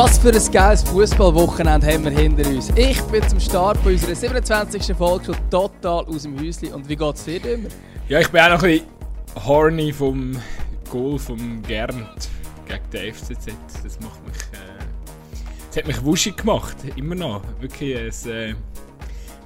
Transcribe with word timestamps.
Was 0.00 0.16
für 0.16 0.32
ein 0.32 0.52
geiles 0.52 0.84
Fußballwochenende 0.84 1.84
haben 1.84 2.04
wir 2.04 2.12
hinter 2.12 2.48
uns. 2.48 2.70
Ich 2.76 3.02
bin 3.02 3.28
zum 3.28 3.40
Start 3.40 3.82
bei 3.82 3.94
unserer 3.94 4.14
27. 4.14 4.96
Folge 4.96 5.24
schon 5.24 5.50
total 5.50 6.04
aus 6.04 6.22
dem 6.22 6.38
Häuschen. 6.38 6.72
Und 6.72 6.88
wie 6.88 6.94
geht 6.94 7.14
es 7.16 7.24
dir 7.24 7.44
immer? 7.44 7.68
Ja, 8.08 8.20
ich 8.20 8.28
bin 8.28 8.40
auch 8.42 8.50
noch 8.50 8.62
ein 8.62 8.78
bisschen 8.78 9.44
horny 9.44 9.92
vom 9.92 10.40
Goal 10.88 11.18
vom 11.18 11.60
Gernt 11.62 12.28
gegen 12.68 12.90
den 12.92 13.12
FCZ. 13.12 13.46
Das 13.82 13.98
macht 13.98 14.24
mich. 14.24 14.36
Äh, 14.52 14.84
das 15.66 15.78
hat 15.78 15.88
mich 15.88 16.04
wuschig 16.04 16.36
gemacht, 16.36 16.76
immer 16.94 17.16
noch. 17.16 17.42
Wirklich 17.58 17.96
eine 17.96 18.50
äh, 18.50 18.54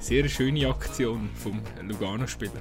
sehr 0.01 0.29
schöne 0.29 0.69
Aktion 0.69 1.31
vom 1.35 1.63
Lugano-Spieler. 1.81 2.61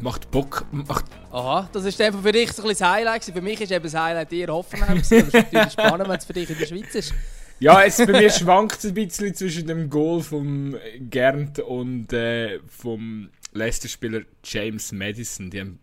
Macht 0.00 0.30
Bock. 0.30 0.64
Macht 0.72 1.04
Aha, 1.30 1.68
das 1.72 1.84
ist 1.84 2.00
einfach 2.00 2.22
für 2.22 2.32
dich 2.32 2.52
so 2.52 2.62
ein 2.62 2.68
bisschen 2.68 2.84
das 2.84 2.92
Highlight. 2.92 3.24
Für 3.24 3.40
mich 3.40 3.60
ist 3.60 3.72
eben 3.72 3.84
das 3.84 3.94
Highlight 3.94 4.32
eher 4.32 4.48
Hoffenheim. 4.48 4.98
Das 4.98 5.12
ist 5.12 5.32
natürlich 5.32 5.72
spannend, 5.72 6.08
wenn 6.08 6.18
es 6.18 6.24
für 6.24 6.32
dich 6.32 6.50
in 6.50 6.58
der 6.58 6.66
Schweiz 6.66 6.94
ist. 6.94 7.14
Ja, 7.60 7.84
es, 7.84 7.96
bei 7.98 8.06
mir 8.06 8.28
schwankt 8.28 8.78
es 8.78 8.86
ein 8.86 8.94
bisschen 8.94 9.36
zwischen 9.36 9.68
dem 9.68 9.88
Goal 9.88 10.20
vom 10.20 10.74
Gernt 10.98 11.60
und 11.60 12.12
äh, 12.12 12.58
vom 12.66 13.30
Leicester-Spieler 13.52 14.22
James 14.42 14.90
Madison. 14.90 15.48
Die 15.48 15.60
haben 15.60 15.78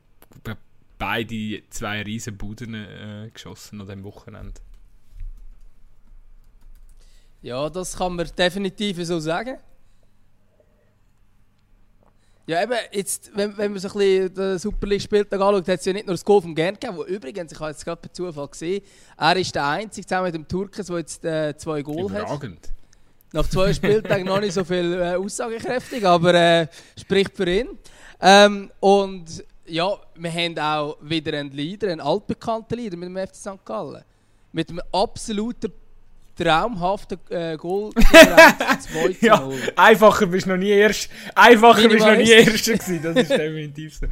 beide 0.97 1.61
zwei 1.69 2.01
riesen 2.01 2.35
Buden 2.35 2.73
äh, 2.73 3.29
geschossen 3.33 3.79
an 3.79 3.87
dem 3.87 4.03
Wochenende. 4.03 4.59
Ja, 7.41 7.69
das 7.69 7.97
kann 7.97 8.17
man 8.17 8.29
definitiv 8.37 8.97
so 9.05 9.19
sagen. 9.19 9.57
Ja, 12.49 12.63
eben, 12.63 12.73
jetzt, 12.91 13.29
wenn, 13.35 13.55
wenn 13.59 13.73
man 13.73 13.79
so 13.79 13.89
ein 13.89 13.93
bisschen 13.93 14.33
den 14.33 14.57
Super 14.57 14.87
League 14.87 15.03
Spieltag 15.03 15.39
anschaut, 15.39 15.67
hat 15.67 15.79
es 15.81 15.85
ja 15.85 15.93
nicht 15.93 16.07
nur 16.07 16.15
das 16.15 16.25
Goal 16.25 16.41
vom 16.41 16.55
Gern 16.55 16.73
gegeben, 16.73 16.97
wo 16.97 17.05
übrigens, 17.05 17.51
ich 17.51 17.59
habe 17.59 17.69
jetzt 17.69 17.85
gerade 17.85 18.01
per 18.01 18.11
Zufall 18.11 18.47
gesehen, 18.47 18.81
er 19.15 19.35
ist 19.37 19.53
der 19.53 19.67
Einzige, 19.67 20.07
zusammen 20.07 20.25
mit 20.25 20.33
dem 20.33 20.47
Turkes, 20.47 20.87
der 20.87 20.97
jetzt 20.97 21.23
äh, 21.23 21.55
zwei 21.55 21.83
Goal 21.83 22.11
hat. 22.11 22.41
Nach 23.33 23.47
zwei 23.47 23.71
Spieltagen 23.75 24.25
noch 24.25 24.39
nicht 24.39 24.53
so 24.53 24.63
viel 24.63 24.93
äh, 24.99 25.13
aussagekräftig, 25.13 26.03
aber 26.03 26.33
äh, 26.33 26.67
spricht 26.99 27.37
für 27.37 27.47
ihn. 27.47 27.67
Ähm, 28.19 28.71
und 28.79 29.45
ja, 29.67 29.99
wir 30.15 30.33
haben 30.33 30.57
auch 30.57 30.97
wieder 31.01 31.37
einen 31.37 31.51
Leader, 31.51 31.91
einen 31.91 32.01
altbekannten 32.01 32.79
Leader 32.79 32.97
mit 32.97 33.09
dem 33.09 33.27
FC 33.27 33.35
St. 33.35 33.63
Gallen. 33.63 34.03
Mit 34.53 34.71
einem 34.71 34.81
absoluten 34.91 35.71
traumhaften 36.43 37.19
äh, 37.29 37.57
Goal 37.57 37.91
2 37.93 39.17
ja, 39.21 39.49
Einfacher 39.75 40.27
bist 40.27 40.45
du 40.45 40.51
noch 40.51 40.57
nie 40.57 40.69
erst. 40.69 41.09
Einfacher 41.35 41.89
bist 41.89 42.05
noch 42.05 42.15
nie 42.15 42.31
erster 42.31 42.73
gewesen, 42.73 43.01
das 43.03 43.15
ist 43.15 43.31
definitiv 43.31 43.95
so. 43.95 44.07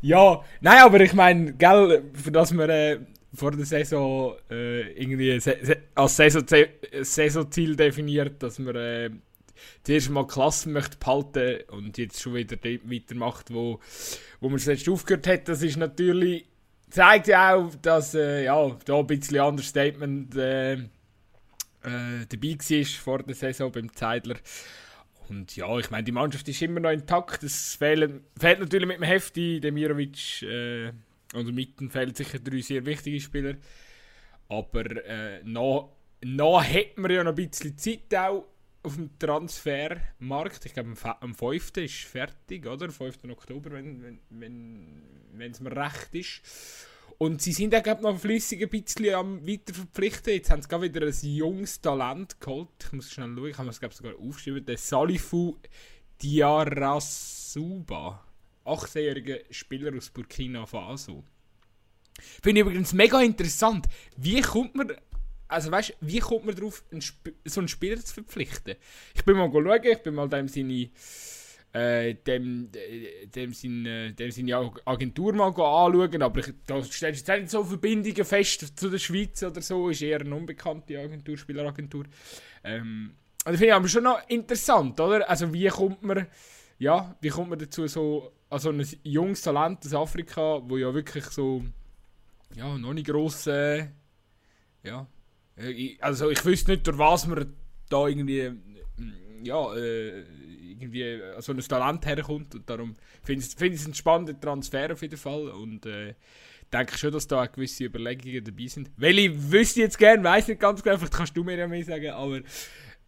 Ja, 0.00 0.42
nein, 0.60 0.78
aber 0.78 1.00
ich 1.00 1.12
meine, 1.12 1.52
gell, 1.52 2.04
für 2.14 2.32
das 2.32 2.52
wir 2.52 2.68
äh, 2.68 2.98
vor 3.34 3.52
der 3.52 3.64
Saison 3.64 4.34
äh, 4.50 4.92
irgendwie 4.92 5.38
se 5.40 5.56
se 5.62 5.76
als 5.94 6.16
Saison 6.16 6.44
Saisonziel 7.02 7.76
definiert, 7.76 8.42
dass 8.42 8.58
man 8.58 8.76
äh, 8.76 9.10
zuerst 9.84 10.10
mal 10.10 10.26
Klassen 10.26 10.72
möchte 10.72 10.98
behalten 10.98 11.60
und 11.70 11.98
jetzt 11.98 12.20
schon 12.20 12.34
wieder 12.34 12.56
dort 12.56 12.90
weitermacht, 12.90 13.52
wo, 13.52 13.80
wo 14.40 14.48
man 14.48 14.58
zuletzt 14.58 14.88
aufgehört 14.88 15.26
hat, 15.26 15.48
das 15.48 15.62
ist 15.62 15.76
natürlich 15.76 16.46
zeigt 16.90 17.28
ja 17.28 17.54
auch, 17.54 17.74
dass 17.80 18.14
äh, 18.14 18.44
ja, 18.44 18.76
da 18.84 18.98
ein 18.98 19.06
bisschen 19.06 19.40
anderes 19.40 19.68
Statement 19.68 20.36
äh, 20.36 20.76
äh, 21.84 22.26
dabei 22.28 22.56
war 22.58 22.84
vor 22.84 23.22
der 23.22 23.34
Saison 23.34 23.72
beim 23.72 23.92
Zeidler. 23.92 24.36
Und 25.28 25.56
ja, 25.56 25.78
ich 25.78 25.90
meine, 25.90 26.04
die 26.04 26.12
Mannschaft 26.12 26.48
ist 26.48 26.62
immer 26.62 26.80
noch 26.80 26.90
intakt. 26.90 27.42
Es 27.42 27.76
fehlt 27.76 28.22
natürlich 28.40 28.86
mit 28.86 28.98
dem 28.98 29.04
Hefti, 29.04 29.60
Demirovic 29.60 30.42
äh, 30.42 30.92
und 31.34 31.54
mitten 31.54 31.90
fehlen 31.90 32.14
sicher 32.14 32.38
drei 32.38 32.60
sehr 32.60 32.84
wichtige 32.84 33.20
Spieler. 33.20 33.54
Aber 34.48 34.84
äh, 35.06 35.42
noch, 35.44 35.96
noch 36.22 36.62
hat 36.62 36.98
man 36.98 37.10
ja 37.10 37.24
noch 37.24 37.32
ein 37.32 37.48
bisschen 37.48 37.78
Zeit 37.78 38.14
auch 38.14 38.46
auf 38.82 38.96
dem 38.96 39.18
Transfermarkt. 39.18 40.66
Ich 40.66 40.74
glaube, 40.74 40.94
am 41.20 41.34
5. 41.34 41.76
ist 41.76 42.04
fertig, 42.04 42.66
oder? 42.66 42.90
5. 42.90 43.24
Oktober, 43.30 43.70
wenn 43.72 43.96
es 43.96 44.20
wenn, 44.28 45.02
wenn, 45.32 45.54
mir 45.60 45.76
recht 45.76 46.14
ist. 46.14 46.42
Und 47.22 47.40
sie 47.40 47.52
sind 47.52 47.72
auch 47.72 48.00
noch 48.00 48.18
flüssig 48.18 48.62
ein 48.62 48.68
bisschen 48.68 49.14
am 49.14 49.46
weiter 49.46 49.72
verpflichten. 49.72 50.32
Jetzt 50.32 50.50
haben 50.50 50.60
sie 50.60 50.82
wieder 50.82 51.06
ein 51.06 51.14
junges 51.22 51.80
Talent 51.80 52.40
geholt. 52.40 52.70
Ich 52.82 52.92
muss 52.92 53.12
schnell 53.12 53.32
schauen, 53.36 53.48
ich 53.48 53.58
habe 53.58 53.68
es 53.68 53.78
glaube 53.78 53.94
sogar 53.94 54.14
aufgeschrieben. 54.18 54.66
Der 54.66 54.76
Salifu 54.76 55.56
Diarasuba. 56.20 58.26
18-jähriger 58.64 59.38
Spieler 59.52 59.96
aus 59.96 60.10
Burkina 60.10 60.66
Faso. 60.66 61.22
Finde 62.42 62.60
ich 62.60 62.66
übrigens 62.66 62.92
mega 62.92 63.20
interessant. 63.20 63.86
Wie 64.16 64.40
kommt 64.40 64.74
man, 64.74 64.90
also 65.46 65.70
weißt, 65.70 65.98
wie 66.00 66.18
kommt 66.18 66.46
man 66.46 66.56
darauf, 66.56 66.82
einen 66.90 67.04
so 67.44 67.60
einen 67.60 67.68
Spieler 67.68 68.04
zu 68.04 68.14
verpflichten? 68.14 68.74
Ich 69.14 69.24
bin 69.24 69.36
mal 69.36 69.48
schauen, 69.48 69.84
ich 69.84 70.02
bin 70.02 70.16
mal 70.16 70.28
da 70.28 70.40
im 70.40 70.48
Sinne 70.48 70.90
äh, 71.72 72.14
dem, 72.14 72.70
dem, 73.34 73.52
seine, 73.54 74.12
dem 74.12 74.30
seine 74.30 74.72
Agentur 74.84 75.32
mal 75.32 75.48
anschauen, 75.48 76.22
aber 76.22 76.42
da 76.66 76.82
stellst 76.82 77.26
du 77.26 77.32
jetzt 77.32 77.40
nicht 77.40 77.50
so 77.50 77.64
Verbindungen 77.64 78.24
fest 78.24 78.78
zu 78.78 78.90
der 78.90 78.98
Schweiz 78.98 79.42
oder 79.42 79.62
so, 79.62 79.88
ist 79.88 80.02
eher 80.02 80.20
eine 80.20 80.34
unbekannte 80.34 80.98
Agentur, 80.98 81.38
Spieleragentur. 81.38 82.04
Ähm, 82.62 83.14
das 83.44 83.52
finde 83.54 83.66
ich 83.66 83.72
aber 83.72 83.88
schon 83.88 84.04
noch 84.04 84.28
interessant, 84.28 85.00
oder? 85.00 85.28
Also 85.28 85.52
wie 85.52 85.66
kommt 85.68 86.02
man, 86.02 86.26
ja, 86.78 87.16
wie 87.20 87.30
kommt 87.30 87.50
man 87.50 87.58
dazu 87.58 87.86
so, 87.86 88.32
also 88.50 88.70
ein 88.70 88.86
junges 89.02 89.40
Talent 89.40 89.84
aus 89.86 89.94
Afrika, 89.94 90.60
wo 90.62 90.76
ja 90.76 90.92
wirklich 90.92 91.24
so, 91.24 91.64
ja, 92.54 92.76
noch 92.76 92.92
nicht 92.92 93.08
gross, 93.08 93.46
äh, 93.46 93.88
ja, 94.82 95.06
äh, 95.56 95.96
also 96.00 96.28
ich 96.30 96.44
wüsste 96.44 96.72
nicht, 96.72 96.86
durch 96.86 96.98
was 96.98 97.26
man 97.26 97.54
da 97.88 98.06
irgendwie, 98.06 98.52
ja, 99.44 99.74
äh, 99.74 100.24
irgendwie 100.68 101.02
äh, 101.02 101.40
so 101.40 101.52
ein 101.52 101.58
Talent 101.58 102.06
herkommt. 102.06 102.54
Und 102.54 102.68
darum 102.68 102.94
finde 103.22 103.44
ich, 103.44 103.74
es 103.74 103.84
einen 103.84 103.94
spannenden 103.94 104.40
Transfer 104.40 104.92
auf 104.92 105.02
jeden 105.02 105.16
Fall. 105.16 105.48
Und 105.48 105.86
äh, 105.86 106.14
denke 106.72 106.96
schon, 106.98 107.12
dass 107.12 107.26
da 107.26 107.46
gewisse 107.46 107.84
Überlegungen 107.84 108.44
dabei 108.44 108.66
sind. 108.66 108.90
Wüsste 108.96 109.80
ich 109.80 109.84
jetzt 109.84 109.98
gerne, 109.98 110.24
weiß 110.24 110.48
nicht 110.48 110.60
ganz 110.60 110.82
genau, 110.82 110.96
vielleicht 110.96 111.14
kannst 111.14 111.36
du 111.36 111.44
mir 111.44 111.56
ja 111.56 111.68
mehr 111.68 111.84
sagen. 111.84 112.10
Aber 112.10 112.40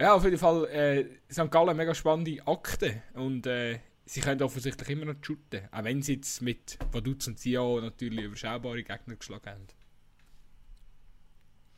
ja, 0.01 0.15
auf 0.15 0.25
jeden 0.25 0.39
Fall, 0.39 0.67
äh, 0.67 1.05
St. 1.33 1.51
Gallen 1.51 1.77
mega 1.77 1.95
spannende 1.95 2.47
Akte. 2.47 3.03
Und 3.15 3.47
äh, 3.47 3.79
sie 4.05 4.21
können 4.21 4.43
offensichtlich 4.43 4.89
immer 4.91 5.07
noch 5.07 5.17
shooten. 5.23 5.63
Auch 5.71 5.85
wenn 5.85 6.03
sie 6.03 6.15
jetzt 6.15 6.43
mit 6.43 6.79
Vaduz 6.93 7.27
und 7.27 7.39
Zio 7.39 7.81
natürlich 7.81 8.25
überschaubare 8.25 8.83
Gegner 8.83 9.17
geschlagen 9.17 9.51
haben. 9.51 9.67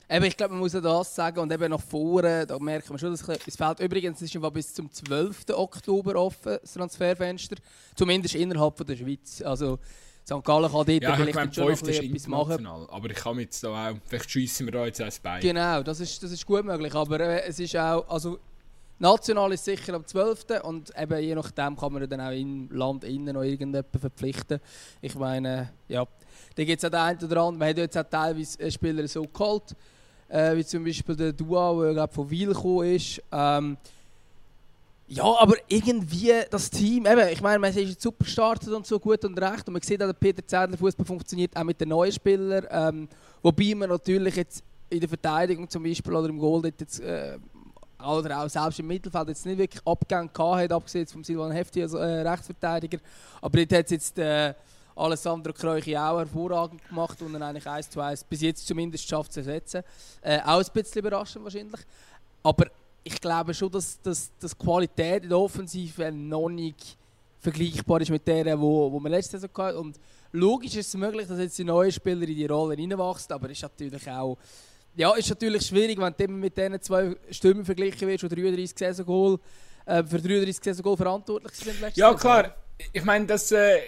Eben, 0.09 0.25
ich 0.25 0.37
glaube, 0.37 0.53
man 0.53 0.61
muss 0.61 0.73
ja 0.73 0.81
das 0.81 1.15
sagen 1.15 1.41
und 1.41 1.53
eben 1.53 1.69
nach 1.69 1.81
vorne, 1.81 2.47
da 2.47 2.59
merkt 2.61 2.89
man 2.91 2.99
schon, 2.99 3.11
dass 3.11 3.23
es 3.23 3.57
fehlt. 3.57 3.81
Übrigens 3.81 4.23
ist 4.23 4.35
es 4.35 4.53
bis 4.53 4.75
zum 4.75 4.93
12. 4.93 5.47
Oktober 5.51 6.15
offen, 6.15 6.59
das 6.61 6.75
Transferfenster, 6.75 7.57
zumindest 7.97 8.37
innerhalb 8.37 8.77
von 8.77 8.87
der 8.87 8.97
Schweiz. 8.97 9.43
Also 9.43 9.81
St. 10.25 10.45
Gallen 10.45 10.71
kann 10.71 10.87
dort 10.87 10.89
ja, 10.89 11.17
vielleicht 11.17 11.35
meine, 11.35 11.53
schon 11.53 11.73
noch 11.73 11.89
etwas 11.89 12.27
machen. 12.29 12.67
Aber 12.67 13.11
ich 13.11 13.17
kann 13.17 13.39
jetzt 13.41 13.65
da 13.65 13.91
auch, 13.91 13.97
vielleicht 14.07 14.31
schiessen 14.31 14.67
wir 14.67 14.73
da 14.73 14.87
jetzt 14.87 15.01
eins 15.01 15.19
bei. 15.19 15.41
Genau, 15.41 15.83
das 15.83 15.99
ist, 15.99 16.23
das 16.23 16.31
ist 16.31 16.47
gut 16.47 16.65
möglich, 16.65 16.95
aber 16.95 17.21
äh, 17.21 17.43
es 17.47 17.59
ist 17.59 17.77
auch, 17.77 18.09
also 18.09 18.39
national 18.99 19.53
ist 19.53 19.65
sicher 19.65 19.95
am 19.95 20.07
12. 20.07 20.45
und 20.63 20.93
eben 20.97 21.23
je 21.23 21.35
nachdem 21.35 21.77
kann 21.77 21.93
man 21.93 22.09
dann 22.09 22.21
auch 22.21 22.31
im 22.31 22.69
Land 22.71 23.05
innen 23.05 23.35
noch 23.35 23.43
irgendjemanden 23.43 24.01
verpflichten. 24.01 24.61
Ich 25.01 25.15
meine, 25.15 25.71
ja, 25.89 26.07
da 26.55 26.65
gibt 26.65 26.79
es 26.79 26.85
auch 26.85 26.91
den 26.91 27.01
einen 27.01 27.19
oder 27.25 27.43
anderen, 27.43 27.59
man 27.59 27.69
hat 27.69 27.79
jetzt 27.79 27.99
auch 27.99 28.05
teilweise 28.09 28.71
Spieler 28.71 29.07
so 29.09 29.23
geholt, 29.25 29.75
äh, 30.29 30.57
wie 30.57 30.65
zum 30.65 30.85
Beispiel 30.85 31.17
der 31.17 31.33
Duo, 31.33 31.93
der 31.93 32.09
von 32.09 32.31
Wiel 32.31 32.49
gekommen 32.49 32.95
ist. 32.95 33.23
Ähm, 33.31 33.77
ja, 35.09 35.23
aber 35.23 35.55
irgendwie 35.69 36.33
das 36.51 36.69
Team, 36.69 37.07
eben, 37.07 37.29
ich 37.29 37.41
meine, 37.41 37.61
man 37.61 37.71
ist 37.71 37.77
jetzt 37.77 38.03
super 38.03 38.25
gestartet 38.25 38.73
und 38.73 38.87
so 38.87 38.99
gut 38.99 39.25
und 39.25 39.41
recht 39.41 39.67
und 39.69 39.75
man 39.75 39.83
sieht 39.83 40.03
auch, 40.03 40.07
der 40.07 40.15
Peter 40.15 40.45
Zedler 40.45 40.77
Fußball 40.77 41.07
funktioniert 41.07 41.57
auch 41.57 41.63
mit 41.63 41.81
den 41.81 41.91
neuen 41.91 42.11
Spielern, 42.11 42.67
ähm, 42.71 43.09
wobei 43.41 43.75
man 43.77 43.89
natürlich 43.89 44.35
jetzt 44.35 44.65
in 44.91 44.99
der 44.99 45.09
Verteidigung 45.09 45.69
zum 45.69 45.85
Beispiel 45.85 46.13
oder 46.13 46.29
im 46.29 46.39
Goal 46.39 46.65
jetzt, 46.65 46.99
äh, 47.01 47.39
oder 47.99 48.43
auch 48.43 48.49
selbst 48.49 48.79
im 48.79 48.87
Mittelfeld 48.87 49.29
jetzt 49.29 49.47
nicht 49.47 49.59
wirklich 49.59 49.83
Abgänge 49.87 50.29
gehabt 50.29 50.63
hat, 50.63 50.73
abgesehen 50.73 51.07
vom 51.07 51.25
Silvan 51.25 51.53
Hefti 51.53 51.83
als 51.83 51.95
äh, 51.95 51.99
Rechtsverteidiger, 51.99 52.99
aber 53.41 53.59
dort 53.59 53.73
hat 53.73 53.85
es 53.87 53.91
jetzt 53.91 54.19
äh, 54.19 54.55
Alessandro 54.97 55.53
Kreuchi 55.53 55.97
auch 55.97 56.19
hervorragend 56.19 56.87
gemacht 56.89 57.21
und 57.21 57.35
dann 57.35 57.43
eigentlich 57.43 57.67
1 57.67 57.91
zu 57.91 58.01
1 58.01 58.25
bis 58.25 58.41
jetzt 58.41 58.67
zumindest 58.67 59.07
schafft 59.07 59.33
zu 59.33 59.41
ersetzen. 59.41 59.83
Äh, 60.23 60.41
auch 60.41 60.59
ein 60.59 60.67
bisschen 60.73 61.01
überraschend 61.01 61.45
wahrscheinlich. 61.45 61.81
Aber 62.43 62.67
ich 63.05 63.21
glaube 63.21 63.53
schon, 63.53 63.71
dass, 63.71 64.01
dass, 64.01 64.31
dass 64.41 64.57
die 64.57 64.65
Qualität 64.65 65.25
in 65.25 65.29
der 65.29 65.39
Offensive 65.39 66.11
noch 66.11 66.49
nicht 66.49 66.97
vergleichbar 67.41 68.01
ist 68.01 68.11
mit 68.11 68.27
der, 68.27 68.59
wo, 68.59 68.91
wo 68.91 68.99
wir 68.99 69.11
letzte 69.11 69.39
Saison 69.39 69.51
hatten. 69.59 69.79
Und 69.79 70.01
logisch 70.33 70.77
ist 70.77 70.89
es 70.89 70.95
möglich, 70.95 71.29
dass 71.29 71.39
jetzt 71.39 71.59
die 71.59 71.65
neuen 71.65 71.93
Spieler 71.93 72.27
in 72.27 72.35
die 72.35 72.47
Rolle 72.47 72.77
reinwachsen, 72.77 73.33
aber 73.33 73.51
es 73.51 73.59
ist 73.59 73.63
natürlich 73.63 74.11
auch 74.11 74.39
ja, 74.97 75.15
ist 75.15 75.29
natürlich 75.29 75.67
schwierig, 75.67 75.99
wenn 75.99 76.15
du 76.17 76.33
mit 76.33 76.57
diesen 76.57 76.81
zwei 76.81 77.17
Stimmen 77.31 77.65
verglichen 77.65 78.09
wirst, 78.09 78.25
die 78.25 78.29
33 78.29 78.79
Saison-Goal 78.79 79.39
äh, 79.85 80.03
für 80.03 80.19
33 80.21 80.57
Saison-Goal 80.63 80.97
verantwortlich 80.97 81.53
sind. 81.55 81.97
Ja, 81.97 82.15
klar. 82.15 82.55
Ich 82.93 83.05
meine, 83.05 83.27
dass, 83.27 83.53
äh, 83.53 83.79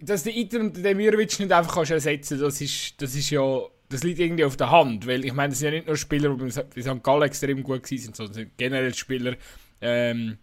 dass 0.00 0.22
der 0.22 0.36
Iter 0.36 0.60
und 0.60 0.76
der 0.76 0.82
Demirovic 0.82 1.38
nicht 1.38 1.52
einfach 1.52 1.74
kannst 1.74 1.90
ersetzen 1.90 2.38
das 2.40 2.60
ist, 2.60 3.00
das 3.00 3.14
ist 3.14 3.30
ja 3.30 3.62
das 3.88 4.02
liegt 4.02 4.18
irgendwie 4.18 4.44
auf 4.44 4.56
der 4.56 4.70
Hand, 4.70 5.06
weil 5.06 5.24
ich 5.24 5.32
meine, 5.32 5.50
das 5.50 5.60
sind 5.60 5.72
ja 5.72 5.78
nicht 5.78 5.86
nur 5.86 5.96
Spieler, 5.96 6.36
die 6.36 6.44
bei 6.44 6.82
St. 6.82 7.02
Gallen 7.02 7.22
extrem 7.22 7.62
gut 7.62 7.90
waren, 7.90 8.14
sondern 8.14 8.50
generell 8.56 8.94
Spieler, 8.94 9.36
ähm, 9.80 10.38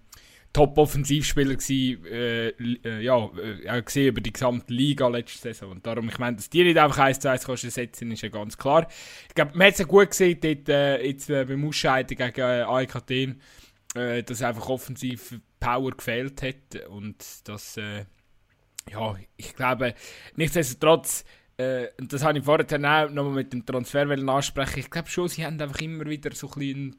Top-Offensivspieler 0.56 1.56
gewesen, 1.56 2.06
äh, 2.06 2.48
äh, 2.48 3.02
ja, 3.02 3.30
äh, 3.66 3.82
gesehen 3.82 4.08
über 4.08 4.22
die 4.22 4.32
gesamte 4.32 4.74
Liga 4.74 5.06
letzte 5.10 5.50
Saison. 5.50 5.72
Und 5.72 5.86
darum, 5.86 6.08
ich 6.08 6.18
meine, 6.18 6.38
dass 6.38 6.50
die 6.50 6.64
nicht 6.64 6.78
einfach 6.78 7.00
1 7.00 7.20
zu 7.20 7.30
1 7.30 7.46
kannst 7.46 7.66
ersetzen, 7.66 8.10
ist 8.12 8.22
ja 8.22 8.30
ganz 8.30 8.58
klar. 8.58 8.88
Ich 9.28 9.36
glaube, 9.36 9.52
man 9.54 9.68
hat 9.68 9.74
es 9.74 9.80
ja 9.80 9.86
gut 9.86 10.12
gesehen, 10.12 10.40
dort, 10.42 10.70
äh, 10.70 11.06
jetzt 11.06 11.30
äh, 11.30 11.44
beim 11.44 11.68
Ausscheiden 11.68 12.16
gegen 12.16 12.40
äh, 12.40 12.64
AEK 12.64 12.96
äh, 13.96 14.24
dass 14.24 14.42
einfach 14.42 14.70
offensiv 14.70 15.42
Power 15.60 15.92
gefehlt 15.92 16.42
hat 16.42 16.88
und 16.88 17.18
das, 17.44 17.76
äh, 17.76 18.06
ja, 18.90 19.16
ich 19.36 19.56
glaube, 19.56 19.94
nichtsdestotrotz, 20.38 21.26
äh, 21.58 21.88
und 22.00 22.14
das 22.14 22.24
habe 22.24 22.40
ich 22.40 22.46
vorher 22.46 22.66
auch 22.66 23.10
nochmal 23.10 23.34
mit 23.34 23.52
dem 23.52 23.66
Transfer 23.66 24.10
ansprechen, 24.10 24.80
ich 24.80 24.90
glaube 24.90 25.10
schon, 25.10 25.28
sie 25.28 25.46
haben 25.46 25.60
einfach 25.60 25.82
immer 25.82 26.06
wieder 26.06 26.34
so 26.34 26.48
ein 26.48 26.60
bisschen, 26.60 26.96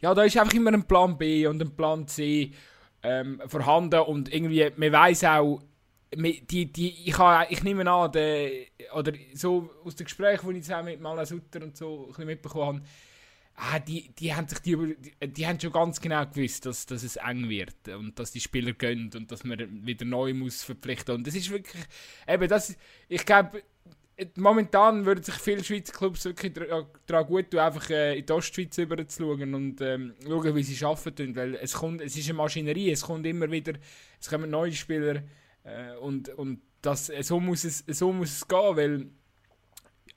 ja, 0.00 0.14
da 0.14 0.22
ist 0.22 0.36
einfach 0.36 0.54
immer 0.54 0.72
ein 0.72 0.86
Plan 0.86 1.18
B 1.18 1.48
und 1.48 1.60
ein 1.60 1.74
Plan 1.74 2.06
C 2.06 2.52
ähm, 3.02 3.40
vorhanden 3.46 4.00
und 4.00 4.32
irgendwie, 4.32 4.70
man 4.76 4.92
weiß 4.92 5.24
auch, 5.24 5.62
die, 6.12 6.72
die, 6.72 7.08
ich, 7.08 7.18
habe, 7.18 7.46
ich 7.50 7.62
nehme 7.62 7.88
an, 7.88 8.10
der, 8.12 8.50
oder 8.94 9.12
so 9.34 9.70
aus 9.84 9.94
den 9.94 10.04
Gesprächen, 10.04 10.50
die 10.50 10.58
ich 10.58 10.64
zusammen 10.64 10.86
mit 10.86 11.00
Mala 11.00 11.24
Sutter 11.24 11.62
und 11.62 11.76
so 11.76 12.12
ein 12.16 12.26
mitbekommen 12.26 12.80
habe, 12.80 13.76
ah, 13.76 13.78
die, 13.78 14.10
die, 14.18 14.34
haben 14.34 14.48
sich 14.48 14.58
die, 14.60 14.76
die, 14.76 15.32
die 15.32 15.46
haben 15.46 15.60
schon 15.60 15.72
ganz 15.72 16.00
genau 16.00 16.26
gewusst, 16.26 16.66
dass, 16.66 16.86
dass 16.86 17.02
es 17.02 17.16
eng 17.16 17.48
wird 17.48 17.88
und 17.88 18.18
dass 18.18 18.32
die 18.32 18.40
Spieler 18.40 18.72
gehen 18.72 19.10
und 19.14 19.30
dass 19.30 19.44
man 19.44 19.86
wieder 19.86 20.04
neu 20.04 20.34
muss 20.34 20.64
verpflichten. 20.64 21.14
Und 21.14 21.26
das 21.26 21.34
ist 21.34 21.50
wirklich, 21.50 21.84
eben 22.26 22.48
das, 22.48 22.76
ich 23.08 23.24
glaube, 23.24 23.62
momentan 24.36 25.06
würden 25.06 25.22
sich 25.22 25.34
viele 25.34 25.64
Schweizer 25.64 25.92
Clubs 25.92 26.24
wirklich 26.24 26.52
daran 27.06 27.26
gut 27.26 27.50
tun, 27.50 27.60
einfach 27.60 27.88
äh, 27.90 28.18
in 28.18 28.26
die 28.26 28.32
Ostschweiz 28.32 28.78
rüber 28.78 29.06
zu 29.06 29.22
schauen 29.22 29.54
und 29.54 29.80
ähm, 29.80 30.14
schauen, 30.24 30.54
wie 30.54 30.62
sie 30.62 30.84
arbeiten. 30.84 31.34
Weil 31.36 31.54
es, 31.56 31.74
kommt, 31.74 32.00
es 32.00 32.16
ist 32.16 32.28
eine 32.28 32.38
Maschinerie, 32.38 32.90
es 32.90 33.02
kommt 33.02 33.26
immer 33.26 33.50
wieder, 33.50 33.74
es 34.20 34.28
kommen 34.28 34.50
neue 34.50 34.72
Spieler 34.72 35.22
äh, 35.64 35.96
und, 36.00 36.28
und 36.30 36.60
das, 36.82 37.08
äh, 37.10 37.22
so, 37.22 37.40
muss 37.40 37.64
es, 37.64 37.84
so 37.86 38.12
muss 38.12 38.30
es 38.32 38.48
gehen, 38.48 38.76
weil 38.76 39.06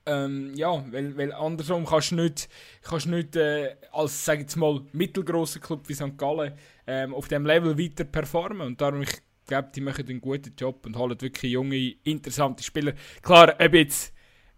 ähm, 0.06 0.54
ja, 0.56 0.84
weil, 0.92 1.16
weil 1.18 1.32
andersrum 1.32 1.86
kannst 1.86 2.12
du 2.12 2.16
nicht, 2.16 2.50
kannst 2.82 3.08
nicht 3.08 3.36
äh, 3.38 3.76
als, 3.92 4.26
sag 4.26 4.40
jetzt 4.40 4.58
mal, 4.58 4.82
mittelgroßer 4.92 5.62
Club 5.62 5.88
wie 5.88 5.94
St. 5.94 6.18
Gallen 6.18 6.54
ähm, 6.88 7.14
auf 7.14 7.30
dem 7.30 7.46
Level 7.46 7.78
weiter 7.78 8.04
performen 8.04 8.68
und 8.68 8.82
darum 8.82 9.04
ich 9.04 9.22
glaube, 9.46 9.70
die 9.76 9.82
machen 9.82 10.08
einen 10.08 10.22
guten 10.22 10.54
Job 10.58 10.86
und 10.86 10.98
holen 10.98 11.20
wirklich 11.22 11.52
junge, 11.52 11.96
interessante 12.04 12.64
Spieler. 12.64 12.94
Klar, 13.22 13.56
ob 13.60 13.74
jetzt. 13.74 14.14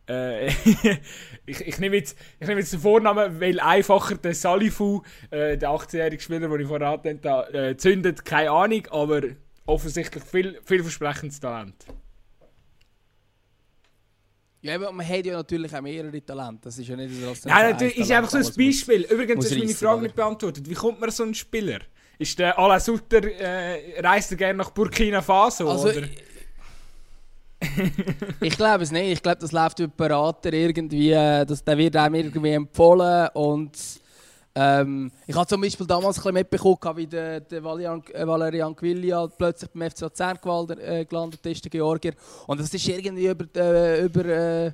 Äh, 0.08 0.48
ich, 1.48 1.62
ich 1.62 1.80
nehme 1.80 1.96
jetzt, 1.96 2.18
ich 2.40 2.48
nehme 2.48 2.60
jetzt 2.60 2.74
den 2.74 2.80
Vornamen, 2.80 3.40
weil 3.40 3.60
einfacher 3.60 4.16
der 4.16 4.36
Salifu, 4.36 5.02
äh, 5.32 5.58
der 5.58 5.70
18-jährige 5.70 6.22
Spieler, 6.22 6.48
den 6.48 6.60
ich 6.60 6.68
vorher 6.68 6.90
hatte, 6.90 7.16
da, 7.16 7.48
äh, 7.50 7.76
zündet, 7.76 8.24
keine 8.24 8.52
Ahnung, 8.52 8.86
aber 8.92 9.22
offensichtlich 9.66 10.24
viel, 10.24 10.62
vielversprechendes 10.64 11.40
Talent. 11.40 11.86
Ja, 14.66 14.76
aber 14.76 14.92
man 14.92 15.08
hat 15.08 15.26
ja 15.26 15.34
natürlich 15.34 15.76
auch 15.76 15.82
mehrere 15.82 16.26
Talente. 16.26 16.62
Das 16.64 16.78
ist 16.80 16.88
ja 16.88 16.96
nicht 16.96 17.14
so, 17.14 17.28
dass 17.28 17.46
Nein, 17.46 17.72
natürlich 17.72 17.98
ist 17.98 18.12
einfach 18.12 18.32
so 18.32 18.38
ein 18.38 18.66
Beispiel. 18.66 19.02
Übrigens, 19.04 19.48
du 19.48 19.60
meine 19.60 19.74
Frage 19.76 20.02
nicht 20.02 20.16
beantwortet. 20.16 20.68
Wie 20.68 20.74
kommt 20.74 21.00
man 21.00 21.12
so 21.12 21.22
einen 21.22 21.36
Spieler? 21.36 21.82
Ist 22.18 22.40
der 22.40 22.58
Alain 22.58 22.80
Sutter, 22.80 23.24
äh, 23.24 24.00
reist 24.00 24.32
er 24.32 24.38
gerne 24.38 24.58
nach 24.58 24.70
Burkina 24.70 25.22
Faso? 25.22 25.70
Also, 25.70 25.90
oder? 25.90 26.08
ich 28.42 28.56
glaube 28.58 28.84
es 28.84 28.92
nicht. 28.92 29.12
Ich 29.12 29.22
glaube, 29.22 29.40
das 29.40 29.52
läuft 29.52 29.80
über 29.80 29.94
Berater 29.96 30.54
irgendwie. 30.54 31.12
Äh, 31.12 31.46
das, 31.46 31.64
der 31.64 31.78
wird 31.78 31.96
einem 31.96 32.16
irgendwie 32.16 32.52
empfohlen. 32.52 33.30
Und 33.34 33.78
ähm, 34.56 35.12
ich 35.28 35.36
habe 35.36 35.48
zum 35.48 35.60
Beispiel 35.60 35.86
damals 35.86 36.18
ein 36.18 36.22
bisschen 36.22 36.34
mitbekommen, 36.34 36.98
wie 36.98 37.08
der, 37.08 37.42
der 37.42 37.64
Valerian, 37.64 38.02
äh, 38.14 38.26
Valerian 38.26 38.76
Quillia 38.76 39.28
plötzlich 39.28 39.70
beim 39.72 39.90
FC 39.90 40.02
Luzern 40.02 40.38
äh, 40.80 41.04
gelandet 41.06 41.46
ist, 41.46 41.66
der 41.66 41.72
Georgier. 41.72 42.14
Und 42.48 42.60
das 42.62 42.74
ist 42.74 42.88
irgendwie 42.88 43.28
über, 43.28 43.46
äh, 43.56 44.06
über 44.06 44.26
äh, 44.26 44.72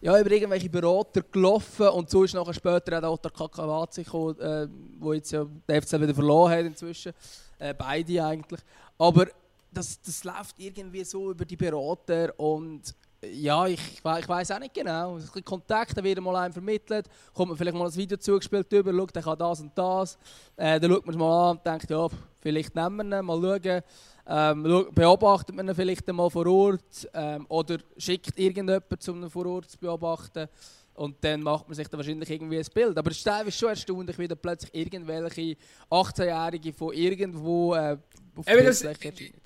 ja, 0.00 0.18
über 0.18 0.30
irgendwelche 0.30 0.68
Berater 0.68 1.22
gelaufen 1.22 1.88
und 1.88 2.08
so 2.08 2.24
ist 2.24 2.34
nachher 2.34 2.54
später 2.54 3.02
auch 3.08 3.18
der 3.18 3.30
Kakawatzi 3.30 4.04
gekommen, 4.04 4.38
äh, 4.40 4.68
wo 4.98 5.12
jetzt 5.12 5.32
ja 5.32 5.46
der 5.68 5.82
FC 5.82 6.00
wieder 6.00 6.14
verloren 6.14 6.52
hat 6.52 6.64
inzwischen. 6.64 7.12
Äh, 7.58 7.74
beide 7.74 8.24
eigentlich. 8.24 8.60
Aber 8.96 9.26
das, 9.72 10.00
das 10.00 10.24
läuft 10.24 10.58
irgendwie 10.58 11.04
so 11.04 11.30
über 11.30 11.44
die 11.44 11.56
Berater 11.56 12.32
und 12.38 12.94
ja, 13.20 13.66
ich, 13.66 13.80
ich 13.96 14.04
weiß 14.04 14.52
auch 14.52 14.60
nicht 14.60 14.74
genau. 14.74 15.16
Ein 15.16 15.20
bisschen 15.20 15.44
Kontakt, 15.44 15.96
dann 15.96 16.04
wird 16.04 16.20
mal 16.20 16.36
einem 16.36 16.52
vermittelt, 16.52 17.08
kommt 17.34 17.48
man 17.48 17.58
vielleicht 17.58 17.76
mal 17.76 17.86
ein 17.86 17.94
Video 17.96 18.16
zugespielt 18.16 18.72
über, 18.72 18.92
schaut, 18.92 19.16
der 19.16 19.22
kann 19.22 19.38
das 19.38 19.60
und 19.60 19.76
das. 19.76 20.16
Äh, 20.56 20.78
dann 20.78 20.90
schaut 20.92 21.04
man 21.04 21.14
es 21.14 21.18
mal 21.18 21.50
an 21.50 21.56
und 21.56 21.66
denkt, 21.66 21.90
ja, 21.90 22.06
vielleicht 22.40 22.76
nehmen 22.76 23.10
wir 23.10 23.18
ihn, 23.18 23.24
mal 23.24 23.40
schauen. 23.40 23.82
Ähm, 24.30 24.86
beobachtet 24.94 25.56
man 25.56 25.68
ihn 25.68 25.74
vielleicht 25.74 26.06
einmal 26.06 26.28
vor 26.28 26.46
Ort 26.46 27.08
ähm, 27.14 27.46
oder 27.48 27.78
schickt 27.96 28.38
irgendjemand, 28.38 29.08
um 29.08 29.22
ihn 29.22 29.30
vor 29.30 29.46
Ort 29.46 29.70
zu 29.70 29.78
beobachten. 29.78 30.48
Und 30.92 31.16
dann 31.22 31.40
macht 31.42 31.66
man 31.66 31.74
sich 31.74 31.88
da 31.88 31.96
wahrscheinlich 31.96 32.28
irgendwie 32.28 32.58
ein 32.58 32.66
Bild. 32.74 32.98
Aber 32.98 33.10
es 33.10 33.24
ist 33.24 33.58
schon 33.58 33.68
erstaunlich, 33.68 34.18
wie 34.18 34.28
da 34.28 34.34
plötzlich 34.34 34.74
irgendwelche 34.74 35.56
18-Jährige 35.90 36.72
von 36.72 36.92
irgendwo 36.92 37.74
äh, 37.74 37.96
Eben 38.46 38.64
das, 38.64 38.84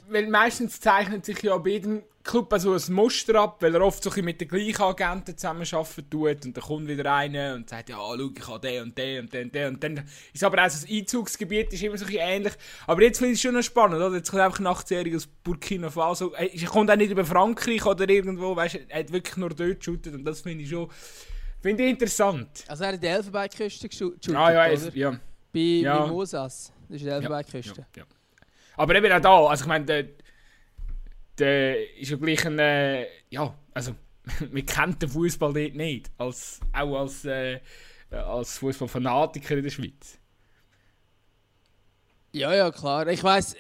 Weil 0.09 0.29
meistens 0.29 0.81
zeichnet 0.81 1.25
sich 1.25 1.43
ja 1.43 1.57
bei 1.59 1.71
jedem 1.71 2.03
Club 2.25 2.55
so 2.59 2.75
ein 2.75 2.93
Muster 2.93 3.35
ab, 3.41 3.57
weil 3.61 3.75
er 3.75 3.81
oft 3.81 4.03
so 4.03 4.11
ein 4.11 4.25
mit 4.25 4.41
den 4.41 4.49
gleichen 4.49 4.83
Agenten 4.83 5.37
zusammenarbeiten 5.37 6.09
tut 6.09 6.47
und 6.47 6.57
dann 6.57 6.65
kommt 6.65 6.87
wieder 6.87 7.13
einer 7.13 7.55
und 7.55 7.69
sagt, 7.69 7.89
ja, 7.89 7.97
schau, 7.97 8.15
ich 8.15 8.49
habe 8.49 8.61
den 8.61 8.83
und 8.83 8.99
den 8.99 9.21
und 9.21 9.33
den 9.33 9.45
und 9.45 9.55
den 9.55 9.69
und 9.75 9.83
dann 9.83 10.09
ist 10.33 10.45
aber 10.45 10.65
auch 10.65 10.71
so 10.71 10.87
das 10.87 10.91
Einzugsgebiet 10.91 11.73
ist 11.73 11.83
immer 11.83 11.99
so 11.99 12.07
ein 12.07 12.13
ähnlich. 12.13 12.53
Aber 12.87 13.03
jetzt 13.03 13.19
finde 13.19 13.33
ich 13.33 13.39
es 13.39 13.43
schon 13.43 13.55
noch 13.55 13.63
spannend, 13.63 13.97
oder? 13.97 14.15
Jetzt 14.15 14.31
kommt 14.31 14.43
einfach 14.43 14.61
ein 14.61 14.67
18-Jähriger 14.67 15.17
aus 15.17 15.27
Burkina 15.27 15.91
Faso, 15.91 16.33
er 16.33 16.69
kommt 16.69 16.91
auch 16.91 16.97
nicht 16.97 17.11
über 17.11 17.25
Frankreich 17.25 17.85
oder 17.85 18.09
irgendwo, 18.09 18.55
weißt 18.55 18.75
du, 18.75 18.79
er 18.89 19.01
hat 19.01 19.13
wirklich 19.13 19.37
nur 19.37 19.51
dort 19.51 19.81
geshootet 19.81 20.15
und 20.15 20.25
das 20.25 20.43
finde 20.43 20.63
ich 20.63 20.71
schon, 20.71 20.89
finde 21.61 21.85
ich 21.85 21.91
interessant. 21.91 22.65
Also 22.69 22.85
er 22.85 22.93
hat 22.93 23.03
die 23.03 23.09
Elfenbeinküste 23.09 23.89
geshootet, 23.89 24.35
ah, 24.35 24.53
ja, 24.53 24.73
ja. 24.95 25.11
Bei 25.53 25.59
ja. 25.59 26.07
Mimosas, 26.07 26.73
das 26.89 26.97
ist 26.97 27.05
die 27.05 27.09
Elfenbeinküste. 27.09 27.81
Ja, 27.97 28.03
ja. 28.03 28.22
Aber 28.77 28.95
eben 28.95 29.13
auch 29.13 29.21
da, 29.21 29.47
also 29.47 29.65
ich 29.65 29.69
meine, 29.69 29.85
der, 29.85 30.05
der 31.39 31.99
ist 31.99 32.11
ja 32.11 32.17
gleich 32.17 32.47
ein, 32.47 32.59
äh, 32.59 33.07
ja, 33.31 33.55
also 33.75 33.95
man 34.53 34.67
kennt 34.67 35.03
den 35.03 35.09
Fußball 35.09 35.53
dort 35.53 35.75
nicht, 35.75 36.11
als, 36.19 36.61
auch 36.73 37.01
als, 37.01 37.25
äh, 37.25 37.61
als 38.11 38.59
Fußballfanatiker 38.59 39.57
in 39.57 39.63
der 39.65 39.71
Schweiz. 39.71 40.19
Ja, 42.33 42.55
ja, 42.55 42.71
klar. 42.71 43.07
Ich 43.09 43.23
weiß 43.23 43.57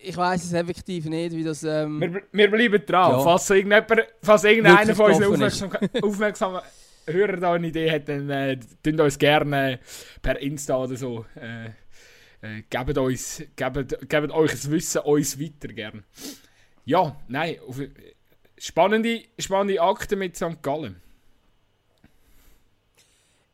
ich 0.00 0.16
weiß 0.16 0.44
es 0.44 0.52
effektiv 0.52 1.06
nicht, 1.06 1.34
wie 1.34 1.44
das. 1.44 1.64
Ähm 1.64 2.00
wir, 2.00 2.22
wir 2.30 2.50
bleiben 2.50 2.84
dran. 2.86 3.12
Ja. 3.12 3.20
Falls, 3.20 3.52
falls 4.22 4.44
irgendeiner 4.44 4.94
von 4.94 5.12
unseren 5.12 5.32
aufmerksam, 5.32 5.70
aufmerksamen 6.02 6.60
Hörern 7.06 7.40
da 7.40 7.52
eine 7.54 7.66
Idee 7.68 7.90
hat, 7.90 8.08
dann 8.08 8.30
äh, 8.30 8.58
uns 9.00 9.18
gerne 9.18 9.80
per 10.22 10.40
Insta 10.40 10.76
oder 10.76 10.96
so. 10.96 11.24
Äh, 11.34 11.70
äh, 12.40 12.62
gebt, 12.68 12.98
uns, 12.98 13.42
gebt, 13.56 14.08
gebt 14.08 14.32
euch 14.32 14.50
das 14.52 14.70
Wissen 14.70 15.02
uns 15.02 15.40
weiter 15.40 15.68
gern. 15.68 16.04
Ja, 16.84 17.16
nein, 17.28 17.56
auf, 17.66 17.80
spannende, 18.56 19.22
spannende 19.38 19.80
Akte 19.80 20.16
mit 20.16 20.36
St. 20.36 20.62
Gallen. 20.62 21.00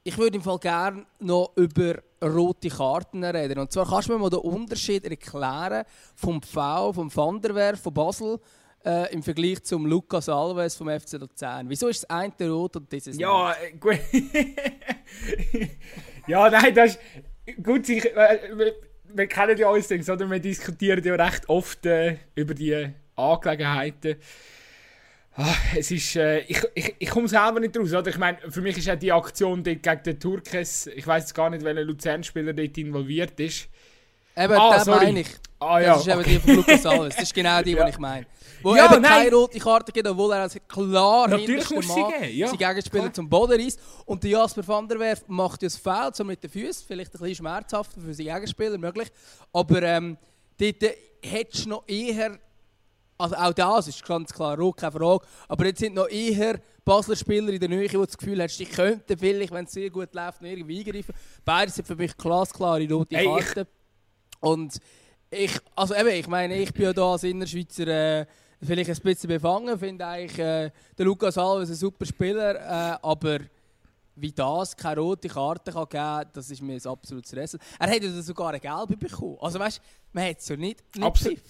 Ich 0.02 0.18
würde 0.18 0.36
im 0.36 0.42
Fall 0.42 0.58
gerne 0.58 1.06
noch 1.18 1.52
über 1.56 2.02
rote 2.22 2.68
Karten 2.68 3.24
reden. 3.24 3.58
Und 3.58 3.72
zwar 3.72 3.88
kannst 3.88 4.08
du 4.08 4.12
mir 4.12 4.18
mal 4.18 4.30
den 4.30 4.40
Unterschied 4.40 5.04
erklären 5.04 5.84
vom 6.14 6.42
V, 6.42 6.92
vom 6.92 7.14
Van 7.14 7.40
der 7.40 7.54
Werf 7.54 7.80
von 7.80 7.94
Basel 7.94 8.38
äh, 8.84 9.12
im 9.14 9.22
Vergleich 9.22 9.62
zum 9.64 9.86
Lucas 9.86 10.28
Alves 10.28 10.76
vom 10.76 10.88
FC 10.88 11.12
Luzern. 11.14 11.68
Wieso 11.70 11.88
ist 11.88 12.02
das 12.02 12.10
eine 12.10 12.50
rot 12.50 12.76
und 12.76 12.92
dieses 12.92 13.18
Ja, 13.18 13.52
äh, 13.52 13.72
gut. 13.72 13.98
ja, 16.26 16.50
nein, 16.50 16.74
das 16.74 16.96
ist 16.96 17.00
gut, 17.62 17.88
ich, 17.88 18.04
äh, 18.04 18.38
wir 19.14 19.26
kennen 19.26 19.56
ja 19.56 19.68
alles 19.68 19.88
Dings, 19.88 20.08
oder? 20.10 20.30
Wir 20.30 20.40
diskutieren 20.40 21.04
ja 21.04 21.14
recht 21.14 21.48
oft 21.48 21.86
äh, 21.86 22.16
über 22.34 22.54
die 22.54 22.90
Angelegenheiten. 23.16 24.16
Ah, 25.36 25.54
es 25.76 25.90
ist, 25.90 26.14
äh, 26.14 26.40
ich, 26.40 26.62
ich, 26.74 26.94
ich 26.98 27.10
komme 27.10 27.26
selber 27.26 27.58
nicht 27.58 27.76
raus. 27.76 27.92
Oder? 27.92 28.08
Ich 28.08 28.18
meine, 28.18 28.38
für 28.48 28.60
mich 28.60 28.78
ist 28.78 28.88
auch 28.88 28.98
die 28.98 29.10
Aktion 29.10 29.64
dort 29.64 29.82
gegen 29.82 30.02
den 30.04 30.20
Turkes, 30.20 30.86
ich 30.86 31.06
weiß 31.06 31.34
gar 31.34 31.50
nicht, 31.50 31.64
welcher 31.64 31.82
Luzern-Spieler 31.82 32.52
dort 32.52 32.78
involviert 32.78 33.38
ist. 33.40 33.68
Eben, 34.36 34.54
ah, 34.54 34.82
den 34.82 34.94
meine 34.94 35.20
ich. 35.20 35.28
Ah, 35.60 35.80
ja, 35.80 35.94
das 35.94 36.06
ist 36.06 36.12
okay. 36.14 36.20
eben 36.20 36.24
die 36.24 36.38
von 36.40 36.56
Lukas 36.56 36.86
Alves. 36.86 37.14
Das 37.14 37.24
ist 37.24 37.34
genau 37.34 37.62
die, 37.62 37.72
ja. 37.72 37.84
die 37.84 37.90
ich 37.90 37.98
meine. 37.98 38.26
Wo 38.62 38.74
ja, 38.74 38.86
eben 38.86 39.02
nein. 39.02 39.12
keine 39.12 39.36
rote 39.36 39.58
Karte 39.58 39.92
gibt, 39.92 40.08
obwohl 40.08 40.32
er 40.32 40.42
also 40.42 40.58
klar 40.66 41.28
Natürlich 41.28 41.70
muss 41.70 41.86
Mann 41.86 42.12
ja. 42.32 42.48
seinen 42.48 42.58
Gegenspieler 42.58 43.12
zum 43.12 43.28
Boden 43.28 43.60
reißt. 43.60 43.78
Und 44.06 44.22
der 44.22 44.30
Jasper 44.30 44.66
van 44.66 44.88
der 44.88 44.98
Werf 44.98 45.22
macht 45.28 45.62
ja 45.62 45.66
das 45.66 45.76
Foul, 45.76 46.10
so 46.14 46.24
mit 46.24 46.42
den 46.42 46.50
Füßen, 46.50 46.84
vielleicht 46.86 47.14
ein 47.14 47.20
bisschen 47.20 47.36
schmerzhafter 47.36 48.00
für 48.00 48.14
seinen 48.14 48.34
Gegenspieler 48.34 48.78
möglich. 48.78 49.08
Aber 49.52 49.82
ähm, 49.82 50.16
dort 50.58 50.82
hättest 51.22 51.66
du 51.66 51.68
noch 51.70 51.84
eher 51.86 52.38
Also 53.18 53.36
auch 53.36 53.52
das 53.52 53.88
ist 53.88 54.04
ganz 54.04 54.32
klar 54.32 54.58
rot, 54.58 54.78
keine 54.78 54.92
Frage. 54.92 55.24
Aber 55.48 55.66
jetzt 55.66 55.80
sind 55.80 55.94
noch 55.94 56.08
eher 56.08 56.58
Basler 56.84 57.16
Spieler 57.16 57.52
in 57.52 57.60
der 57.60 57.68
Nähe, 57.68 57.88
die 57.88 57.96
das 57.96 58.16
Gefühl 58.18 58.40
haben, 58.42 58.52
die 58.58 58.66
könnten 58.66 59.18
vielleicht, 59.18 59.52
wenn 59.52 59.64
es 59.66 59.72
sehr 59.72 59.88
gut 59.90 60.12
läuft, 60.14 60.42
noch 60.42 60.48
irgendwie 60.48 60.80
eingreifen. 60.80 61.14
Beide 61.44 61.70
sind 61.70 61.86
für 61.86 61.96
mich 61.96 62.16
glasklare 62.16 62.86
rote 62.90 63.16
Hey, 63.16 63.26
ich- 63.38 63.46
Karten. 63.46 63.68
Und 64.44 64.78
ich, 65.30 65.58
also 65.74 65.94
eben, 65.94 66.10
ich 66.10 66.28
meine, 66.28 66.56
ich 66.56 66.72
bin 66.74 66.84
ja 66.84 66.92
da 66.92 67.12
als 67.12 67.24
Innerschweizer 67.24 67.86
äh, 67.88 68.26
vielleicht 68.62 68.90
ein 68.90 69.00
bisschen 69.00 69.28
befangen, 69.28 69.78
finde 69.78 70.06
eigentlich 70.06 70.38
äh, 70.38 70.70
der 70.98 71.06
Lukas 71.06 71.38
Alves 71.38 71.70
ein 71.70 71.76
super 71.76 72.04
Spieler, 72.04 72.54
äh, 72.56 72.98
aber 73.02 73.38
wie 74.16 74.32
das 74.32 74.76
keine 74.76 75.00
rote 75.00 75.28
Karte 75.28 75.72
kann 75.72 75.88
geben 75.88 76.30
das 76.34 76.50
ist 76.50 76.62
mir 76.62 76.74
ein 76.74 76.86
absolutes 76.86 77.34
Rätsel. 77.34 77.58
Er 77.78 77.90
hat 77.90 78.02
ja 78.02 78.22
sogar 78.22 78.50
eine 78.50 78.60
gelbe 78.60 78.96
bekommen. 78.96 79.38
Also 79.40 79.58
weißt 79.58 79.80
man 80.12 80.28
hat 80.28 80.38
es 80.38 80.48
ja 80.48 80.56
nicht, 80.56 80.84
nicht 80.94 81.40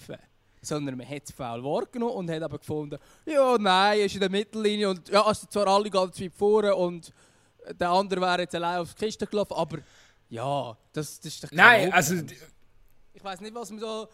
sondern 0.61 0.97
man 0.97 1.07
hat 1.07 1.23
es 1.25 1.31
faul 1.31 1.63
wahrgenommen 1.63 2.13
und 2.13 2.31
hat 2.31 2.41
aber 2.41 2.57
gefunden, 2.57 2.97
ja, 3.25 3.57
nein, 3.59 3.99
er 3.99 4.05
ist 4.05 4.15
in 4.15 4.21
der 4.21 4.31
Mittellinie 4.31 4.89
und 4.89 5.09
ja, 5.09 5.29
es 5.29 5.41
sind 5.41 5.51
zwar 5.51 5.67
alle 5.67 5.89
ganz 5.89 6.19
weit 6.19 6.33
vorne 6.33 6.73
und 6.73 7.11
der 7.77 7.89
andere 7.89 8.21
wäre 8.21 8.41
jetzt 8.41 8.55
allein 8.55 8.79
auf 8.79 8.93
die 8.93 9.05
Kiste 9.05 9.27
gelaufen, 9.27 9.53
aber 9.53 9.79
ja, 10.29 10.75
das, 10.93 11.19
das 11.19 11.33
ist 11.33 11.43
doch 11.43 11.51
Nein, 11.51 11.91
Problem. 11.91 11.93
also 11.93 12.15
Ich 13.15 13.23
weiß 13.23 13.39
nicht, 13.39 13.55
was 13.55 13.71
man 13.71 13.79
so 13.79 14.07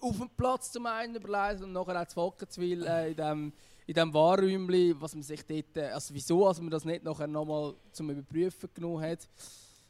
auf 0.00 0.16
dem 0.16 0.30
Platz 0.30 0.72
zum 0.72 0.86
einen 0.86 1.14
überlegt 1.14 1.62
und 1.62 1.72
nachher 1.72 2.00
auch 2.00 2.06
zu 2.06 2.14
Fockenzwil 2.14 2.86
äh, 2.86 3.10
in 3.10 3.16
dem 3.16 3.52
in 3.86 3.94
dem 3.94 4.12
Wahrräumli, 4.12 4.94
was 4.98 5.14
man 5.14 5.22
sich 5.22 5.44
dort, 5.46 5.76
äh, 5.76 5.90
also 5.90 6.12
wieso, 6.12 6.46
als 6.46 6.60
man 6.60 6.70
das 6.70 6.84
nicht 6.84 7.04
nachher 7.04 7.26
nochmal 7.26 7.74
zum 7.92 8.10
Überprüfen 8.10 8.68
genommen 8.74 9.00
hat. 9.00 9.28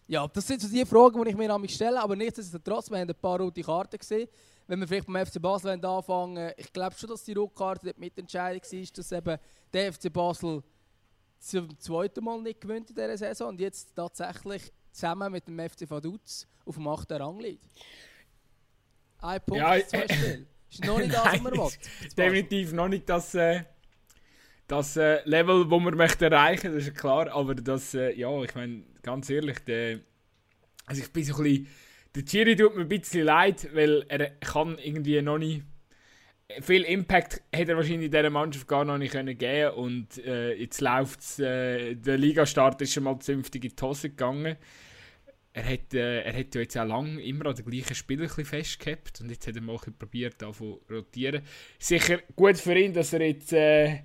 Ja, 0.06 0.28
das 0.28 0.46
sind 0.46 0.60
so 0.60 0.68
die 0.68 0.84
Fragen, 0.84 1.24
die 1.24 1.30
ich 1.30 1.36
mir 1.36 1.52
an 1.52 1.60
mich 1.60 1.74
stelle, 1.74 2.02
aber 2.02 2.14
nichtsdestotrotz, 2.14 2.90
wir 2.90 2.98
haben 2.98 3.08
ein 3.08 3.14
paar 3.14 3.40
rote 3.40 3.62
Karten 3.62 3.96
gesehen. 3.96 4.28
Wenn 4.66 4.80
wir 4.80 4.88
vielleicht 4.88 5.06
beim 5.06 5.24
FC 5.24 5.40
Basel 5.40 5.82
anfangen 5.82 6.52
ich 6.56 6.72
glaube 6.72 6.96
schon, 6.96 7.08
dass 7.08 7.24
die 7.24 7.32
rote 7.32 7.54
Karte 7.54 7.86
dort 7.86 7.98
mitentscheidend 7.98 8.70
war, 8.70 8.86
dass 8.96 9.12
eben 9.12 9.38
der 9.72 9.92
FC 9.92 10.12
Basel 10.12 10.62
zum 11.38 11.78
zweiten 11.78 12.24
Mal 12.24 12.42
nicht 12.42 12.60
gewinnt 12.60 12.90
in 12.90 12.96
dieser 12.96 13.16
Saison 13.16 13.48
und 13.50 13.60
jetzt 13.60 13.94
tatsächlich 13.94 14.72
zusammen 14.90 15.32
mit 15.32 15.46
dem 15.46 15.58
FC 15.58 15.88
Vaduz 15.88 16.46
auf 16.64 16.74
dem 16.74 16.88
8. 16.88 17.12
Rang 17.12 17.38
liegt. 17.38 17.64
Ein 19.26 19.40
Punkt, 19.44 19.60
Ja, 19.60 19.86
zwei 19.86 20.06
Spiele. 20.08 20.46
Ist 20.70 20.84
noch 20.84 20.98
nicht 20.98 21.12
das, 21.14 21.24
was 21.24 21.40
man 21.40 21.52
will. 21.52 21.68
ist 22.04 22.18
definitiv 22.18 22.72
noch 22.72 22.88
nicht 22.88 23.08
das, 23.08 23.34
äh, 23.34 23.62
das 24.66 24.96
äh, 24.96 25.20
Level, 25.24 25.66
das 25.68 25.80
man 25.80 25.96
möchte 25.96 26.26
erreichen, 26.26 26.74
das 26.74 26.88
ist 26.88 26.96
klar. 26.96 27.30
Aber 27.32 27.54
das, 27.54 27.94
äh, 27.94 28.12
ja, 28.14 28.42
ich 28.42 28.54
meine, 28.54 28.82
ganz 29.02 29.30
ehrlich, 29.30 29.60
der, 29.60 30.00
also 30.86 31.02
ich 31.02 31.12
bin 31.12 31.24
so 31.24 31.36
ein 31.36 31.42
bisschen, 31.44 31.68
der 32.14 32.24
Chiri 32.24 32.56
tut 32.56 32.74
mir 32.74 32.82
ein 32.82 32.88
bisschen 32.88 33.24
leid, 33.24 33.68
weil 33.74 34.04
er 34.08 34.30
kann 34.40 34.76
irgendwie 34.78 35.22
noch 35.22 35.38
nicht 35.38 35.62
viel 36.60 36.82
Impact 36.82 37.42
hätte 37.52 37.72
er 37.72 37.76
wahrscheinlich 37.76 38.06
in 38.06 38.12
dieser 38.12 38.30
Mannschaft 38.30 38.68
gar 38.68 38.84
noch 38.84 38.98
nicht 38.98 39.12
können 39.12 39.36
geben 39.36 39.74
und 39.74 40.18
äh, 40.18 40.54
jetzt 40.54 40.80
läuft 40.80 41.40
äh, 41.40 41.94
der 41.94 42.18
Ligastart 42.18 42.80
ist 42.82 42.92
schon 42.92 43.04
mal 43.04 43.18
zünftig 43.18 43.64
in 43.64 43.72
die 43.74 43.82
Hose 43.82 44.10
gegangen. 44.10 44.56
Er 45.56 45.64
hat, 45.64 45.94
äh, 45.94 46.20
er 46.20 46.38
hat 46.38 46.54
ja 46.54 46.60
jetzt 46.60 46.76
auch 46.76 46.84
lange 46.84 47.18
immer 47.22 47.46
an 47.46 47.54
den 47.54 47.64
gleichen 47.64 47.94
Spieler 47.94 48.28
festgehabt 48.28 49.22
und 49.22 49.30
jetzt 49.30 49.46
hat 49.46 49.56
er 49.56 49.62
mal 49.62 49.78
probiert, 49.98 50.34
da 50.36 50.52
zu 50.52 50.82
rotieren. 50.90 51.40
Sicher 51.78 52.18
gut 52.36 52.58
für 52.58 52.78
ihn, 52.78 52.92
dass 52.92 53.14
er 53.14 53.22
jetzt 53.22 53.54
äh, 53.54 54.02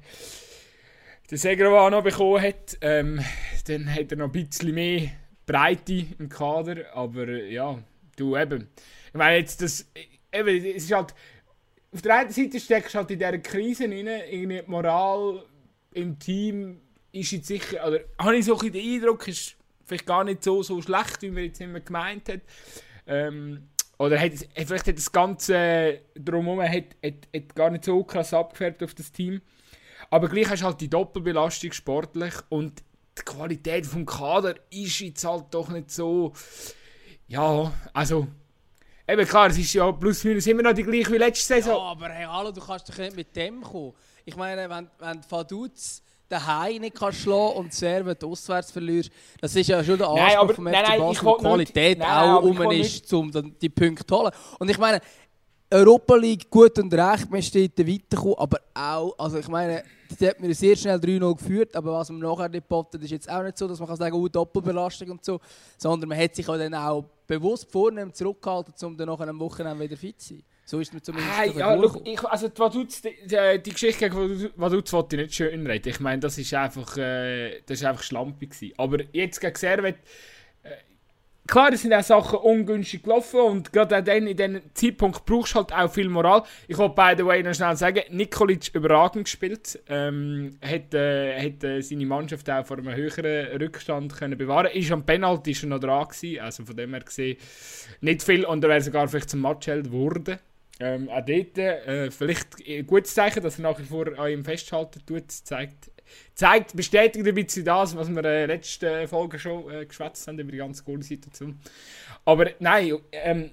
den 1.29 1.37
Segravano 1.37 2.01
bekommen 2.01 2.41
hat. 2.41 2.77
Ähm, 2.79 3.19
dann 3.67 3.93
hat 3.93 4.13
er 4.13 4.17
noch 4.17 4.33
ein 4.33 4.47
bisschen 4.47 4.73
mehr 4.73 5.11
Breite 5.45 6.05
im 6.17 6.29
Kader, 6.29 6.85
aber 6.95 7.27
äh, 7.27 7.51
ja, 7.51 7.83
du 8.15 8.37
eben. 8.37 8.69
Ich 9.07 9.13
meine 9.15 9.39
jetzt, 9.39 9.61
das, 9.61 9.91
eben, 10.31 10.55
es 10.55 10.85
ist 10.85 10.91
halt, 10.93 11.13
auf 11.91 12.01
der 12.01 12.15
einen 12.15 12.31
Seite 12.31 12.61
steckst 12.61 12.93
du 12.93 12.99
halt 12.99 13.11
in 13.11 13.19
dieser 13.19 13.39
Krise 13.39 13.89
rein, 13.89 14.07
irgendwie 14.07 14.61
die 14.61 14.71
Moral 14.71 15.43
im 15.91 16.17
Team 16.17 16.79
ist 17.11 17.31
jetzt 17.33 17.47
sicher, 17.47 17.85
oder 17.85 17.99
habe 18.17 18.37
ich 18.37 18.45
so 18.45 18.53
ein 18.53 18.59
bisschen 18.59 18.73
den 18.73 19.03
Eindruck, 19.03 19.27
ist 19.27 19.57
vielleicht 19.91 20.05
gar 20.05 20.23
nicht 20.23 20.43
so, 20.43 20.63
so 20.63 20.81
schlecht, 20.81 21.21
wie 21.21 21.31
man 21.31 21.43
jetzt 21.43 21.59
immer 21.59 21.81
gemeint 21.81 22.29
hat. 22.29 22.41
Ähm, 23.07 23.67
oder 23.97 24.17
hat, 24.19 24.31
es- 24.33 24.47
vielleicht 24.55 24.87
hat 24.87 24.97
das 24.97 25.11
Ganze 25.11 25.99
drumherum 26.15 26.61
hat, 26.61 26.95
hat, 27.05 27.13
hat 27.35 27.55
gar 27.55 27.69
nicht 27.69 27.83
so 27.85 28.03
krass 28.03 28.33
abgefärbt 28.33 28.81
auf 28.83 28.93
das 28.93 29.11
Team. 29.11 29.41
Aber 30.09 30.27
gleich 30.29 30.49
hast 30.49 30.61
du 30.61 30.65
halt 30.65 30.79
die 30.81 30.89
Doppelbelastung 30.89 31.71
sportlich 31.73 32.33
und 32.49 32.83
die 33.17 33.21
Qualität 33.23 33.85
vom 33.85 34.05
Kader 34.05 34.55
ist 34.69 34.99
jetzt 34.99 35.23
halt 35.25 35.45
doch 35.51 35.69
nicht 35.69 35.91
so. 35.91 36.33
Ja, 37.27 37.71
also. 37.93 38.27
Eben 39.07 39.27
klar, 39.27 39.47
es 39.47 39.57
ist 39.57 39.73
ja 39.73 39.91
plus 39.91 40.23
minus 40.23 40.47
immer 40.47 40.61
noch 40.63 40.73
die 40.73 40.83
gleiche 40.83 41.11
wie 41.11 41.17
letzte 41.17 41.55
Ja, 41.55 41.61
Saison. 41.61 41.81
aber 41.81 42.09
hey, 42.09 42.25
hallo, 42.25 42.51
du 42.51 42.61
kannst 42.61 42.87
doch 42.87 42.97
nicht 42.97 43.15
mit 43.15 43.35
dem 43.35 43.61
kommen. 43.61 43.93
Ich 44.23 44.37
meine, 44.37 44.69
wenn, 44.69 44.87
wenn 44.99 45.21
Vaduz 45.29 46.01
daheim 46.31 46.81
nicht 46.81 46.95
kannst 46.95 47.19
schlagen 47.19 47.55
und 47.57 47.73
Serven 47.73 48.15
auswärts 48.23 48.71
verlierst, 48.71 49.11
das 49.39 49.55
ist 49.55 49.67
ja 49.67 49.83
schon 49.83 49.97
der 49.97 50.07
Nein, 50.07 50.19
Anspruch 50.25 50.39
aber- 50.41 50.53
vom 50.55 50.63
nein, 50.65 50.75
FC 50.85 50.89
nein, 50.89 50.99
Basel, 50.99 51.25
die 51.37 51.43
Qualität 51.43 51.97
nicht- 51.97 52.07
nein, 52.07 52.29
auch 52.29 52.43
will 52.59 52.79
ist, 52.79 53.13
um 53.13 53.31
dann 53.31 53.55
die 53.61 53.69
Punkte 53.69 54.05
zu 54.05 54.17
holen. 54.19 54.31
Und 54.59 54.69
ich 54.69 54.77
meine, 54.77 54.99
Europa 55.73 56.15
League 56.15 56.49
gut 56.49 56.77
und 56.79 56.93
recht, 56.93 57.29
man 57.31 57.41
steht 57.41 57.79
da 57.79 57.87
weitergekommen, 57.87 58.35
aber 58.37 58.59
auch, 58.73 59.13
also 59.17 59.37
ich 59.37 59.47
meine, 59.47 59.83
die 60.19 60.27
hat 60.27 60.39
mir 60.41 60.53
sehr 60.53 60.75
schnell 60.75 60.97
3-0 60.99 61.33
geführt, 61.37 61.73
aber 61.75 61.93
was 61.93 62.09
man 62.09 62.19
nachher 62.19 62.49
nicht 62.49 62.67
bottet, 62.67 63.01
ist 63.03 63.11
jetzt 63.11 63.29
auch 63.31 63.41
nicht 63.41 63.57
so, 63.57 63.67
dass 63.69 63.79
man 63.79 63.87
kann 63.87 63.95
sagen, 63.95 64.13
oh, 64.15 64.27
Doppelbelastung 64.27 65.11
und 65.11 65.23
so, 65.23 65.39
sondern 65.77 66.09
man 66.09 66.17
hat 66.19 66.35
sich 66.35 66.47
auch 66.49 66.57
dann 66.57 66.73
auch 66.73 67.05
bewusst 67.25 67.71
vornehm 67.71 68.13
zurückgehalten, 68.13 68.73
um 68.85 68.97
dann 68.97 69.07
nachher 69.07 69.29
am 69.29 69.39
Wochenende 69.39 69.81
wieder 69.81 69.95
fit 69.95 70.19
zu 70.19 70.29
sein. 70.33 70.43
So 70.71 70.79
ist 70.79 70.93
man 70.93 71.03
zumindest 71.03 71.37
Hey, 71.37 71.51
ja, 71.53 71.73
look, 71.73 72.01
ich, 72.07 72.23
also 72.23 72.47
die, 72.47 72.57
Vaduz, 72.57 73.01
die, 73.01 73.13
die, 73.25 73.61
die 73.61 73.71
Geschichte 73.71 74.09
gegen 74.09 74.15
Vaduz- 74.15 74.51
Vaduz 74.55 74.93
wollte 74.93 75.17
ich 75.17 75.21
nicht 75.23 75.35
schön 75.35 75.67
reden. 75.67 75.89
Ich 75.89 75.99
meine, 75.99 76.21
das 76.21 76.37
ist 76.37 76.53
einfach, 76.53 76.95
äh, 76.95 77.59
das 77.65 77.81
ist 77.81 77.83
einfach 77.85 78.03
schlampig 78.03 78.51
gewesen. 78.51 78.73
Aber 78.77 78.99
jetzt 79.11 79.41
gegen 79.41 79.55
Servet, 79.57 79.97
äh, 80.63 80.69
klar, 81.45 81.73
es 81.73 81.81
sind 81.81 81.91
auch 81.93 82.03
Sachen 82.03 82.39
ungünstig 82.39 83.03
gelaufen 83.03 83.41
und 83.41 83.73
gerade 83.73 83.97
auch 83.97 84.01
dann, 84.01 84.27
in 84.27 84.37
diesem 84.37 84.61
Zeitpunkt 84.73 85.25
brauchst 85.25 85.55
du 85.55 85.57
halt 85.57 85.73
auch 85.73 85.91
viel 85.91 86.07
Moral. 86.07 86.43
Ich 86.69 86.77
wollte 86.77 86.95
by 86.95 87.15
the 87.17 87.25
way 87.25 87.43
noch 87.43 87.53
schnell 87.53 87.75
sagen, 87.75 88.03
Nikolic 88.09 88.73
überragend 88.73 89.25
gespielt. 89.25 89.77
Ähm, 89.89 90.57
hat 90.61 90.93
äh, 90.93 91.37
hat 91.37 91.65
äh, 91.65 91.81
seine 91.81 92.05
Mannschaft 92.05 92.49
auch 92.49 92.65
vor 92.65 92.77
einem 92.77 92.95
höheren 92.95 93.61
Rückstand 93.61 94.15
können 94.15 94.37
bewahren 94.37 94.71
Ist 94.71 94.89
am 94.93 95.05
Penalty 95.05 95.53
schon 95.53 95.67
noch 95.67 95.81
dran 95.81 96.07
gewesen, 96.07 96.39
also 96.39 96.63
von 96.63 96.77
dem 96.77 96.93
her 96.93 97.01
gesehen 97.01 97.35
nicht 97.99 98.23
viel 98.23 98.45
und 98.45 98.63
er 98.63 98.69
wäre 98.69 98.81
sogar 98.81 99.09
vielleicht 99.09 99.29
zum 99.31 99.41
Matchheld 99.41 99.87
geworden. 99.87 100.39
Ähm, 100.83 101.09
auch 101.09 101.23
dort 101.23 101.57
äh, 101.59 102.09
vielleicht 102.09 102.47
ein 102.67 102.87
gutes 102.87 103.13
Zeichen, 103.13 103.43
dass 103.43 103.59
er 103.59 103.63
nach 103.63 103.77
wie 103.77 103.83
vor 103.83 104.07
an 104.17 104.31
ihm 104.31 104.43
festhalten 104.43 104.99
tut. 105.05 105.29
Zeigt, 105.31 105.91
zeigt, 106.33 106.75
bestätigt 106.75 107.27
ein 107.27 107.35
bisschen 107.35 107.65
das, 107.65 107.95
was 107.95 108.09
wir 108.09 108.25
äh, 108.25 108.47
letzte 108.47 109.07
Folge 109.07 109.37
schon 109.37 109.69
äh, 109.69 109.85
geschwätzt 109.85 110.27
haben 110.27 110.39
über 110.39 110.51
die 110.51 110.57
ganze 110.57 110.83
Goal-Situation. 110.83 111.59
Aber 112.25 112.49
nein, 112.57 112.95
ähm, 113.11 113.51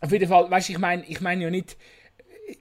auf 0.00 0.10
jeden 0.10 0.26
Fall, 0.26 0.50
weißt 0.50 0.70
du, 0.70 0.72
ich 0.72 0.78
meine 0.78 1.04
ich 1.06 1.20
mein 1.20 1.42
ja 1.42 1.50
nicht. 1.50 1.76
äh, 2.48 2.54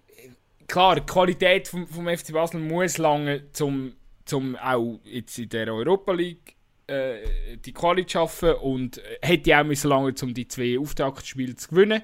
Klar, 0.68 0.96
die 0.96 1.06
Qualität 1.06 1.70
vom, 1.70 1.88
vom 1.88 2.06
FC 2.06 2.34
Basel 2.34 2.60
muss 2.60 2.98
lange, 2.98 3.52
zum, 3.54 3.96
zum 4.26 4.58
auch 4.58 5.00
jetzt 5.06 5.40
in 5.40 5.48
der 5.48 5.74
Europa 5.74 6.12
League 6.12 6.56
äh, 6.94 7.58
die 7.58 7.74
Quali 7.74 8.06
zu 8.06 8.14
schaffen 8.14 8.54
und 8.56 8.98
äh, 8.98 9.18
hätte 9.22 9.58
auch 9.60 9.64
müssen 9.64 9.90
lange, 9.90 10.14
um 10.22 10.34
die 10.34 10.48
zwei 10.48 10.78
Auftaktspiele 10.80 11.56
zu 11.56 11.70
gewinnen. 11.70 12.02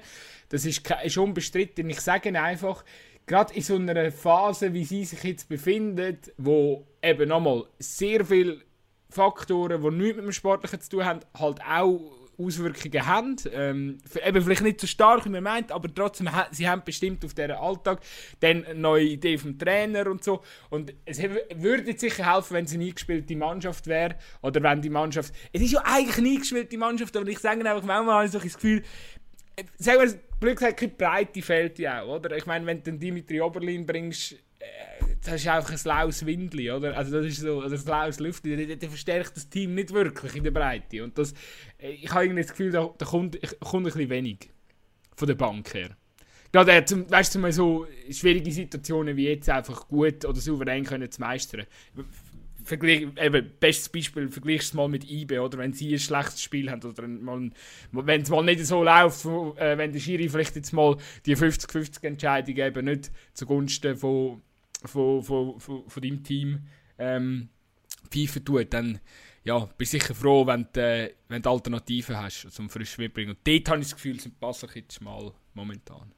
Das 0.48 0.64
ist, 0.64 0.82
ist 1.04 1.18
unbestritten. 1.18 1.88
Ich 1.90 2.00
sage 2.00 2.40
einfach, 2.40 2.84
gerade 3.26 3.54
in 3.54 3.62
so 3.62 3.76
einer 3.76 4.10
Phase, 4.10 4.74
wie 4.74 4.84
sie 4.84 5.04
sich 5.04 5.22
jetzt 5.22 5.48
befindet, 5.48 6.32
wo 6.36 6.86
eben 7.02 7.28
nochmal 7.28 7.64
sehr 7.78 8.24
viele 8.24 8.62
Faktoren, 9.08 9.82
die 9.82 9.90
nichts 9.90 10.16
mit 10.16 10.24
dem 10.26 10.32
Sportlichen 10.32 10.80
zu 10.80 10.90
tun 10.90 11.04
haben, 11.04 11.20
halt 11.38 11.60
auch 11.62 12.19
Auswirkungen 12.44 13.06
haben. 13.06 13.36
Ähm, 13.52 13.98
eben 14.24 14.42
vielleicht 14.42 14.62
nicht 14.62 14.80
so 14.80 14.86
stark, 14.86 15.24
wie 15.24 15.28
man 15.28 15.42
meint, 15.42 15.72
aber 15.72 15.92
trotzdem, 15.94 16.32
ha- 16.32 16.48
sie 16.50 16.68
haben 16.68 16.82
bestimmt 16.84 17.24
auf 17.24 17.34
deren 17.34 17.56
Alltag 17.56 18.00
dann 18.40 18.64
eine 18.64 18.78
neue 18.78 19.04
Idee 19.04 19.38
vom 19.38 19.58
Trainer 19.58 20.06
und 20.10 20.24
so. 20.24 20.42
Und 20.70 20.94
es 21.04 21.20
würde 21.22 21.96
sicher 21.98 22.34
helfen, 22.34 22.54
wenn 22.54 22.64
es 22.64 22.74
eine 22.74 22.84
eingespielte 22.84 23.36
Mannschaft 23.36 23.86
wäre. 23.86 24.16
Oder 24.42 24.62
wenn 24.62 24.80
die 24.82 24.90
Mannschaft. 24.90 25.34
Es 25.52 25.60
ist 25.60 25.72
ja 25.72 25.82
eigentlich 25.84 26.18
eine 26.18 26.28
eingespielte 26.30 26.78
Mannschaft, 26.78 27.16
aber 27.16 27.28
ich 27.28 27.38
sage 27.38 27.60
einfach, 27.60 27.82
manchmal 27.84 28.14
habe 28.14 28.26
ich 28.26 28.32
das 28.32 28.54
Gefühl, 28.54 28.82
äh, 29.56 29.64
sagen 29.78 30.00
wir, 30.00 30.18
blöd 30.40 30.56
gesagt, 30.56 30.78
keine 30.80 30.92
Breite 30.92 31.82
ja 31.82 32.02
auch, 32.02 32.16
oder? 32.16 32.36
Ich 32.36 32.46
meine, 32.46 32.64
wenn 32.66 32.82
du 32.82 32.92
Dimitri 32.92 33.40
Oberlin 33.40 33.84
bringst, 33.84 34.32
äh, 34.32 34.66
das 35.24 35.34
ist 35.34 35.48
einfach 35.48 35.72
ein 35.72 35.80
laues 35.84 36.24
Windli, 36.24 36.70
oder? 36.70 36.96
Also 36.96 37.12
das 37.12 37.26
ist 37.26 37.40
so, 37.40 37.58
oder 37.58 37.76
ein 37.76 37.84
laues 37.84 38.20
Lüftli, 38.20 38.76
der, 38.76 38.88
verstärkt 38.88 39.36
das 39.36 39.48
Team 39.48 39.74
nicht 39.74 39.92
wirklich 39.92 40.36
in 40.36 40.44
der 40.44 40.50
Breite. 40.50 41.04
Und 41.04 41.18
das, 41.18 41.34
ich 41.78 42.10
habe 42.10 42.24
irgendwie 42.24 42.42
das 42.42 42.50
Gefühl, 42.50 42.70
da, 42.70 42.88
da 42.96 43.04
kommt, 43.04 43.38
kommt 43.60 43.86
ein 43.86 43.92
bisschen 43.92 44.10
wenig 44.10 44.50
von 45.16 45.28
der 45.28 45.34
Bank 45.34 45.74
her. 45.74 45.96
Gerade, 46.52 46.72
äh, 46.72 46.84
zum, 46.84 47.08
weißt 47.08 47.34
du, 47.34 47.38
mal 47.38 47.52
so 47.52 47.86
schwierige 48.10 48.50
Situationen 48.50 49.16
wie 49.16 49.28
jetzt 49.28 49.48
einfach 49.48 49.86
gut 49.88 50.24
oder 50.24 50.40
souverän 50.40 50.84
können 50.84 51.10
zu 51.10 51.20
meistern. 51.20 51.66
vergleich, 52.64 53.06
eben, 53.20 53.50
bestes 53.60 53.88
Beispiel, 53.88 54.28
vergleichst 54.28 54.68
es 54.68 54.74
mal 54.74 54.88
mit 54.88 55.08
IBE, 55.08 55.40
oder 55.40 55.58
wenn 55.58 55.72
sie 55.72 55.92
ein 55.92 55.98
schlechtes 55.98 56.42
Spiel 56.42 56.70
haben, 56.70 56.82
oder 56.82 57.02
wenn 57.04 58.22
es 58.22 58.30
mal 58.30 58.42
nicht 58.42 58.64
so 58.64 58.82
läuft, 58.82 59.24
äh, 59.26 59.78
wenn 59.78 59.92
der 59.92 60.00
Schiri 60.00 60.28
vielleicht 60.28 60.56
jetzt 60.56 60.72
mal 60.72 60.96
die 61.26 61.36
50-50 61.36 62.04
Entscheidung 62.04 62.56
eben 62.56 62.84
nicht 62.84 63.10
zugunsten 63.34 63.96
von, 63.96 64.42
von, 64.84 65.22
von, 65.22 65.60
von, 65.60 65.88
von 65.88 66.02
deinem 66.02 66.22
Team 66.22 66.66
ähm, 66.98 67.48
pfeifen 68.10 68.44
tut, 68.44 68.72
dann 68.72 69.00
ja, 69.42 69.68
bist 69.78 69.92
sicher 69.92 70.14
froh, 70.14 70.46
wenn 70.46 70.66
du, 70.72 70.80
äh, 70.80 71.14
wenn 71.28 71.42
du 71.42 71.50
Alternativen 71.50 72.16
hast 72.16 72.50
zum 72.50 72.68
frisch 72.68 72.96
bringen. 72.96 73.30
Und 73.30 73.38
dort 73.44 73.68
habe 73.68 73.80
ich 73.80 73.86
das 73.86 73.94
Gefühl, 73.94 74.20
sind 74.20 74.38
Basel 74.38 74.68
jetzt 74.74 74.94
schmal 74.94 75.32
momentan. 75.54 76.12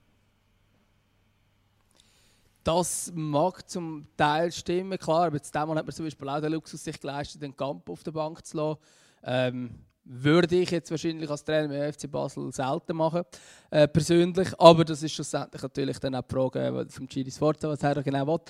Das 2.65 3.13
mag 3.15 3.69
zum 3.69 4.07
Teil 4.17 4.53
stimmen, 4.53 4.99
klar, 4.99 5.27
aber 5.27 5.37
jetzt 5.37 5.53
Mal 5.53 5.77
hat 5.77 5.87
man 5.87 5.93
zum 5.93 6.07
Beispiel 6.07 6.29
auch 6.29 6.41
den 6.41 6.53
Luxus 6.53 6.85
sich 6.85 7.01
geleistet, 7.01 7.43
den 7.43 7.57
Camp 7.57 7.89
auf 7.89 8.05
der 8.05 8.13
Bank 8.13 8.45
zu 8.47 8.57
lassen. 8.57 8.81
Ähm, 9.25 9.85
würde 10.05 10.57
ich 10.57 10.71
jetzt 10.71 10.91
wahrscheinlich 10.91 11.31
als 11.31 11.45
Trainer 11.45 11.69
mit 11.69 11.95
FC 11.95 12.11
Basel 12.11 12.53
selten 12.53 12.97
machen, 12.97 13.23
äh, 13.71 13.87
persönlich. 13.87 14.49
Aber 14.59 14.85
das 14.85 15.03
ist 15.03 15.13
schlussendlich 15.13 15.63
natürlich 15.63 15.99
dann 15.99 16.15
auch 16.15 16.23
die 16.23 16.35
Frage 16.35 16.61
äh, 16.61 16.89
vom 16.89 17.07
Giri 17.07 17.31
Sforza, 17.31 17.69
was 17.69 17.83
er 17.83 18.03
genau 18.03 18.27
will. 18.27 18.41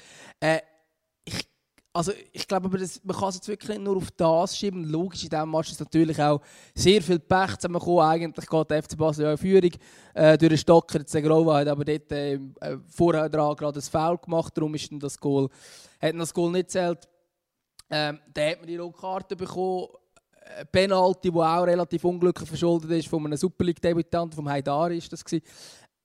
Äh, 0.40 0.60
ich 1.24 1.46
also 1.94 2.12
ich 2.32 2.48
glaube, 2.48 2.66
aber 2.68 2.78
das, 2.78 3.04
man 3.04 3.14
kann 3.14 3.28
es 3.28 3.34
jetzt 3.34 3.48
wirklich 3.48 3.78
nur 3.78 3.98
auf 3.98 4.10
das 4.12 4.56
schieben. 4.56 4.84
Logisch, 4.84 5.24
in 5.24 5.28
diesem 5.28 5.50
Match 5.50 5.72
ist 5.72 5.80
natürlich 5.80 6.20
auch 6.22 6.40
sehr 6.74 7.02
viel 7.02 7.18
Pech 7.18 7.56
zusammengekommen. 7.56 8.00
Eigentlich 8.00 8.46
geht 8.46 8.70
der 8.70 8.82
FC 8.82 8.96
Basel 8.96 9.24
ja 9.26 9.32
in 9.32 9.38
Führung 9.38 9.70
äh, 10.14 10.38
durch 10.38 10.48
den 10.48 10.58
Stocker. 10.58 11.00
Segrova 11.04 11.58
hat 11.58 11.68
aber 11.68 11.84
dort 11.84 12.10
äh, 12.12 12.34
äh, 12.34 12.78
vorher 12.88 13.28
dran 13.28 13.54
gerade 13.56 13.78
ein 13.78 13.82
Foul 13.82 14.16
gemacht. 14.16 14.56
Darum 14.56 14.74
ist 14.74 14.90
dann 14.90 15.00
das 15.00 15.18
Goal, 15.18 15.50
hat 16.00 16.14
das 16.14 16.32
Goal 16.32 16.50
nicht 16.52 16.70
zählt. 16.70 17.06
Ähm, 17.90 18.20
dann 18.32 18.50
hat 18.50 18.58
man 18.60 18.66
die 18.68 18.76
rote 18.76 18.98
Karte 18.98 19.36
bekommen. 19.36 19.88
Penalty, 20.70 21.30
die 21.30 21.38
auch 21.38 21.62
relativ 21.64 22.04
unglücklich 22.04 22.48
verschuldet 22.48 22.90
ist, 22.90 23.08
von 23.08 23.24
einem 23.24 23.36
Super 23.36 23.64
League-Debütanten, 23.64 24.36
vom 24.36 24.48
Haidari 24.48 24.98
ist 24.98 25.12
das 25.12 25.24
gewesen, 25.24 25.44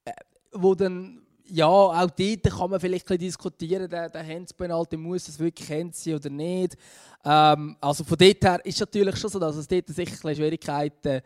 äh, 0.05 0.11
wo 0.53 0.75
dann 0.75 1.21
ja, 1.49 1.67
auch 1.67 2.09
dort 2.09 2.43
kann 2.43 2.69
man 2.69 2.79
vielleicht 2.79 3.09
ein 3.09 3.17
diskutieren, 3.17 3.89
der, 3.89 4.09
der 4.09 4.25
Handspenalty, 4.25 4.97
muss 4.97 5.29
es 5.29 5.39
wirklich 5.39 5.69
Hands 5.69 6.03
sein 6.03 6.15
oder 6.15 6.29
nicht. 6.29 6.75
Ähm, 7.23 7.77
also 7.79 8.03
von 8.03 8.17
dort 8.17 8.43
her 8.43 8.65
ist 8.65 8.75
es 8.75 8.79
natürlich 8.81 9.15
schon 9.15 9.29
so, 9.29 9.39
dass 9.39 9.55
es 9.55 9.67
dort 9.67 9.87
sicher 9.87 10.35
Schwierigkeiten 10.35 11.21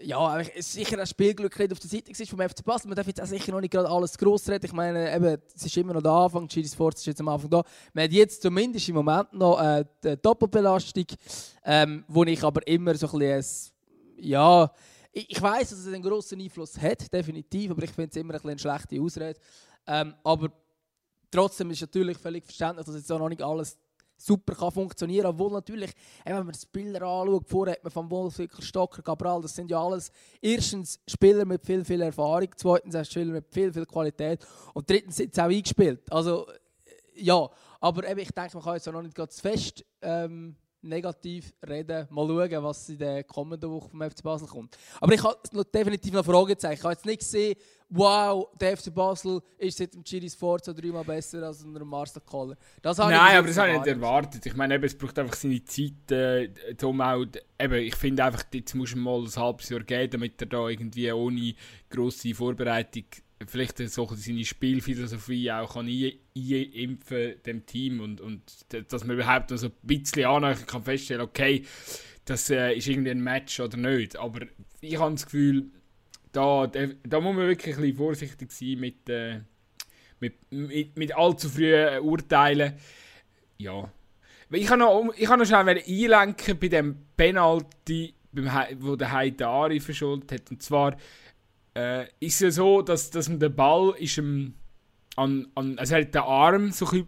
ja, 0.00 0.42
sicher 0.58 0.98
ein 0.98 1.06
Spielglück 1.06 1.58
nicht 1.58 1.72
auf 1.72 1.78
der 1.80 1.90
Seite 1.90 2.26
vom 2.26 2.40
FC 2.40 2.64
Basel. 2.64 2.88
Man 2.88 2.96
darf 2.96 3.06
jetzt 3.06 3.20
auch 3.20 3.26
sicher 3.26 3.52
noch 3.52 3.60
nicht 3.60 3.72
gerade 3.72 3.88
alles 3.88 4.16
gross 4.16 4.48
reden. 4.48 4.66
Ich 4.66 4.72
meine, 4.72 5.14
eben, 5.14 5.42
es 5.54 5.66
ist 5.66 5.76
immer 5.76 5.94
noch 5.94 6.02
der 6.02 6.12
Anfang, 6.12 6.46
Giri 6.46 6.68
Sports 6.68 7.00
ist 7.00 7.06
jetzt 7.06 7.20
am 7.20 7.28
Anfang 7.28 7.50
da. 7.50 7.64
Man 7.92 8.04
hat 8.04 8.12
jetzt 8.12 8.42
zumindest 8.42 8.88
im 8.88 8.94
Moment 8.94 9.32
noch 9.32 9.58
äh, 9.58 9.84
eine 10.04 10.16
Doppelbelastung, 10.16 11.06
ähm, 11.64 12.04
wo 12.06 12.24
ich 12.24 12.42
aber 12.42 12.66
immer 12.66 12.94
so 12.94 13.08
ein 13.08 13.18
bisschen, 13.18 13.72
ja, 14.18 14.70
ich, 15.12 15.30
ich 15.30 15.42
weiß, 15.42 15.70
dass 15.70 15.78
es 15.80 15.86
einen 15.86 16.02
grossen 16.02 16.40
Einfluss 16.40 16.78
hat, 16.78 17.12
definitiv, 17.12 17.72
aber 17.72 17.82
ich 17.82 17.90
finde 17.90 18.10
es 18.10 18.16
immer 18.16 18.34
ein 18.34 18.40
eine 18.40 18.58
schlechte 18.58 19.00
Ausrede. 19.00 19.38
Ähm, 19.86 20.14
aber 20.22 20.50
trotzdem 21.30 21.70
ist 21.70 21.80
natürlich 21.80 22.18
völlig 22.18 22.44
verständlich, 22.44 22.86
dass 22.86 22.94
jetzt 22.94 23.10
auch 23.10 23.18
noch 23.18 23.28
nicht 23.28 23.42
alles 23.42 23.76
super 24.18 24.54
kann 24.54 24.72
funktionieren 24.72 25.22
kann. 25.22 25.34
Obwohl 25.34 25.52
natürlich, 25.52 25.92
wenn 26.24 26.34
man 26.34 26.48
das 26.48 26.66
Bilder 26.66 27.02
anschaut, 27.02 27.48
vorher 27.48 27.74
hat 27.76 27.84
man 27.84 27.92
von 27.92 28.10
Wolfswickel, 28.10 28.62
Stocker, 28.62 29.02
Cabral, 29.02 29.40
das 29.40 29.54
sind 29.54 29.70
ja 29.70 29.80
alles 29.80 30.10
erstens 30.42 31.00
Spieler 31.06 31.44
mit 31.44 31.64
viel, 31.64 31.84
viel 31.84 32.02
Erfahrung, 32.02 32.48
zweitens 32.56 32.94
hast 32.94 33.12
Spieler 33.12 33.32
mit 33.32 33.46
viel, 33.48 33.72
viel 33.72 33.86
Qualität 33.86 34.44
und 34.74 34.90
drittens 34.90 35.16
sind 35.16 35.34
sie 35.34 35.40
auch 35.40 35.46
eingespielt. 35.46 36.00
Also, 36.12 36.46
ja, 37.14 37.48
aber 37.80 38.08
eben, 38.08 38.20
ich 38.20 38.32
denke, 38.32 38.56
man 38.56 38.64
kann 38.64 38.74
jetzt 38.74 38.88
auch 38.88 38.92
noch 38.92 39.02
nicht 39.02 39.14
ganz 39.14 39.40
fest 39.40 39.84
ähm, 40.02 40.56
negativ 40.82 41.52
reden. 41.66 42.06
Mal 42.10 42.26
schauen, 42.26 42.64
was 42.64 42.88
in 42.88 42.98
der 42.98 43.24
kommenden 43.24 43.70
Woche 43.70 43.88
vom 43.88 44.02
FC 44.02 44.22
Basel 44.22 44.48
kommt. 44.48 44.76
Aber 45.00 45.12
ich 45.12 45.22
habe 45.22 45.36
definitiv 45.74 46.12
noch 46.12 46.24
Fragezeichen. 46.24 46.78
Ich 46.78 46.84
habe 46.84 46.92
jetzt 46.92 47.06
nicht 47.06 47.20
gesehen, 47.20 47.56
wow, 47.88 48.48
der 48.60 48.76
FC 48.76 48.94
Basel 48.94 49.40
ist 49.56 49.78
seit 49.78 49.94
dem 49.94 50.04
Chiri 50.04 50.28
Sforza 50.28 50.72
dreimal 50.72 51.04
besser 51.04 51.42
als 51.42 51.64
unter 51.64 51.84
Marcel 51.84 52.22
Koller. 52.22 52.56
Das 52.82 52.98
Nein, 52.98 53.38
aber 53.38 53.48
das 53.48 53.56
habe 53.58 53.70
ich 53.70 53.78
nicht 53.78 53.86
erwartet. 53.86 54.46
Ich 54.46 54.54
meine, 54.54 54.74
eben, 54.74 54.84
es 54.84 54.96
braucht 54.96 55.18
einfach 55.18 55.36
seine 55.36 55.62
Zeit, 55.64 56.10
äh, 56.10 56.50
um 56.82 57.00
auch, 57.00 57.24
eben, 57.58 57.74
ich 57.74 57.96
finde 57.96 58.24
einfach, 58.24 58.44
jetzt 58.52 58.74
muss 58.74 58.94
man 58.94 59.04
mal 59.04 59.22
ein 59.22 59.36
halbes 59.36 59.68
Jahr 59.68 59.80
geben, 59.80 60.10
damit 60.12 60.40
er 60.40 60.46
da 60.46 60.68
irgendwie 60.68 61.10
ohne 61.12 61.54
grosse 61.90 62.34
Vorbereitung 62.34 63.04
vielleicht 63.46 63.78
so 63.78 64.08
seine 64.14 64.44
Spielphilosophie 64.44 65.50
auch 65.52 65.74
kann 65.74 65.86
einimpfen 65.86 67.34
dem 67.46 67.66
Team 67.66 68.00
und, 68.00 68.20
und 68.20 68.42
dass 68.90 69.04
man 69.04 69.16
überhaupt 69.16 69.50
so 69.50 69.66
ein 69.66 69.72
bisschen 69.82 70.24
annähernd 70.24 70.66
kann 70.66 70.82
feststellen 70.82 71.22
okay, 71.22 71.64
das 72.24 72.50
äh, 72.50 72.74
ist 72.74 72.88
irgendwie 72.88 73.10
ein 73.10 73.22
Match 73.22 73.60
oder 73.60 73.76
nicht. 73.76 74.16
Aber 74.16 74.46
ich 74.80 74.98
habe 74.98 75.12
das 75.12 75.24
Gefühl, 75.24 75.70
da, 76.32 76.66
da 76.66 77.20
muss 77.20 77.36
man 77.36 77.48
wirklich 77.48 77.76
ein 77.76 77.80
bisschen 77.82 77.96
vorsichtig 77.96 78.52
sein 78.52 78.78
mit, 78.78 79.08
äh, 79.08 79.40
mit, 80.20 80.34
mit, 80.50 80.98
mit 80.98 81.16
allzu 81.16 81.48
frühen 81.48 82.00
Urteilen. 82.00 82.74
Ja. 83.56 83.90
Ich 84.50 84.66
kann 84.66 84.78
noch, 84.78 85.04
noch 85.04 85.44
schnell 85.44 85.68
einlenken 85.68 86.58
bei 86.58 86.68
dem 86.68 86.96
Penalty, 87.16 88.14
beim, 88.32 88.50
wo 88.80 88.96
der 88.96 89.12
Haidari 89.12 89.80
verschuldet 89.80 90.32
hat. 90.32 90.50
Und 90.50 90.62
zwar 90.62 90.96
äh, 91.78 92.08
ist 92.18 92.42
es 92.42 92.56
so, 92.56 92.82
dass, 92.82 93.10
dass 93.10 93.26
den 93.26 93.54
Ball 93.54 93.94
ist 93.98 94.18
am, 94.18 94.54
an, 95.14 95.46
an, 95.54 95.78
also 95.78 95.94
hat 95.94 96.14
den 96.14 96.22
Arm 96.22 96.72
so 96.72 96.86
ein 96.88 97.06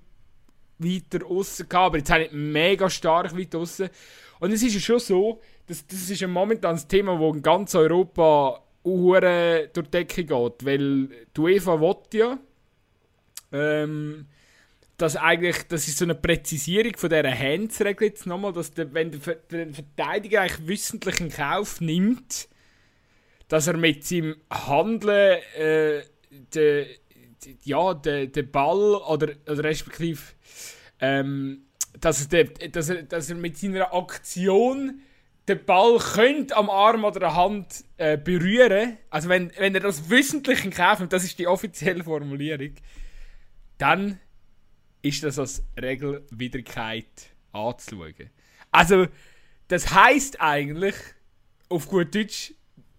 weiter 0.78 1.26
außen 1.26 1.68
gehabt, 1.68 1.86
aber 1.86 1.98
jetzt 1.98 2.10
nicht 2.10 2.32
mega 2.32 2.88
stark 2.88 3.36
weit 3.36 3.54
außen. 3.54 3.90
Und 4.38 4.52
es 4.52 4.62
ist 4.62 4.74
ja 4.74 4.80
schon 4.80 5.00
so, 5.00 5.40
dass 5.66 5.86
das 5.86 6.08
ist 6.08 6.22
ein 6.22 6.30
momentan 6.30 6.80
Thema, 6.88 7.18
das 7.18 7.36
in 7.36 7.42
ganz 7.42 7.74
Europa 7.74 8.62
Uhren 8.84 9.68
durch 9.72 9.88
die 9.88 9.90
Decke 9.90 10.24
geht, 10.24 10.64
weil 10.64 11.08
die 11.36 11.40
UEFA 11.40 11.80
will 11.80 11.96
ja, 12.14 12.38
ähm, 13.52 14.26
dass 14.96 15.16
eigentlich, 15.16 15.66
das 15.68 15.88
ist 15.88 15.98
so 15.98 16.04
eine 16.04 16.14
Präzisierung 16.14 16.96
von 16.96 17.10
dieser 17.10 17.38
Hands-Regel 17.38 18.08
jetzt 18.08 18.26
nochmal, 18.26 18.52
dass 18.52 18.72
der, 18.72 18.94
wenn 18.94 19.10
der, 19.10 19.34
der 19.50 19.74
Verteidiger 19.74 20.42
eigentlich 20.42 20.66
wissentlich 20.66 21.20
in 21.20 21.30
Kauf 21.30 21.80
nimmt, 21.80 22.48
dass 23.50 23.66
er 23.66 23.76
mit 23.76 24.06
seinem 24.06 24.36
Handeln 24.48 25.42
äh, 25.58 26.02
de, 26.54 26.86
de, 27.44 27.56
ja, 27.64 27.92
den 27.94 28.32
de 28.32 28.42
Ball 28.44 28.94
oder, 28.94 29.34
oder 29.46 29.64
respektive 29.64 30.20
ähm, 31.00 31.66
dass, 32.00 32.22
er 32.22 32.44
de, 32.44 32.68
dass, 32.68 32.88
er, 32.88 33.02
dass 33.02 33.28
er 33.28 33.36
mit 33.36 33.58
seiner 33.58 33.92
Aktion 33.92 35.00
den 35.48 35.64
Ball 35.64 35.98
könnte 35.98 36.56
am 36.56 36.70
Arm 36.70 37.04
oder 37.04 37.18
der 37.18 37.34
Hand 37.34 37.84
äh, 37.96 38.16
berühren, 38.16 38.98
also 39.10 39.28
wenn, 39.28 39.50
wenn 39.58 39.74
er 39.74 39.80
das 39.80 40.08
wissentlich 40.08 40.64
in 40.64 40.70
Kauf 40.70 41.00
nimmt, 41.00 41.12
das 41.12 41.24
ist 41.24 41.38
die 41.40 41.48
offizielle 41.48 42.04
Formulierung, 42.04 42.74
dann 43.78 44.20
ist 45.02 45.24
das 45.24 45.40
als 45.40 45.64
Regelwidrigkeit 45.80 47.34
anzuschauen. 47.50 48.30
Also, 48.70 49.08
das 49.66 49.92
heißt 49.92 50.40
eigentlich, 50.40 50.94
auf 51.68 51.88
gut 51.88 52.14
Deutsch, 52.14 52.54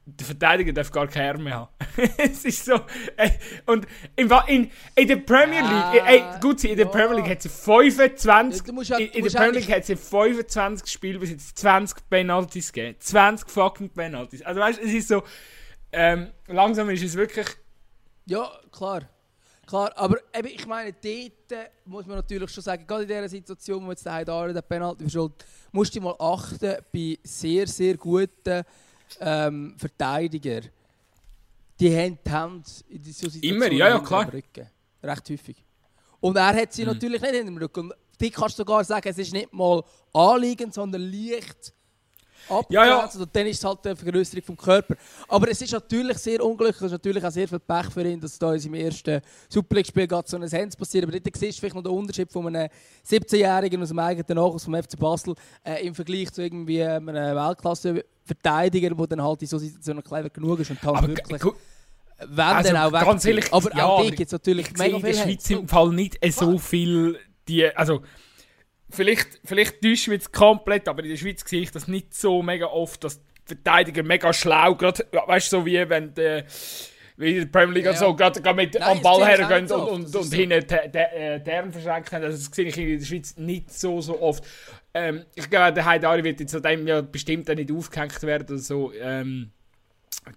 der 0.05 0.25
Verteidiger 0.25 0.73
darf 0.73 0.91
gar 0.91 1.07
keine 1.07 1.29
Arme 1.29 1.53
haben. 1.53 1.69
es 2.17 2.43
ist 2.43 2.65
so. 2.65 2.81
Ey, 3.17 3.31
und 3.65 3.85
in, 4.15 4.29
in, 4.47 4.71
in 4.95 5.07
der 5.07 5.15
Premier 5.17 5.61
League, 5.61 6.03
ey, 6.05 6.23
gut, 6.41 6.63
in 6.63 6.75
der 6.75 6.87
ja. 6.87 6.91
Premier 6.91 7.17
League 7.17 7.29
hat 7.29 7.41
sie 7.41 7.49
25. 7.49 8.87
Ja, 8.87 8.97
in, 8.97 9.07
in 9.07 9.23
der 9.23 9.31
Premier 9.31 9.59
League 9.59 9.71
hat 9.71 9.85
sie 9.85 9.95
25 9.95 10.91
Spiele 10.91 11.19
bis 11.19 11.29
jetzt 11.29 11.57
20 11.59 12.09
Penalties 12.09 12.73
gegeben. 12.73 12.97
20 12.99 13.49
fucking 13.49 13.89
Penalties. 13.89 14.41
Also 14.41 14.59
weißt 14.59 14.79
du, 14.79 14.85
es 14.85 14.93
ist 14.93 15.07
so. 15.07 15.23
Ähm, 15.91 16.31
langsam 16.47 16.89
ist 16.89 17.03
es 17.03 17.15
wirklich. 17.15 17.47
Ja, 18.25 18.49
klar. 18.71 19.07
Klar, 19.67 19.91
aber 19.95 20.17
eben, 20.33 20.47
ich 20.47 20.65
meine, 20.65 20.93
dort 20.93 21.69
muss 21.85 22.05
man 22.05 22.17
natürlich 22.17 22.49
schon 22.49 22.63
sagen, 22.63 22.85
gerade 22.85 23.03
in 23.03 23.07
dieser 23.07 23.29
Situation, 23.29 23.85
wo 23.85 23.91
jetzt 23.91 24.05
der 24.05 24.13
Heidare 24.13 24.53
den 24.53 24.63
Penalty 24.63 25.03
verschuldet, 25.03 25.45
musst 25.71 25.95
du 25.95 26.01
mal 26.01 26.15
achten 26.19 26.75
bei 26.91 27.17
sehr, 27.23 27.67
sehr 27.67 27.95
guten 27.95 28.63
ähm, 29.19 29.75
Verteidiger, 29.77 30.61
die 31.79 31.97
haben 31.97 32.17
die 32.23 32.29
Hände 32.29 32.63
in 32.89 33.01
dieser 33.01 33.29
Situation 33.29 33.55
Immer, 33.55 33.71
ja, 33.71 33.89
ja, 33.89 33.99
klar. 33.99 34.31
Rücken. 34.31 34.67
Recht 35.03 35.29
häufig. 35.29 35.65
Und 36.19 36.37
er 36.37 36.55
hat 36.55 36.73
sie 36.73 36.83
mhm. 36.83 36.89
natürlich 36.89 37.21
nicht 37.21 37.33
in 37.33 37.45
dem 37.47 37.57
Rücken. 37.57 37.91
Und 37.91 37.93
die 38.19 38.29
kannst 38.29 38.57
du 38.57 38.61
sogar 38.61 38.83
sagen, 38.83 39.09
es 39.09 39.17
ist 39.17 39.33
nicht 39.33 39.51
mal 39.51 39.83
anliegend, 40.13 40.73
sondern 40.73 41.01
leicht 41.01 41.73
ja, 42.69 42.85
ja. 42.85 43.05
und 43.05 43.29
dann 43.33 43.47
ist 43.47 43.57
es 43.57 43.63
halt 43.63 43.85
eine 43.85 43.95
Vergrößerung 43.95 44.43
vom 44.43 44.57
Körper. 44.57 44.95
Aber 45.27 45.49
es 45.49 45.61
ist 45.61 45.71
natürlich 45.71 46.17
sehr 46.17 46.43
unglücklich, 46.43 46.77
es 46.77 46.87
ist 46.87 46.91
natürlich 46.91 47.23
auch 47.23 47.31
sehr 47.31 47.47
viel 47.47 47.59
Pech 47.59 47.89
für 47.91 48.07
ihn, 48.07 48.19
dass 48.19 48.37
da 48.37 48.53
in 48.53 48.59
seinem 48.59 48.73
ersten 48.75 49.21
Super 49.49 49.75
League-Spiel 49.75 50.07
so 50.25 50.37
ein 50.37 50.51
Hands 50.51 50.75
passiert. 50.75 51.03
Aber 51.05 51.17
dort 51.17 51.37
siehst 51.37 51.57
du 51.57 51.59
vielleicht 51.59 51.75
noch 51.75 51.83
den 51.83 51.91
Unterschied 51.91 52.31
von 52.31 52.47
einem 52.47 52.69
17-Jährigen 53.07 53.81
aus 53.81 53.89
dem 53.89 53.99
eigenen 53.99 54.35
Nachwuchs 54.35 54.65
vom 54.65 54.75
FC 54.75 54.97
Basel 54.97 55.35
äh, 55.63 55.85
im 55.85 55.95
Vergleich 55.95 56.31
zu 56.31 56.41
irgendwie 56.41 56.83
einem 56.83 57.07
Weltklasse-Verteidiger, 57.07 58.89
der 58.89 59.07
dann 59.07 59.23
halt 59.23 59.41
in 59.41 59.47
so 59.47 59.57
Situationen 59.57 60.03
clever 60.03 60.29
genug 60.29 60.59
ist 60.59 60.71
und 60.71 60.81
halt 60.83 61.07
wirklich... 61.07 61.41
Wenn 62.23 62.39
also, 62.45 62.71
dann 62.71 62.83
auch 62.83 62.91
weg. 62.91 63.05
Ganz 63.05 63.25
ehrlich, 63.25 63.51
aber 63.51 63.75
ja, 63.75 63.85
auch 63.85 64.03
die 64.03 64.11
gibt 64.11 64.27
es 64.27 64.31
natürlich 64.31 64.71
mega 64.77 64.97
viel. 64.99 65.07
In 65.09 65.15
der 65.15 65.23
Schweiz 65.23 65.49
im 65.49 65.67
Fall 65.67 65.89
nicht 65.89 66.19
so 66.31 66.59
viel 66.59 67.17
die, 67.47 67.65
also 67.75 68.01
vielleicht, 68.91 69.39
vielleicht 69.43 69.81
täuscht 69.81 70.07
mich 70.07 70.21
jetzt 70.21 70.33
komplett, 70.33 70.87
aber 70.87 71.03
in 71.03 71.09
der 71.09 71.17
Schweiz 71.17 71.43
sehe 71.45 71.61
ich 71.61 71.71
das 71.71 71.87
nicht 71.87 72.13
so 72.13 72.41
mega 72.43 72.67
oft, 72.67 73.03
dass 73.03 73.19
die 73.19 73.55
Verteidiger 73.55 74.03
mega 74.03 74.31
schlau, 74.33 74.75
gerade, 74.75 75.05
weißt 75.11 75.51
du, 75.51 75.57
so 75.57 75.65
wie 75.65 75.89
wenn 75.89 76.13
die, 76.13 76.43
wie 77.17 77.39
der 77.39 77.45
Premier 77.45 77.75
League 77.75 77.85
Ja, 77.85 77.91
ja, 77.91 77.97
so, 77.97 78.15
gerade, 78.15 78.53
mit 78.53 78.73
Nein, 78.73 78.83
am 78.83 79.01
Ball 79.01 79.25
hergehen 79.25 79.67
so 79.67 79.75
und, 79.75 80.05
und, 80.05 80.15
und, 80.15 80.23
so. 80.23 80.35
hinten 80.35 80.65
die, 80.67 80.91
die, 80.91 80.97
äh, 80.97 81.39
die 81.39 81.71
verschränkt 81.71 82.11
haben. 82.11 82.23
Also 82.23 82.37
das 82.37 82.55
sehe 82.55 82.65
ich 82.65 82.77
in 82.77 82.99
der 82.99 83.05
Schweiz 83.05 83.37
nicht 83.37 83.71
so, 83.71 84.01
so 84.01 84.21
oft. 84.21 84.43
Ähm, 84.93 85.25
ich 85.35 85.49
glaube, 85.49 85.73
der 85.73 85.85
Heidari 85.85 86.23
wird 86.23 86.39
jetzt 86.39 86.55
an 86.55 86.63
dem 86.63 86.87
ja 86.87 87.01
bestimmt 87.01 87.49
auch 87.49 87.55
nicht 87.55 87.71
aufgehängt 87.71 88.21
werden 88.23 88.47
oder 88.49 88.57
so. 88.57 88.91
Ähm, 88.93 89.51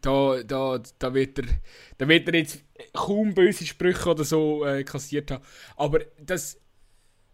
da, 0.00 0.42
da, 0.42 0.80
da, 0.98 1.14
wird 1.14 1.38
er, 1.38 1.44
da 1.98 2.08
wird 2.08 2.28
er 2.28 2.34
jetzt 2.34 2.62
kaum 2.92 3.34
böse 3.34 3.66
Sprüche 3.66 4.10
oder 4.10 4.24
so 4.24 4.64
äh, 4.64 4.84
kassiert 4.84 5.30
haben. 5.30 5.44
Aber 5.76 6.00
das, 6.20 6.60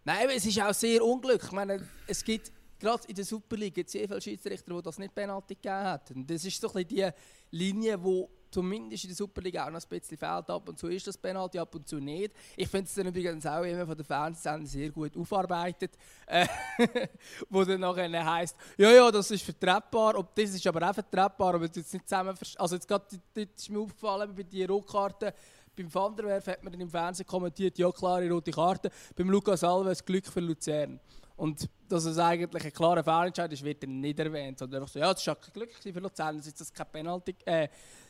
Nein, 0.04 0.28
es 0.34 0.46
ist 0.46 0.60
auch 0.60 0.72
sehr 0.72 1.04
unglücklich. 1.04 1.44
Ich 1.44 1.52
meine, 1.52 1.86
es 2.06 2.24
gibt 2.24 2.50
gerade 2.78 3.06
in 3.06 3.14
der 3.14 3.24
Super 3.24 3.56
League 3.56 3.74
gibt 3.74 3.88
es 3.88 3.92
sehr 3.92 4.08
viele 4.08 4.20
Schiedsrichter, 4.20 4.74
die 4.74 4.82
das 4.82 4.98
nicht 4.98 5.14
Penalty 5.14 5.54
gegeben. 5.54 6.00
Und 6.14 6.30
das 6.30 6.44
ist 6.44 6.60
so 6.60 6.72
ein 6.72 6.88
die 6.88 7.08
Linie, 7.50 7.98
die 7.98 8.26
zumindest 8.50 9.04
in 9.04 9.10
der 9.10 9.16
Super 9.16 9.40
League 9.42 9.58
auch 9.58 9.70
noch 9.70 9.80
ein 9.80 9.88
bisschen 9.88 10.16
fehlt. 10.16 10.50
Ab 10.50 10.68
und 10.68 10.78
zu 10.78 10.88
ist 10.88 11.06
das 11.06 11.16
Penalty, 11.16 11.58
ab 11.58 11.74
und 11.74 11.86
zu 11.86 11.98
nicht. 11.98 12.34
Ich 12.56 12.68
finde 12.68 12.86
es 12.86 12.94
dann 12.94 13.06
übrigens 13.06 13.46
auch 13.46 13.62
immer 13.62 13.86
von 13.86 13.96
den 13.96 14.04
Fernsehsendern 14.04 14.66
sehr 14.66 14.90
gut 14.90 15.16
aufarbeitet, 15.16 15.92
äh, 16.26 16.46
wo 17.50 17.62
dann 17.64 17.80
nachher 17.80 18.24
heisst, 18.24 18.56
ja, 18.76 18.90
ja, 18.90 19.10
das 19.10 19.30
ist 19.30 19.44
vertretbar, 19.44 20.16
und 20.16 20.28
das 20.34 20.50
ist 20.50 20.66
aber 20.66 20.88
auch 20.88 20.94
vertretbar, 20.94 21.54
aber 21.54 21.66
jetzt 21.66 21.92
nicht 21.92 22.08
zusammen... 22.08 22.36
Also 22.56 22.74
jetzt 22.74 22.88
gerade, 22.88 23.06
dort 23.34 23.48
ist 23.56 23.70
mir 23.70 23.78
aufgefallen, 23.78 24.34
bei 24.34 24.42
den 24.42 24.70
Rotkarte, 24.70 25.34
beim 25.80 25.94
Van 25.94 26.16
der 26.16 26.26
Werf 26.26 26.46
hat 26.46 26.62
man 26.62 26.72
dann 26.72 26.80
im 26.80 26.90
Fernsehen 26.90 27.26
kommentiert, 27.26 27.78
ja, 27.78 27.90
klare 27.90 28.30
rote 28.30 28.50
Karte. 28.50 28.90
Beim 29.16 29.30
Lukas 29.30 29.64
Alves 29.64 30.04
Glück 30.04 30.26
für 30.26 30.40
Luzern. 30.40 31.00
Und 31.36 31.68
dass 31.88 32.04
es 32.04 32.18
eigentlich 32.18 32.64
ein 32.64 32.72
klarer 32.72 33.02
Fehlentscheid 33.02 33.50
ist, 33.52 33.64
wird 33.64 33.82
dann 33.82 34.00
nicht 34.00 34.18
erwähnt. 34.18 34.58
Sondern 34.58 34.82
einfach 34.82 34.92
so, 34.92 34.98
ja, 34.98 35.12
das 35.12 35.26
war 35.26 35.36
kein 35.36 35.52
Glück 35.52 35.70
für 35.72 36.00
Luzern, 36.00 36.36
dass 36.36 36.54
das 36.54 36.72
keine, 36.72 36.90
Penalty, 36.90 37.34
äh, 37.46 37.68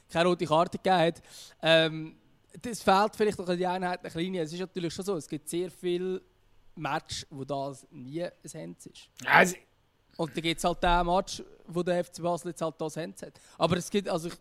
keine 0.08 0.28
rote 0.28 0.46
Karte 0.46 0.78
gegeben 0.78 0.98
hat. 0.98 1.22
Ähm, 1.62 2.16
das 2.60 2.82
fehlt 2.82 3.14
vielleicht 3.14 3.38
noch 3.38 3.54
die 3.54 3.66
einheitliche 3.66 4.18
Linie. 4.18 4.42
Es 4.42 4.52
ist 4.52 4.58
natürlich 4.58 4.92
schon 4.92 5.04
so, 5.04 5.16
es 5.16 5.28
gibt 5.28 5.48
sehr 5.48 5.70
viele 5.70 6.20
Matches, 6.74 7.26
wo 7.30 7.44
das 7.44 7.86
nie 7.92 8.24
ein 8.24 8.32
Hands 8.52 8.86
ist. 8.86 9.08
also, 9.24 9.54
Und 10.16 10.36
dann 10.36 10.42
gibt 10.42 10.58
es 10.58 10.64
halt 10.64 10.82
den 10.82 11.06
Match, 11.06 11.42
wo 11.68 11.84
der 11.84 12.04
FC 12.04 12.20
Basel 12.20 12.48
jetzt 12.48 12.62
halt 12.62 12.74
das 12.78 12.96
Hands 12.96 13.22
hat. 13.22 13.40
Aber 13.56 13.76
es 13.76 13.88
gibt, 13.88 14.08
also 14.08 14.26
ich, 14.26 14.34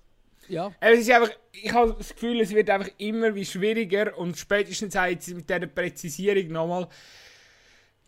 ja... 0.49 0.71
Es 0.79 0.99
ist 0.99 1.11
einfach, 1.11 1.31
ich 1.51 1.71
habe 1.71 1.95
das 1.97 2.13
Gefühl, 2.13 2.41
es 2.41 2.53
wird 2.53 2.69
einfach 2.69 2.89
immer 2.97 3.33
wie 3.35 3.45
schwieriger 3.45 4.17
und 4.17 4.37
spätestens 4.37 4.93
jetzt 4.93 5.33
mit 5.33 5.49
dieser 5.49 5.67
Präzisierung 5.67 6.47
nochmal. 6.49 6.87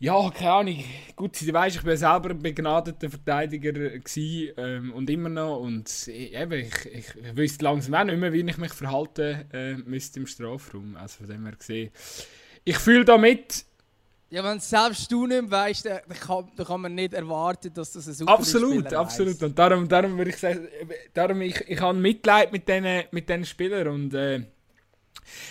Ja, 0.02 0.30
keine 0.30 0.50
Ahnung. 0.50 0.84
Gut, 1.14 1.40
du 1.40 1.52
weißt, 1.52 1.76
ich 1.76 1.82
bin 1.82 1.96
selber 1.96 2.30
ein 2.30 2.42
begnadeter 2.42 3.08
Verteidiger 3.08 3.72
gewesen, 3.72 4.52
ähm, 4.56 4.92
und 4.94 5.08
immer 5.08 5.28
noch. 5.28 5.60
Und 5.60 5.88
ich, 6.08 6.34
eben, 6.34 6.52
ich, 6.52 6.86
ich, 6.86 7.06
ich 7.14 7.36
wüsste 7.36 7.64
langsam 7.64 7.94
auch 7.94 8.02
nicht 8.02 8.18
mehr, 8.18 8.32
wie 8.32 8.40
ich 8.40 8.58
mich 8.58 8.72
verhalten 8.72 9.48
äh, 9.52 9.74
müsste 9.74 10.18
im 10.18 10.26
Strafraum. 10.26 10.96
Also 10.96 11.18
von 11.18 11.28
dem 11.28 11.44
her 11.44 11.54
gesehen. 11.54 11.92
Ich 12.64 12.78
fühle 12.78 13.04
damit 13.04 13.64
Ja, 14.32 14.42
wenn 14.44 14.60
selbst 14.60 15.12
du 15.12 15.26
nicht 15.26 15.50
weißt, 15.50 15.84
dann, 15.84 16.00
dann, 16.08 16.18
kann, 16.18 16.50
dann 16.56 16.66
kann 16.66 16.80
man 16.80 16.94
nicht 16.94 17.12
erwarten, 17.12 17.70
dass 17.74 17.92
das 17.92 18.08
ein 18.08 18.14
super 18.14 18.32
Absolut, 18.32 18.90
absolut. 18.94 19.42
Und 19.42 19.58
darum, 19.58 19.86
darum 19.86 20.16
würde 20.16 20.30
ich 20.30 20.38
sagen, 20.38 20.68
darum 21.12 21.42
ich, 21.42 21.60
ich 21.68 21.78
habe 21.78 21.98
Mitleid 21.98 22.50
mit 22.50 22.66
diesen 22.66 23.02
mit 23.10 23.28
den 23.28 23.44
Spielern 23.44 23.88
und 23.88 24.14
äh, 24.14 24.38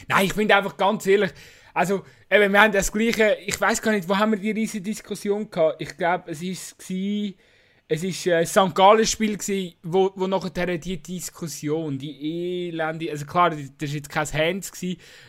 nein, 0.07 0.25
ich 0.25 0.33
finde 0.33 0.55
einfach 0.55 0.75
ganz 0.77 1.05
ehrlich, 1.05 1.29
also 1.75 2.03
eben, 2.27 2.51
wir 2.51 2.59
haben 2.59 2.71
das 2.71 2.91
gleiche, 2.91 3.37
ich 3.45 3.61
weiß 3.61 3.83
gar 3.83 3.91
nicht, 3.91 4.09
wo 4.09 4.17
haben 4.17 4.31
wir 4.31 4.39
die 4.39 4.49
riesige 4.49 4.83
Diskussion 4.83 5.51
gehabt? 5.51 5.79
Ich 5.79 5.95
glaube, 5.95 6.31
es 6.31 6.41
ist 6.41 6.79
gsi, 6.79 7.37
es 7.93 8.03
ist 8.03 8.25
äh, 8.25 8.45
St. 8.45 8.73
Gallen 8.73 9.05
Spiel 9.05 9.37
gsi, 9.37 9.75
wo, 9.83 10.11
wo 10.15 10.25
nachher 10.25 10.77
die 10.77 11.01
Diskussion, 11.03 11.97
die 11.97 12.69
elende, 12.69 13.11
also 13.11 13.25
klar, 13.25 13.49
das 13.49 13.59
ist 13.81 13.93
jetzt 13.93 14.09
kein 14.09 14.31
Hands 14.31 14.71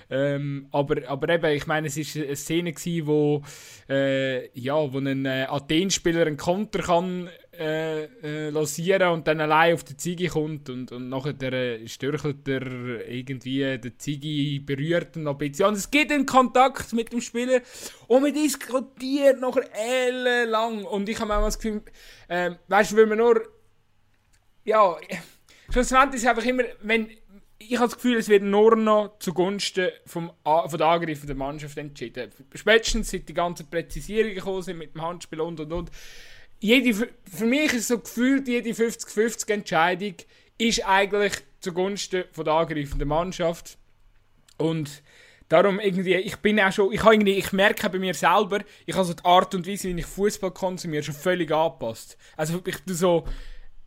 ähm, 0.09 0.69
aber, 0.71 1.09
aber 1.09 1.29
eben, 1.31 1.57
ich 1.57 1.67
meine, 1.67 1.89
es 1.89 1.97
ist 1.97 2.17
eine 2.17 2.37
Szene 2.37 2.73
gsi, 2.73 3.03
wo 3.05 3.43
äh, 3.89 4.49
ja, 4.57 4.77
wo 4.93 4.99
ein 4.99 5.27
äh, 5.27 5.47
Athen-Spieler 5.49 6.25
einen 6.25 6.37
Konter 6.37 6.83
kann 6.83 7.31
äh, 7.59 8.05
äh, 8.05 8.51
losieren 8.51 9.11
und 9.11 9.27
dann 9.27 9.41
allein 9.41 9.75
auf 9.75 9.85
die 9.85 9.97
Ziege 9.97 10.29
kommt 10.29 10.71
und, 10.71 10.91
und 10.91 11.11
nachher 11.11 11.53
äh, 11.53 11.87
störchelt 11.87 12.49
er 12.49 13.07
irgendwie 13.07 13.79
den 13.79 13.99
Ziege 13.99 14.65
berührt 14.65 15.17
und 15.17 15.25
noch 15.25 15.39
ein 15.39 15.51
bisschen. 15.51 15.67
Und 15.67 15.75
es 15.75 15.91
gibt 15.91 16.11
einen 16.13 16.25
Kontakt 16.25 16.93
mit 16.95 17.13
dem 17.13 17.21
Spieler 17.21 17.61
und 18.07 18.23
man 18.23 18.33
diskutiert 18.33 19.41
nachher 19.41 19.69
ellenlang 19.75 20.85
und 20.85 21.09
ich 21.09 21.21
habe 21.21 21.37
auch 21.37 21.45
das 21.45 21.59
Gefühl, 21.59 21.83
äh, 22.29 22.53
weißt 22.69 22.93
du, 22.93 22.97
wenn 22.97 23.11
man 23.11 23.19
nur 23.19 23.43
ja, 24.65 24.97
schlussendlich 25.71 26.23
ist 26.23 26.29
einfach 26.29 26.45
immer, 26.45 26.65
wenn 26.83 27.11
ich 27.59 27.77
habe 27.77 27.87
das 27.87 27.97
Gefühl, 27.97 28.17
es 28.17 28.29
wird 28.29 28.43
nur 28.43 28.77
noch 28.77 29.19
zugunsten 29.19 29.89
vom, 30.07 30.33
von 30.45 30.79
der 30.79 30.87
angreifenden 30.87 31.39
Mannschaft 31.39 31.77
entschieden. 31.79 32.31
Spätestens 32.55 33.11
seit 33.11 33.29
die 33.29 33.35
ganzen 33.35 33.69
Präzisierungen 33.69 34.35
gekommen 34.35 34.63
sind 34.63 34.79
mit 34.79 34.95
dem 34.95 35.03
Handspiel 35.03 35.41
und 35.41 35.61
und 35.61 35.73
und. 35.73 35.91
Jede, 36.63 36.95
für 36.95 37.45
mich 37.45 37.73
ist 37.73 37.89
so 37.89 37.99
gefühlt, 37.99 38.47
jede 38.47 38.71
50-50 38.71 39.53
Entscheidung 39.53 40.15
ist 40.59 40.87
eigentlich 40.87 41.33
zugunsten 41.59 42.23
von 42.31 42.45
der 42.45 42.55
angreifenden 42.55 43.09
Mannschaft. 43.09 43.79
Und 44.59 45.03
darum 45.49 45.81
irgendwie, 45.81 46.15
ich 46.15 46.37
bin 46.37 46.61
auch 46.61 46.71
schon, 46.71 46.93
ich, 46.93 47.03
irgendwie, 47.03 47.33
ich 47.33 47.53
merke 47.53 47.91
bei 47.91 47.99
mir 47.99 48.15
selber, 48.15 48.61
ich 48.87 48.95
habe 48.95 49.05
so 49.05 49.13
die 49.13 49.25
Art 49.25 49.57
und 49.57 49.67
Weise, 49.67 49.89
wie 49.89 49.99
ich 49.99 50.07
Fußball 50.07 50.53
konsumiere, 50.53 51.03
schon 51.03 51.17
völlig 51.17 51.51
angepasst. 51.51 52.17
Also 52.37 52.63
ich 52.65 52.77
so, 52.87 53.25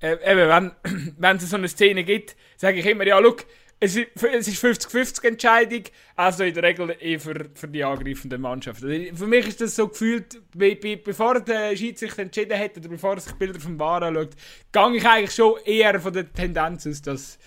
äh, 0.02 0.18
eben, 0.30 0.50
wenn, 0.84 1.14
wenn 1.18 1.38
es 1.38 1.50
so 1.50 1.56
eine 1.56 1.70
Szene 1.70 2.04
gibt, 2.04 2.36
sage 2.58 2.80
ich 2.80 2.86
immer, 2.86 3.08
ja, 3.08 3.20
look, 3.20 3.46
es 3.80 3.96
ist 3.96 4.08
es 4.24 4.48
ist 4.48 4.64
50-50 4.64 5.28
Entscheidung, 5.28 5.84
also 6.16 6.44
in 6.44 6.54
der 6.54 6.64
Regel 6.64 6.96
eh 7.00 7.20
für, 7.20 7.50
für 7.54 7.68
die 7.68 7.84
angreifende 7.84 8.38
Mannschaft. 8.38 8.84
Also 8.84 9.16
für 9.16 9.28
mich 9.28 9.48
ist 9.48 9.62
das 9.62 9.76
so 9.76 9.88
gefühlt, 9.88 10.42
be, 10.52 10.76
be, 10.76 10.98
bevor 10.98 11.42
der 11.42 11.76
Schiedsrichter 11.76 12.22
entschieden 12.22 12.58
hat 12.58 12.78
oder 12.78 12.90
bevor 12.90 13.16
er 13.16 13.20
sich 13.20 13.34
Bilder 13.34 13.60
vom 13.60 13.78
VAR 13.78 14.02
anschaut, 14.04 14.36
gehe 14.72 14.96
ich 14.96 15.06
eigentlich 15.06 15.36
schon 15.36 15.56
eher 15.66 16.00
von 16.00 16.14
der 16.14 16.32
Tendenz 16.32 16.88
aus, 16.88 17.02
dass 17.02 17.38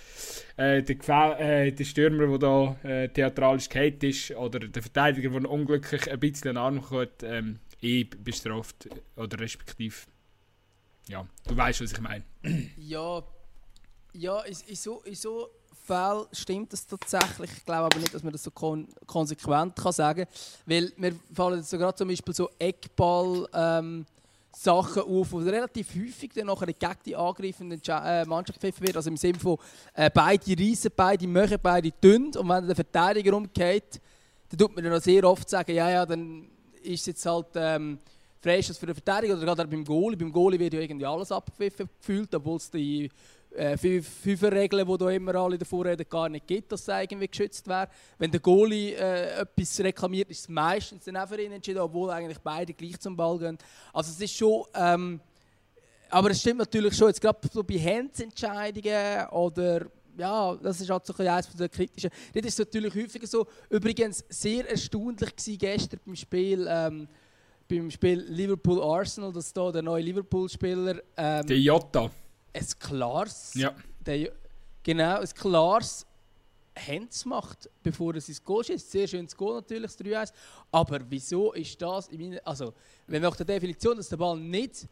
äh, 0.58 0.82
der, 0.82 1.40
äh, 1.40 1.72
der 1.72 1.84
Stürmer, 1.84 2.38
der 2.38 2.38
da 2.38 2.76
äh, 2.82 3.08
theatralisch 3.08 3.68
gehalten 3.68 4.06
ist, 4.06 4.30
oder 4.32 4.58
der 4.58 4.82
Verteidiger, 4.82 5.30
der 5.30 5.50
unglücklich 5.50 6.10
ein 6.10 6.20
bisschen 6.20 6.50
einen 6.50 6.58
Arm 6.58 6.90
hat, 6.90 7.22
ähm, 7.22 7.58
eh 7.80 8.04
bestraft 8.04 8.88
oder 9.16 9.40
respektive. 9.40 9.94
Ja, 11.08 11.26
du 11.46 11.56
weißt, 11.56 11.80
was 11.80 11.92
ich 11.92 12.00
meine. 12.00 12.24
Ja, 12.76 13.22
ja 14.12 14.42
in, 14.42 14.54
so, 14.74 15.00
in 15.02 15.14
so 15.14 15.48
Fällen 15.88 16.26
stimmt 16.32 16.72
das 16.72 16.86
tatsächlich. 16.86 17.50
Ich 17.56 17.64
glaube 17.64 17.86
aber 17.86 17.98
nicht, 17.98 18.14
dass 18.14 18.22
man 18.22 18.32
das 18.32 18.44
so 18.44 18.50
kon 18.50 18.86
konsequent 19.06 19.74
kann 19.74 19.92
sagen 19.92 20.24
kann. 20.24 20.34
Weil 20.66 20.92
mir 20.96 21.16
fallen 21.34 21.58
jetzt 21.58 21.70
so 21.70 21.78
gerade 21.78 21.96
zum 21.96 22.08
Beispiel 22.08 22.34
so 22.34 22.48
Eckball... 22.58 23.48
Ähm, 23.52 24.06
Sachen 24.50 25.02
auf, 25.02 25.28
die 25.30 25.50
relativ 25.50 25.94
häufig 25.94 26.32
dann 26.34 26.46
nachher 26.46 26.66
gegen 26.66 26.96
die 27.06 27.14
angreifende 27.14 27.76
Entsche- 27.76 28.04
äh, 28.04 28.24
Mannschaft 28.24 28.58
gepfiffen 28.58 28.84
wird. 28.84 28.96
Also 28.96 29.08
im 29.08 29.16
Sinne 29.16 29.38
von 29.38 29.56
äh, 29.94 30.10
beide 30.12 30.50
reissen, 30.58 30.90
beide 30.96 31.28
machen, 31.28 31.58
beide 31.62 31.92
dünn. 31.92 32.34
Und 32.34 32.48
wenn 32.48 32.66
der 32.66 32.74
Verteidiger 32.74 33.36
umgeht, 33.36 34.00
dann 34.48 34.58
tut 34.58 34.74
man 34.74 34.82
dann 34.82 34.94
auch 34.94 35.02
sehr 35.02 35.22
oft 35.22 35.48
sagen, 35.48 35.72
ja, 35.72 35.88
ja, 35.90 36.04
dann 36.04 36.48
ist 36.82 37.02
es 37.02 37.06
jetzt 37.06 37.26
halt 37.26 37.46
ähm, 37.54 38.00
Freischuss 38.40 38.78
für 38.78 38.86
den 38.86 38.96
Verteidiger 38.96 39.34
oder 39.36 39.44
gerade 39.44 39.66
beim 39.68 39.84
Goalie. 39.84 40.16
Beim 40.16 40.32
Goalie 40.32 40.58
wird 40.58 40.74
ja 40.74 40.80
irgendwie 40.80 41.06
alles 41.06 41.30
abgepfiffen 41.30 41.88
gefühlt, 42.00 42.34
obwohl 42.34 42.56
es 42.56 42.68
die 42.68 43.08
äh, 43.58 43.76
fünf- 43.76 44.08
Fünfer-Regeln, 44.08 44.86
die 44.86 44.98
da 44.98 45.10
immer 45.10 45.34
alle 45.34 45.58
davor 45.58 45.84
reden, 45.84 46.06
gar 46.08 46.28
nicht 46.28 46.46
gibt, 46.46 46.72
dass 46.72 46.82
es 46.82 46.88
irgendwie 46.88 47.28
geschützt 47.28 47.66
wäre. 47.68 47.88
Wenn 48.18 48.30
der 48.30 48.40
Goalie 48.40 48.94
äh, 48.94 49.40
etwas 49.40 49.80
reklamiert, 49.80 50.30
ist 50.30 50.40
es 50.40 50.48
meistens 50.48 51.04
dann 51.04 51.16
auch 51.16 51.28
für 51.28 51.40
ihn 51.40 51.52
entschieden, 51.52 51.80
obwohl 51.80 52.10
eigentlich 52.10 52.38
beide 52.38 52.72
gleich 52.72 52.98
zum 53.00 53.16
Ball 53.16 53.38
gehen. 53.38 53.58
Also 53.92 54.12
es 54.12 54.20
ist 54.20 54.36
schon... 54.36 54.64
Ähm, 54.74 55.20
aber 56.10 56.30
es 56.30 56.40
stimmt 56.40 56.60
natürlich 56.60 56.96
schon, 56.96 57.08
jetzt 57.08 57.20
gerade 57.20 57.38
so 57.52 57.62
bei 57.62 57.74
Handsentscheidungen 57.78 59.28
oder 59.30 59.86
ja, 60.16 60.56
das 60.56 60.80
ist 60.80 60.90
halt 60.90 61.06
so 61.06 61.14
ein 61.18 61.28
eines 61.28 61.54
der 61.54 61.68
kritischen. 61.68 62.10
Das 62.32 62.44
ist 62.44 62.58
natürlich 62.58 62.94
häufiger 62.94 63.26
so. 63.26 63.46
Übrigens 63.68 64.24
sehr 64.28 64.68
erstaunlich 64.68 65.36
gewesen 65.36 65.58
gestern 65.58 66.00
beim 66.04 66.16
Spiel, 66.16 66.66
ähm, 66.68 67.08
beim 67.68 67.90
Spiel 67.90 68.24
Liverpool-Arsenal, 68.26 69.32
dass 69.32 69.52
da 69.52 69.70
der 69.70 69.82
neue 69.82 70.02
Liverpool-Spieler 70.02 71.02
ähm, 71.16 71.46
Der 71.46 71.58
Jota. 71.58 72.10
Ein 72.60 72.78
klares, 72.78 73.54
Ja. 73.54 73.74
der, 74.04 74.32
genau, 74.82 75.20
ein 75.20 75.28
klares 75.28 76.06
Hands 76.86 77.24
macht, 77.24 77.68
bevor 77.82 78.14
er 78.14 78.20
sein 78.20 78.36
Goal 78.44 78.64
schießt. 78.64 78.90
Sehr 78.90 79.08
schönes 79.08 79.36
Goal 79.36 79.54
natürlich, 79.56 79.90
das 79.92 79.98
3-1. 79.98 80.32
Aber 80.70 81.00
wieso 81.08 81.52
ist 81.52 81.80
das 81.82 82.08
in 82.08 82.20
meiner, 82.20 82.40
also 82.46 82.72
wenn 83.06 83.22
nach 83.22 83.34
der 83.36 83.46
Definition, 83.46 83.96
dass 83.96 84.08
der 84.08 84.16
Ball 84.16 84.38
nicht 84.38 84.86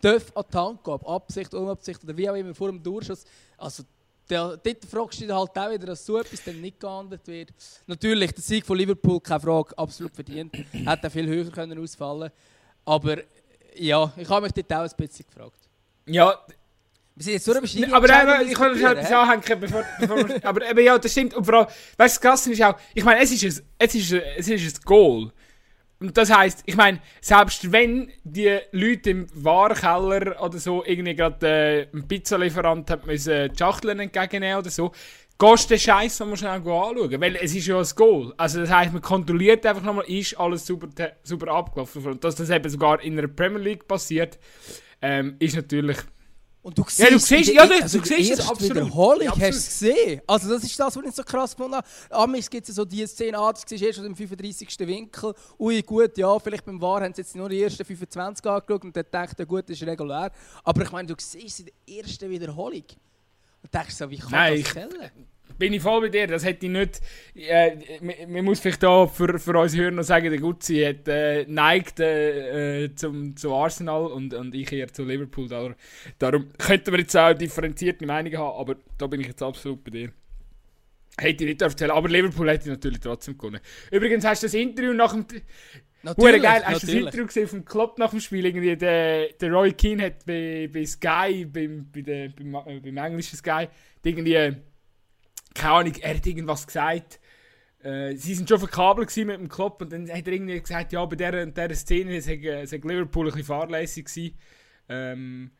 darf 0.00 0.34
an 0.36 0.44
die 0.52 0.56
Hand 0.56 0.84
gehen, 0.84 0.94
ob 0.94 1.08
Absicht, 1.08 1.52
Unabsicht 1.52 2.02
oder 2.04 2.16
wie 2.16 2.30
auch 2.30 2.34
immer 2.34 2.54
vor 2.54 2.68
dem 2.68 2.82
Durchschuss, 2.82 3.24
also 3.58 3.82
der, 4.28 4.56
dort 4.56 4.84
fragst 4.84 5.20
du 5.20 5.24
dich 5.26 5.34
halt 5.34 5.58
auch 5.58 5.70
wieder, 5.70 5.86
dass 5.86 6.06
so 6.06 6.16
etwas 6.18 6.44
dann 6.44 6.60
nicht 6.60 6.78
geahndet 6.78 7.26
wird. 7.26 7.50
Natürlich, 7.88 8.30
der 8.32 8.42
Sieg 8.44 8.64
von 8.64 8.78
Liverpool, 8.78 9.20
keine 9.20 9.40
Frage, 9.40 9.76
absolut 9.76 10.14
verdient. 10.14 10.54
Hätte 10.72 11.08
auch 11.08 11.12
viel 11.12 11.26
höher 11.26 11.50
können 11.50 11.76
ausfallen 11.82 12.30
Aber 12.84 13.16
ja, 13.74 14.12
ich 14.16 14.28
habe 14.28 14.42
mich 14.42 14.52
dort 14.52 14.72
auch 14.72 14.88
ein 14.88 14.96
bisschen 14.96 15.26
gefragt. 15.26 15.58
Ja, 16.06 16.38
Wir 17.20 17.24
sind 17.24 17.32
jetzt 17.34 17.44
so 17.44 17.52
eine 17.52 17.60
Beschreibung. 17.60 17.92
aber 17.92 18.08
eben, 18.08 18.50
ich 18.50 18.58
will 18.58 18.80
noch 18.80 18.90
etwas 18.92 19.12
anhängen, 19.12 19.60
bevor, 19.60 19.84
bevor 20.00 20.24
aber 20.42 20.70
eben, 20.70 20.82
ja, 20.82 20.96
das 20.96 21.12
stimmt. 21.12 21.34
Und 21.34 21.44
vor 21.44 21.54
allem, 21.54 21.66
weißt 21.66 21.76
du, 21.98 21.98
das 21.98 22.20
Krasse 22.22 22.52
ist 22.52 22.62
auch, 22.62 22.76
ich 22.94 23.04
meine, 23.04 23.20
es 23.20 23.30
ist 23.30 23.44
ein, 23.44 23.66
es 23.76 23.94
ist 23.94 24.12
ein, 24.14 24.22
es 24.38 24.48
ist 24.48 24.78
ein 24.78 24.82
Goal. 24.86 25.30
Und 25.98 26.16
das 26.16 26.34
heisst, 26.34 26.62
ich 26.64 26.76
meine, 26.76 26.98
selbst 27.20 27.70
wenn 27.70 28.10
die 28.24 28.58
Leute 28.72 29.10
im 29.10 29.26
Warenkeller 29.34 30.42
oder 30.42 30.58
so 30.58 30.82
irgendwie 30.82 31.14
gerade 31.14 31.46
äh, 31.46 31.88
einen 31.92 32.08
Pizzalieferant 32.08 32.90
hat 32.90 33.06
müssen 33.06 33.52
die 33.52 33.58
Schachteln 33.58 34.00
entgegennehmen 34.00 34.56
oder 34.56 34.70
so, 34.70 34.90
gehst 35.38 35.64
du 35.64 35.74
den 35.74 35.78
Scheiß 35.78 36.20
noch 36.20 36.26
mal 36.28 36.38
schnell 36.38 36.52
anschauen. 36.52 37.20
Weil 37.20 37.36
es 37.36 37.54
ist 37.54 37.66
ja 37.66 37.78
ein 37.78 37.86
Goal. 37.96 38.32
Also 38.38 38.60
das 38.60 38.70
heisst, 38.70 38.94
man 38.94 39.02
kontrolliert 39.02 39.66
einfach 39.66 39.82
nochmal, 39.82 40.06
ist 40.06 40.40
alles 40.40 40.64
super, 40.64 40.88
super 41.22 41.52
abgelaufen. 41.52 42.02
Und 42.06 42.24
dass 42.24 42.36
das 42.36 42.48
eben 42.48 42.70
sogar 42.70 43.02
in 43.02 43.16
der 43.16 43.26
Premier 43.26 43.60
League 43.60 43.86
passiert, 43.86 44.38
ähm, 45.02 45.36
ist 45.38 45.54
natürlich... 45.54 45.98
Und 46.62 46.76
du 46.76 46.84
siehst, 46.86 46.98
Ja, 46.98 47.08
du 47.10 47.18
siehst- 47.18 47.52
ja, 47.52 47.66
du- 47.66 47.82
also 47.82 47.98
du 48.00 48.04
siehst 48.04 48.32
es 48.32 48.40
absolut. 48.46 48.74
Wiederholung 48.76 49.22
Ja, 49.24 49.30
hast 49.32 49.40
du 49.40 49.46
es 49.48 49.66
gesehen. 49.66 50.20
Also 50.26 50.50
das 50.50 50.62
ist 50.62 50.78
das, 50.78 50.94
was 50.94 51.04
ich 51.06 51.14
so 51.14 51.22
krass 51.22 51.56
gefunden 51.56 51.76
habe. 51.76 51.86
Amigs 52.10 52.50
gibt 52.50 52.68
es 52.68 52.74
so 52.74 52.84
die 52.84 53.06
Szene, 53.06 53.38
ah, 53.38 53.50
das 53.50 53.64
siehst 53.66 53.80
du 53.82 53.86
erst 53.86 53.98
aus 54.00 54.04
dem 54.04 54.14
35. 54.14 54.86
Winkel. 54.86 55.32
Ui, 55.58 55.80
gut, 55.82 56.18
ja, 56.18 56.38
vielleicht 56.38 56.66
beim 56.66 56.78
War 56.80 57.00
haben 57.02 57.14
sie 57.14 57.22
jetzt 57.22 57.34
nur 57.34 57.48
die 57.48 57.62
ersten 57.62 57.82
25 57.84 58.44
angeschaut 58.44 58.84
und 58.84 58.94
dann 58.94 59.04
denkt 59.10 59.38
ja, 59.38 59.44
gut, 59.46 59.70
das 59.70 59.76
ist 59.80 59.86
regulär. 59.86 60.30
Aber 60.62 60.82
ich 60.82 60.92
meine, 60.92 61.08
du 61.08 61.14
siehst 61.18 61.46
es 61.46 61.60
in 61.60 61.66
der 61.86 61.98
ersten 61.98 62.28
Wiederholung. 62.28 62.84
Und 63.62 63.74
denkst 63.74 63.94
so, 63.94 64.10
wie 64.10 64.18
kann 64.18 64.30
Nein, 64.30 64.62
das 64.62 64.72
zählen? 64.74 65.10
Bin 65.60 65.74
ich 65.74 65.82
voll 65.82 66.00
bei 66.00 66.08
dir, 66.08 66.26
das 66.26 66.42
hätte 66.42 66.64
ich 66.64 66.72
nicht. 66.72 67.00
Äh, 67.34 67.76
man- 68.26 68.44
muss 68.44 68.60
vielleicht 68.60 68.82
da 68.82 69.06
für, 69.06 69.38
für 69.38 69.58
uns 69.58 69.76
Hörer 69.76 69.90
noch 69.90 70.02
sagen, 70.04 70.30
der 70.30 70.40
Gutzi 70.40 70.80
hat 70.82 71.06
äh, 71.06 71.44
neigt 71.46 72.00
äh, 72.00 72.84
äh, 72.84 72.94
zum, 72.94 73.36
zu 73.36 73.54
Arsenal 73.54 74.06
und, 74.06 74.32
und 74.32 74.54
ich 74.54 74.72
eher 74.72 74.90
zu 74.90 75.04
Liverpool. 75.04 75.48
Darum, 75.48 75.74
darum 76.18 76.48
könnten 76.56 76.92
wir 76.92 77.00
jetzt 77.00 77.14
auch 77.14 77.34
differenzierte 77.34 78.06
Meinungen 78.06 78.38
haben, 78.38 78.58
aber 78.58 78.76
da 78.96 79.06
bin 79.06 79.20
ich 79.20 79.26
jetzt 79.26 79.42
absolut 79.42 79.84
bei 79.84 79.90
dir. 79.90 80.12
Hätte 81.18 81.44
ich 81.44 81.50
nicht 81.50 81.60
erzählen, 81.62 81.90
aber 81.90 82.08
Liverpool 82.08 82.48
hätte 82.48 82.70
natürlich 82.70 83.00
trotzdem 83.00 83.36
gewonnen. 83.36 83.60
Übrigens 83.90 84.24
hast 84.24 84.42
du 84.42 84.46
das 84.46 84.54
Interview 84.54 84.94
nach 84.94 85.12
dem. 85.12 85.26
Hure 86.16 86.40
geil, 86.40 86.62
hast 86.64 86.68
du 86.68 86.72
das 86.72 86.82
natürlich. 86.84 87.04
Interview 87.04 87.26
gesehen 87.26 87.48
vom 87.48 87.64
Klopp 87.66 87.98
nach 87.98 88.10
dem 88.10 88.20
Spiel? 88.20 88.46
Irgendwie 88.46 88.74
der, 88.74 89.28
der 89.38 89.50
Roy 89.52 89.72
Keane 89.74 90.04
hat 90.04 90.24
bei, 90.24 90.70
bei 90.72 90.86
Sky, 90.86 91.44
beim, 91.44 91.86
bei 91.94 92.00
der, 92.00 92.30
beim, 92.30 92.54
äh, 92.54 92.80
beim 92.80 92.96
englischen 92.96 93.36
Sky, 93.36 93.68
irgendwie, 94.02 94.54
keine 95.54 95.72
Ahnung, 95.74 95.94
er 96.00 96.16
hat 96.16 96.26
irgendwas 96.26 96.66
gesagt. 96.66 97.20
Äh, 97.82 98.14
sie 98.16 98.34
sind 98.34 98.48
schon 98.48 98.58
verkabelt 98.58 99.14
mit 99.16 99.38
dem 99.38 99.48
Klopp 99.48 99.80
und 99.80 99.92
dann 99.92 100.08
hat 100.10 100.26
er 100.26 100.32
irgendwie 100.32 100.60
gesagt, 100.60 100.92
ja, 100.92 101.04
bei 101.04 101.16
dieser, 101.16 101.42
und 101.42 101.56
dieser 101.56 101.74
Szene 101.74 102.20
sei, 102.20 102.34
Liverpool 102.34 103.26
ein 103.26 103.32
bisschen 103.32 103.46
fahrlässig 103.46 104.06
gewesen. 104.06 104.38
Ähm, 104.88 105.50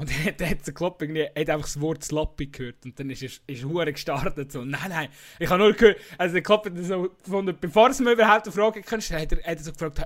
und 0.00 0.10
dann, 0.26 0.34
dann 0.36 0.50
hat 0.50 0.66
der 0.66 0.74
Klopp 0.74 1.00
irgendwie, 1.02 1.24
hat 1.24 1.36
einfach 1.36 1.66
das 1.66 1.80
Wort 1.80 2.02
Sloppy 2.02 2.46
gehört 2.46 2.84
und 2.84 2.98
dann 2.98 3.10
ist 3.10 3.22
er 3.22 3.30
ist 3.46 3.94
gestartet 3.94 4.50
so, 4.50 4.64
nein, 4.64 4.88
nein, 4.88 5.08
ich 5.38 5.48
habe 5.48 5.62
nur 5.62 5.72
gehört, 5.74 5.98
also 6.16 6.32
der 6.32 6.42
Klopp 6.42 6.66
hat 6.66 6.72
so 6.78 7.10
gefunden, 7.22 7.56
bevor 7.60 7.90
es 7.90 8.00
mir 8.00 8.12
überhaupt 8.12 8.46
eine 8.46 8.52
Frage 8.52 8.80
kannst, 8.82 9.12
hat 9.12 9.32
er, 9.32 9.38
hat 9.38 9.58
er 9.58 9.62
so 9.62 9.72
gefragt, 9.72 10.00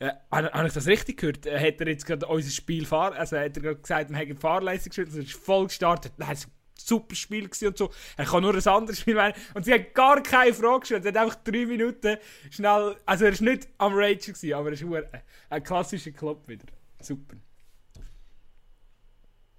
äh, 0.00 0.10
habe 0.30 0.50
habe 0.52 0.66
ich 0.66 0.74
das 0.74 0.86
richtig 0.86 1.18
gehört? 1.18 1.46
Äh, 1.46 1.58
Hat 1.58 1.80
er 1.80 1.88
jetzt 1.88 2.06
gerade 2.06 2.26
unser 2.26 2.50
Spiel 2.50 2.86
fahr, 2.86 3.14
also 3.14 3.36
hat 3.36 3.56
er 3.56 3.62
gerade 3.62 3.80
gesagt, 3.80 4.10
wir 4.10 4.16
haben 4.16 4.36
fahrlässig 4.36 4.90
gespielt, 4.90 5.08
es 5.08 5.14
ist 5.16 5.32
voll 5.32 5.66
gestartet, 5.66 6.12
nein, 6.18 6.30
ein 6.30 6.36
super 6.78 7.14
Spiel 7.14 7.44
gewesen 7.48 7.68
und 7.68 7.78
so, 7.78 7.90
er 8.16 8.24
kann 8.24 8.42
nur 8.42 8.54
ein 8.54 8.66
anderes 8.66 9.00
Spiel 9.00 9.14
meinen 9.14 9.34
und 9.54 9.64
sie 9.64 9.72
hat 9.74 9.94
gar 9.94 10.22
keine 10.22 10.52
Frage 10.54 10.80
gestellt, 10.80 11.04
er 11.04 11.08
hat 11.12 11.16
einfach 11.18 11.36
drei 11.44 11.66
Minuten 11.66 12.16
schnell, 12.50 12.96
also 13.06 13.24
er 13.24 13.32
war 13.38 13.42
nicht 13.42 13.68
am 13.78 13.92
Rage 13.94 14.16
gewesen, 14.32 14.52
aber 14.54 14.68
er 14.68 14.72
ist 14.74 14.82
hure- 14.84 15.08
ein 15.50 15.62
klassischer 15.62 16.10
Klopp 16.12 16.46
wieder, 16.48 16.66
super. 17.00 17.36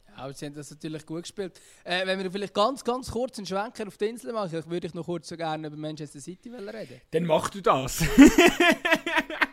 Ja, 0.10 0.24
aber 0.24 0.34
sie 0.34 0.46
haben 0.48 0.56
das 0.56 0.72
natürlich 0.72 1.06
gut 1.06 1.22
gespielt. 1.24 1.60
Äh, 1.84 2.06
wenn 2.08 2.18
wir 2.24 2.32
vielleicht 2.32 2.54
ganz, 2.56 2.84
ganz 2.84 3.12
kurz 3.12 3.38
einen 3.38 3.46
Schwenker 3.46 3.86
auf 3.88 3.98
die 3.98 4.06
Insel 4.06 4.34
machen, 4.34 4.64
würde 4.68 4.88
ich 4.88 4.94
noch 4.96 5.06
kurz 5.06 5.28
so 5.28 5.38
gerne 5.38 5.68
über 5.68 5.78
Manchester 5.78 6.20
City 6.20 6.50
reden. 6.50 7.02
Dann 7.12 7.26
mach 7.26 7.50
du 7.50 7.62
das. 7.62 8.04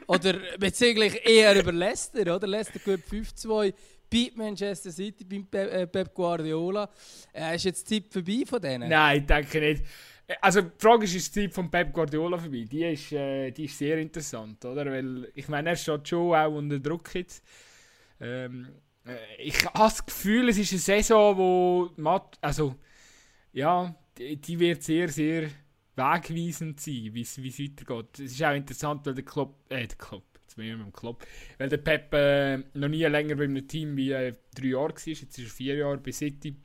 Oder 0.06 0.34
beziehungsweise 0.58 1.16
eher 1.18 1.58
über 1.58 1.72
Leicester, 1.72 2.34
oder? 2.36 2.46
Leicester 2.46 2.78
gewinnt 2.78 3.04
5-2 3.06 3.74
bei 4.14 4.30
Manchester 4.36 4.92
City, 4.92 5.24
beim 5.24 5.46
Pe 5.46 5.70
äh, 5.70 5.86
Pep 5.86 6.14
Guardiola. 6.14 6.88
Äh, 7.32 7.56
ist 7.56 7.64
jetzt 7.64 7.90
die 7.90 8.02
Zeit 8.02 8.12
vorbei 8.12 8.44
von 8.46 8.60
denen? 8.60 8.88
Nein, 8.88 9.20
ich 9.20 9.26
denke 9.26 9.60
nicht. 9.60 9.84
Also 10.40 10.62
die 10.62 10.70
Frage 10.78 11.04
ist, 11.04 11.14
ist 11.14 11.34
die 11.34 11.42
Zeit 11.42 11.54
von 11.54 11.70
Pep 11.70 11.92
Guardiola 11.92 12.38
vorbei? 12.38 12.64
Die 12.70 12.84
ist, 12.84 13.12
äh, 13.12 13.50
die 13.50 13.64
ist 13.64 13.76
sehr 13.76 13.98
interessant, 13.98 14.64
oder? 14.64 14.86
Weil, 14.86 15.30
ich 15.34 15.48
meine, 15.48 15.70
er 15.70 15.76
steht 15.76 16.08
schon 16.08 16.34
auch 16.34 16.52
unter 16.52 16.78
Druck 16.78 17.14
jetzt. 17.14 17.44
Ähm, 18.20 18.68
äh, 19.04 19.42
ich 19.42 19.64
habe 19.66 19.78
das 19.78 20.06
Gefühl, 20.06 20.48
es 20.48 20.58
ist 20.58 20.72
eine 20.72 20.80
Saison, 20.80 21.36
wo 21.36 21.90
Matt, 21.96 22.38
also 22.40 22.76
ja, 23.52 23.94
die, 24.16 24.58
wird 24.58 24.82
sehr, 24.82 25.08
sehr 25.08 25.48
wegweisend 25.96 26.80
sein, 26.80 27.10
wie 27.12 27.20
es 27.22 27.38
weitergeht. 27.38 28.18
Es 28.18 28.32
ist 28.32 28.42
auch 28.42 28.54
interessant, 28.54 29.04
weil 29.06 29.14
der 29.14 29.24
Klopp, 29.24 29.56
äh, 29.68 29.86
der 29.86 29.96
Klopp, 29.96 30.33
jetzt 30.54 30.56
bin 30.56 30.66
ich 30.66 30.76
mit 30.76 30.86
dem 30.86 30.92
Klopp, 30.92 31.26
weil 31.58 31.68
der 31.68 31.78
Pep 31.78 32.12
äh, 32.14 32.58
noch 32.74 32.88
nie 32.88 33.04
länger 33.04 33.36
bei 33.36 33.44
einem 33.44 33.66
Team 33.66 33.96
wie 33.96 34.12
äh, 34.12 34.34
drei 34.54 34.68
Jahre 34.68 34.90
war, 34.90 34.98
jetzt 35.04 35.06
ist 35.06 35.38
er 35.38 35.46
vier 35.46 35.76
Jahre 35.76 35.98
bei 35.98 36.12
City 36.12 36.56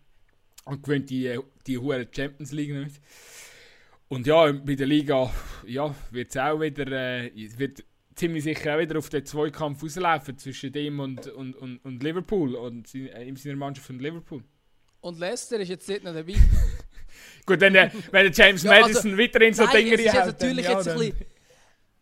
und 0.66 0.84
gewinnt 0.84 1.10
die, 1.10 1.28
äh, 1.28 1.40
die 1.66 1.78
hohe 1.78 2.08
Champions 2.12 2.52
League 2.52 2.74
nicht. 2.74 3.02
Und 4.08 4.26
ja, 4.26 4.52
bei 4.52 4.76
der 4.76 4.88
Liga 4.88 5.32
ja, 5.68 5.94
wird 6.12 6.30
es 6.30 6.38
auch 6.38 6.60
wieder, 6.60 6.88
äh, 6.92 7.28
es 7.30 7.58
wird 7.58 7.84
ziemlich 8.16 8.44
sicher 8.44 8.76
auch 8.76 8.80
wieder 8.80 8.98
auf 8.98 9.10
den 9.10 9.26
Zweikampf 9.26 9.84
rauslaufen 9.84 10.38
zwischen 10.38 10.72
dem 10.72 11.00
und, 11.00 11.28
und, 11.28 11.56
und, 11.56 11.78
und 11.78 12.04
Liverpool 12.04 12.56
und 12.56 12.94
äh, 12.96 13.28
in 13.28 13.36
seiner 13.36 13.56
Mannschaft 13.56 13.88
von 13.88 14.00
Liverpool. 14.00 14.44
Und 15.02 15.20
Leicester 15.20 15.60
ist 15.60 15.70
jetzt 15.70 15.88
nicht 15.88 16.04
noch 16.04 16.14
dabei. 16.14 16.34
Gut, 17.46 17.62
wenn 17.62 17.74
der, 17.74 17.92
wenn 18.12 18.32
der 18.32 18.32
James 18.32 18.64
Ja, 18.64 18.72
also, 18.72 18.88
Madison 18.88 19.18
weiterhin 19.18 19.54
so 19.54 19.64
Nein, 19.64 19.76
Dinge 19.78 19.90
jetzt 19.92 20.00
reinhaut, 20.00 20.16
dann 20.16 20.28
natürlich 20.28 20.66
ja, 20.66 20.72
jetzt 20.74 20.88
ein 20.88 21.00
bisschen, 21.00 21.26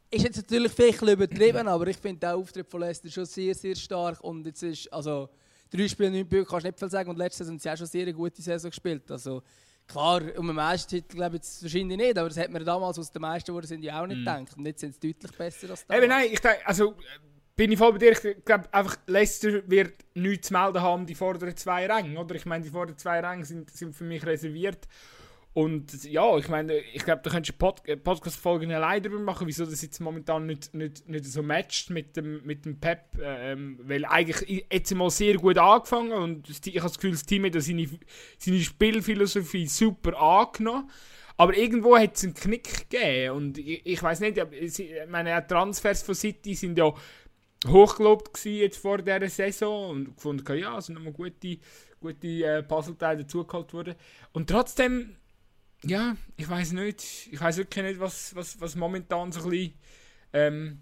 ist 0.10 0.24
jetzt 0.24 0.38
natürlich 0.38 0.72
vielleicht 0.72 1.02
ein 1.02 1.08
bisschen 1.08 1.22
übertrieben, 1.22 1.68
aber 1.68 1.88
ich 1.88 1.98
finde 1.98 2.20
den 2.20 2.30
Auftritt 2.30 2.68
von 2.70 2.82
Leicester 2.82 3.10
schon 3.10 3.26
sehr, 3.26 3.54
sehr 3.54 3.76
stark. 3.76 4.22
Und 4.22 4.46
jetzt 4.46 4.64
ist, 4.64 4.92
also, 4.94 5.30
drei 5.70 5.88
Spiele, 5.88 6.12
neun 6.12 6.28
Punkte, 6.28 6.46
kannst 6.50 6.66
du 6.66 6.70
nicht 6.70 6.80
viel 6.80 6.90
sagen. 6.90 7.10
Und 7.10 7.18
letztes 7.18 7.48
Jahr 7.48 7.52
haben 7.52 7.60
sie 7.60 7.70
auch 7.70 7.78
schon 7.78 7.88
sehr 7.88 8.04
eine 8.04 8.14
gute 8.14 8.42
Saison 8.42 8.70
gespielt. 8.70 9.10
Also, 9.12 9.42
klar, 9.88 10.22
um 10.38 10.48
den 10.48 10.56
Meistertitel 10.56 11.16
glaube 11.16 11.38
ich 11.38 11.44
jetzt 11.44 11.64
wahrscheinlich 11.64 11.98
nicht, 11.98 12.18
aber 12.18 12.30
das 12.30 12.38
hat 12.38 12.52
man 12.52 12.64
damals 12.64 13.00
aus 13.00 13.12
den 13.12 13.22
meisten 13.22 13.52
Jahren 13.52 13.66
sind 13.66 13.84
ja 13.84 14.02
auch 14.02 14.08
nicht 14.08 14.20
gedacht. 14.20 14.58
Und 14.58 14.66
jetzt 14.66 14.82
sind 14.82 14.94
sie 14.94 15.14
deutlich 15.14 15.38
besser 15.38 15.70
als 15.70 15.86
damals. 15.86 16.04
Eben 16.04 16.12
nein, 16.12 16.30
ich 16.32 16.40
denke, 16.40 16.68
also 16.68 16.96
bin 17.56 17.72
ich 17.72 17.78
voll 17.78 17.94
bei 17.94 17.98
dir. 17.98 18.12
Ich 18.12 18.46
glaube 18.46 18.72
einfach, 18.72 18.98
Leicester 19.08 19.68
wird 19.68 19.94
nichts 20.14 20.48
zu 20.48 20.54
melden 20.54 20.82
haben, 20.82 21.06
die 21.06 21.16
vorderen 21.16 21.56
zwei 21.56 21.88
Ränge, 21.92 22.20
oder? 22.20 22.36
Ich 22.36 22.46
meine, 22.46 22.64
die 22.64 22.70
vorderen 22.70 22.98
zwei 22.98 23.20
Ränge 23.20 23.46
sind, 23.46 23.70
sind 23.72 23.96
für 23.96 24.04
mich 24.04 24.26
reserviert. 24.26 24.88
Und 25.58 26.04
ja, 26.04 26.38
ich 26.38 26.50
meine, 26.50 26.78
ich 26.78 27.04
glaube, 27.04 27.22
da 27.24 27.32
könntest 27.32 27.56
du 27.56 27.58
Pod 27.58 27.82
äh, 27.88 27.98
Podcast-Folgen 27.98 28.72
allein 28.72 29.02
darüber 29.02 29.22
machen, 29.24 29.48
wieso 29.48 29.66
das 29.66 29.82
jetzt 29.82 30.00
momentan 30.00 30.46
nicht, 30.46 30.72
nicht, 30.76 31.10
nicht 31.10 31.26
so 31.26 31.42
matcht 31.42 31.90
mit 31.90 32.16
dem, 32.16 32.46
mit 32.46 32.66
dem 32.66 32.80
Pep. 32.80 33.18
Ähm, 33.20 33.80
weil 33.82 34.06
eigentlich 34.06 34.68
jetzt 34.72 34.94
mal 34.94 35.10
sehr 35.10 35.34
gut 35.38 35.58
angefangen 35.58 36.12
und 36.12 36.48
ich 36.48 36.76
habe 36.76 36.88
das 36.88 37.00
Gefühl, 37.00 37.14
das 37.14 37.26
Team 37.26 37.46
hat 37.46 37.60
seine, 37.60 37.90
seine 38.38 38.60
Spielphilosophie 38.60 39.66
super 39.66 40.22
angenommen. 40.22 40.92
Aber 41.38 41.58
irgendwo 41.58 41.98
hat 41.98 42.18
es 42.18 42.24
einen 42.24 42.36
Knick 42.36 42.88
gegeben. 42.92 43.36
Und 43.36 43.58
ich, 43.58 43.84
ich 43.84 44.04
weiß 44.04 44.20
nicht, 44.20 44.38
ich 44.38 44.84
meine, 45.10 45.48
Transfers 45.48 46.04
von 46.04 46.14
City 46.14 46.54
sind 46.54 46.78
ja 46.78 46.94
hochgelobt 47.66 48.46
jetzt 48.46 48.78
vor 48.78 49.00
dieser 49.00 49.28
Saison 49.28 49.90
und 49.90 50.16
gefunden, 50.18 50.56
ja, 50.56 50.78
es 50.78 50.86
sind 50.86 50.94
nochmal 50.94 51.14
gute, 51.14 51.58
gute 52.00 52.28
äh, 52.28 52.62
Puzzleteile 52.62 53.24
dazugeholt 53.24 53.74
worden. 53.74 53.96
Und 54.34 54.52
trotzdem, 54.52 55.16
ja, 55.84 56.16
ich 56.36 56.50
weiß 56.50 56.74
nicht, 56.74 57.30
ich 57.32 57.40
weiß 57.40 57.58
wirklich 57.58 57.86
nicht, 57.86 58.00
was, 58.00 58.36
was, 58.36 58.60
was 58.60 58.76
momentan 58.76 59.32
so 59.32 59.44
ein 59.44 59.50
bisschen 59.50 59.74
ähm, 60.34 60.80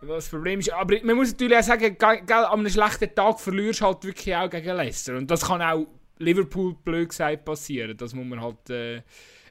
was 0.00 0.24
das 0.24 0.28
Problem 0.28 0.60
ist. 0.60 0.72
Aber 0.72 0.94
man 1.02 1.16
muss 1.16 1.32
natürlich 1.32 1.56
auch 1.58 1.62
sagen, 1.62 1.96
ge- 1.98 2.22
gell, 2.26 2.44
an 2.44 2.60
einem 2.60 2.70
schlechten 2.70 3.14
Tag 3.14 3.40
verlierst 3.40 3.80
du 3.80 3.86
halt 3.86 4.04
wirklich 4.04 4.34
auch 4.36 4.48
gegen 4.50 4.76
Leicester. 4.76 5.16
Und 5.16 5.30
das 5.30 5.44
kann 5.46 5.62
auch 5.62 5.86
Liverpool 6.18 6.74
blöd 6.84 7.08
gesagt 7.08 7.44
passieren. 7.44 7.96
Das 7.96 8.14
muss 8.14 8.26
man 8.26 8.40
halt. 8.40 8.70
Äh, 8.70 9.02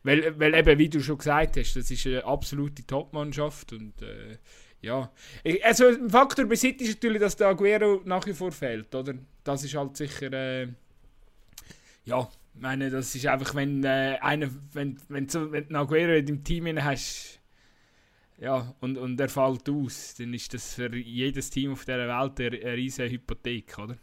weil, 0.04 0.40
weil 0.40 0.54
eben, 0.54 0.78
wie 0.80 0.90
du 0.90 1.02
schon 1.02 1.18
gesagt 1.18 1.58
hast, 1.58 1.76
das 1.76 1.92
ist 1.92 2.06
eine 2.08 2.24
absolute 2.24 2.86
Top-Mannschaft 2.86 3.74
und 3.74 4.02
äh, 4.02 4.38
ja. 4.80 5.12
Also 5.64 5.88
ein 5.88 6.10
Faktor 6.10 6.46
bei 6.46 6.56
City 6.56 6.86
ist 6.86 6.96
natürlich, 6.96 7.20
dass 7.20 7.36
der 7.36 7.48
Aguero 7.48 8.02
nach 8.06 8.26
wie 8.26 8.34
vor 8.34 8.52
fehlt, 8.54 8.94
oder? 8.96 9.16
Das 9.44 9.66
ist 9.66 9.76
halt 9.76 9.98
sicher, 9.98 10.32
äh, 10.32 10.68
ja, 12.06 12.30
ich 12.58 12.64
meine, 12.64 12.90
das 12.90 13.14
ist 13.14 13.28
einfach, 13.28 13.54
wenn 13.54 13.84
äh, 13.84 14.18
einer, 14.20 14.50
wenn, 14.74 15.00
wenn, 15.10 15.28
wenn 15.32 15.48
du 15.48 15.54
einen 15.54 15.76
Aguero 15.76 16.14
in 16.14 16.26
deinem 16.26 16.44
Team 16.44 16.84
hast, 16.84 17.40
ja, 18.40 18.74
und, 18.82 18.98
und 18.98 19.22
er 19.22 19.30
fällt 19.30 19.70
aus, 19.70 20.16
dann 20.16 20.34
ist 20.34 20.56
das 20.56 20.74
für 20.74 20.96
jedes 20.96 21.52
Team 21.52 21.74
auf 21.74 21.86
dieser 21.86 22.08
Welt 22.08 22.40
eine, 22.40 22.66
eine 22.66 22.76
riesige 22.76 23.12
Hypothek, 23.12 23.78
oder? 23.78 23.98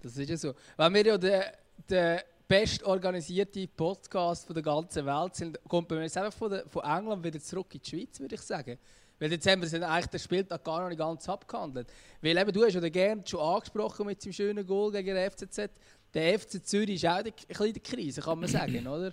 Das 0.00 0.16
ist 0.16 0.30
ja 0.30 0.36
so. 0.36 0.54
Wenn 0.76 0.94
wir 0.94 1.06
ja 1.06 1.18
den, 1.18 1.42
den 1.90 2.20
best 2.46 2.84
organisierte 2.84 3.66
Podcast 3.66 4.46
von 4.46 4.54
der 4.54 4.62
ganzen 4.62 5.04
Welt 5.04 5.34
sind, 5.34 5.58
kommt 5.68 5.90
mir 5.90 6.02
jetzt 6.02 6.16
einfach 6.16 6.32
von, 6.32 6.50
der, 6.52 6.68
von 6.68 6.84
England 6.84 7.24
wieder 7.24 7.40
zurück 7.40 7.74
in 7.74 7.80
die 7.82 7.90
Schweiz, 7.90 8.20
würde 8.20 8.36
ich 8.36 8.42
sagen. 8.42 8.78
Weil 9.20 9.30
jetzt 9.32 9.46
haben 9.46 9.60
wir 9.60 9.66
es 9.66 9.74
eigentlich 9.74 10.06
den 10.06 10.18
Spieltag 10.18 10.64
gar 10.64 10.80
noch 10.80 10.88
nicht 10.88 10.98
ganz 10.98 11.28
abgehandelt. 11.28 11.86
Weil 12.22 12.36
eben, 12.38 12.52
du 12.52 12.64
hast 12.64 12.74
ja 12.74 12.80
den 12.80 12.90
Gern 12.90 13.24
schon 13.26 13.40
angesprochen 13.40 14.06
mit 14.06 14.20
seinem 14.20 14.32
schönen 14.32 14.66
Goal 14.66 14.90
gegen 14.90 15.14
den 15.14 15.30
FCZ. 15.30 15.70
Der 16.14 16.38
FC 16.38 16.64
Zürich 16.66 16.96
ist 16.96 17.06
auch 17.06 17.16
ein 17.16 17.24
bisschen 17.24 17.66
in 17.66 17.72
der 17.74 17.82
Krise, 17.82 18.20
kann 18.22 18.40
man 18.40 18.48
sagen, 18.48 18.86
oder? 18.86 19.12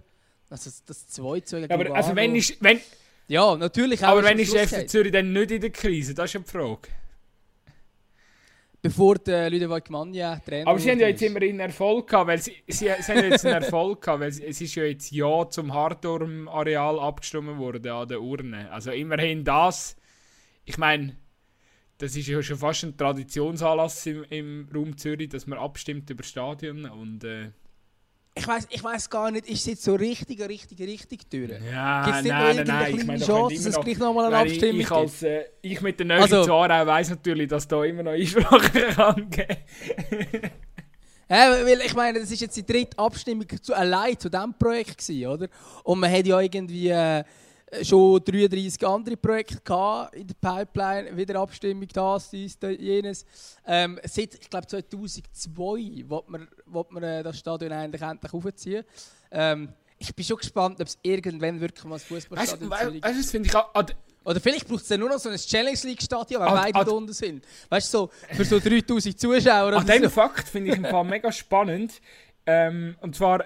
Also 0.50 0.72
das 0.86 1.08
2 1.10 1.42
2 1.42 1.60
gegen 1.60 1.70
Ja, 1.70 1.76
aber 1.76 1.96
also 1.96 2.16
wenn 2.16 2.36
ist, 2.36 2.56
wenn, 2.62 2.80
Ja, 3.28 3.56
natürlich 3.58 4.04
auch. 4.04 4.12
aber 4.12 4.24
wenn 4.24 4.40
ist 4.40 4.54
der 4.54 4.66
FC. 4.68 4.90
Zürich 4.90 5.12
dann 5.12 5.34
nicht 5.34 5.52
in 5.52 5.60
der 5.62 5.70
Krise? 5.72 6.14
Das 6.16 6.26
ist 6.26 6.34
ja 6.34 6.40
die 6.40 6.50
Frage. 6.50 6.88
Bevor 8.82 9.16
der 9.16 9.50
Ludovic 9.50 9.90
Manja 9.90 10.40
Trainer 10.40 10.70
Aber 10.70 10.80
sie 10.80 10.90
haben 10.90 11.00
ja 11.00 11.08
jetzt 11.10 11.22
immerhin 11.22 11.60
Erfolg 11.60 12.08
gehabt, 12.08 12.28
weil 12.30 12.38
sie, 12.38 12.56
sie, 12.68 12.86
sie 12.86 12.92
haben 12.92 13.30
jetzt 13.30 13.46
einen 13.46 13.62
Erfolg 13.64 14.02
gehabt, 14.02 14.22
weil 14.22 14.30
es 14.30 14.40
es 14.40 14.62
ist 14.62 14.76
ja 14.76 14.84
jetzt 14.84 15.12
Ja 15.12 15.50
zum 15.50 15.74
Hardturm-Areal 15.74 16.98
abgestimmt 17.00 17.58
worden 17.58 17.92
an 17.92 18.08
der 18.08 18.22
Urne. 18.22 18.72
Also 18.72 18.92
immerhin 18.92 19.44
das. 19.44 19.97
Ich 20.70 20.78
meine, 20.78 21.16
das 21.98 22.16
ist 22.16 22.28
ja 22.28 22.44
schon 22.44 22.58
fast 22.58 22.84
ein 22.84 22.96
Traditionsanlass 22.98 24.06
im, 24.06 24.24
im 24.30 24.70
Raum 24.76 24.98
Zürich, 24.98 25.30
dass 25.30 25.48
man 25.48 25.58
abstimmt 25.58 26.10
über 26.10 26.24
Stadion 26.24 26.84
und 26.86 27.24
äh, 27.24 27.52
Ich 28.36 28.46
weiß 28.46 28.68
ich 28.70 28.84
weiss 28.84 29.10
gar 29.10 29.32
nicht, 29.32 29.48
ist 29.48 29.62
es 29.62 29.66
jetzt 29.66 29.84
so 29.84 29.96
richtig, 29.96 30.42
richtig, 30.42 30.80
richtig 30.82 31.30
durch? 31.30 31.52
ja, 31.72 32.04
Gibt's 32.06 32.22
nicht 32.24 32.32
nein, 32.32 32.56
nein, 32.58 32.68
nein, 32.68 32.96
ich 32.98 33.06
meine, 33.06 33.26
Chance, 33.26 33.56
dass 33.56 33.66
es 33.66 33.80
gleich 33.80 33.98
nochmal 33.98 34.26
eine 34.26 34.36
Nein, 34.36 34.48
Abstimmung 34.48 34.82
ich, 34.82 34.92
als, 34.92 35.24
äh, 35.24 35.46
ich 35.62 35.82
mit 35.82 35.98
der 36.00 36.06
Nähe 36.06 36.22
Also- 36.22 36.44
zu 36.44 36.54
Aarau 36.54 36.86
weiss 36.86 37.10
natürlich, 37.10 37.48
dass 37.48 37.66
da 37.68 37.84
immer 37.86 38.04
noch 38.04 38.12
Einsprache 38.12 38.70
kann 38.94 39.30
geben. 39.30 39.58
Ja, 41.30 41.52
weil 41.66 41.82
ich 41.82 41.94
meine, 41.94 42.20
das 42.20 42.32
ist 42.32 42.40
jetzt 42.42 42.56
die 42.56 42.66
dritte 42.66 42.98
Abstimmung 43.00 43.46
zu, 43.62 43.74
allein 43.74 44.18
zu 44.20 44.30
diesem 44.30 44.54
Projekt 44.58 44.98
gewesen, 45.00 45.28
oder? 45.28 45.48
Und 45.84 46.00
man 46.00 46.12
hat 46.12 46.26
ja 46.26 46.40
irgendwie 46.40 46.88
äh, 46.90 47.24
schon 47.84 48.24
33 48.24 48.88
andere 48.88 49.18
Projekte 49.18 49.60
gehabt 49.64 50.16
in 50.16 50.28
der 50.28 50.36
Pipeline, 50.36 51.16
wieder 51.16 51.40
Abstimmung, 51.40 51.88
das, 51.94 52.30
dies, 52.30 52.58
jenes. 52.62 53.26
Ähm, 53.66 54.00
seit, 54.04 54.36
ich 54.36 54.50
glaube, 54.50 54.68
2002 54.68 56.06
will 56.08 56.22
man, 56.28 56.48
man 56.90 57.04
äh, 57.04 57.24
das 57.24 57.38
Stadion 57.38 57.72
eigentlich 57.72 58.02
endlich 58.02 58.34
aufziehen. 58.34 58.84
Ähm, 59.32 59.70
ich 60.00 60.16
bin 60.16 60.26
schon 60.26 60.38
gespannt, 60.38 60.80
ob 60.80 60.88
es 60.88 60.98
irgendwann 61.02 61.60
wirklich 61.60 61.84
mal 61.84 61.96
ein 61.96 62.00
Weißt 62.00 62.08
Fußballstadion 62.08 62.70
weißt 62.70 62.86
du, 62.94 63.00
das 63.02 63.32
finde 63.32 63.50
ich 63.50 63.56
auch. 63.56 63.74
Oder 64.24 64.42
vielleicht 64.42 64.68
braucht 64.68 64.82
es 64.82 64.90
dann 64.90 65.00
nur 65.00 65.10
noch 65.10 65.20
so 65.20 65.30
ein 65.30 65.38
Challenge 65.38 65.80
League 65.84 66.02
Stadion, 66.02 66.42
weil 66.42 66.72
beide 66.74 66.86
da 66.86 66.92
unten 66.92 67.14
sind. 67.14 67.46
Weißt 67.70 67.94
du, 67.94 67.98
so, 67.98 68.12
für 68.34 68.44
so 68.44 68.60
3000 68.60 69.18
Zuschauer 69.18 69.74
An 69.74 69.88
dem 69.88 70.04
so. 70.04 70.10
Fakt 70.10 70.50
finde 70.50 70.72
ich 70.72 70.78
im 70.78 70.84
Fall 70.84 71.06
mega 71.06 71.32
spannend. 71.32 72.02
Ähm, 72.46 72.98
und 73.00 73.16
zwar, 73.16 73.46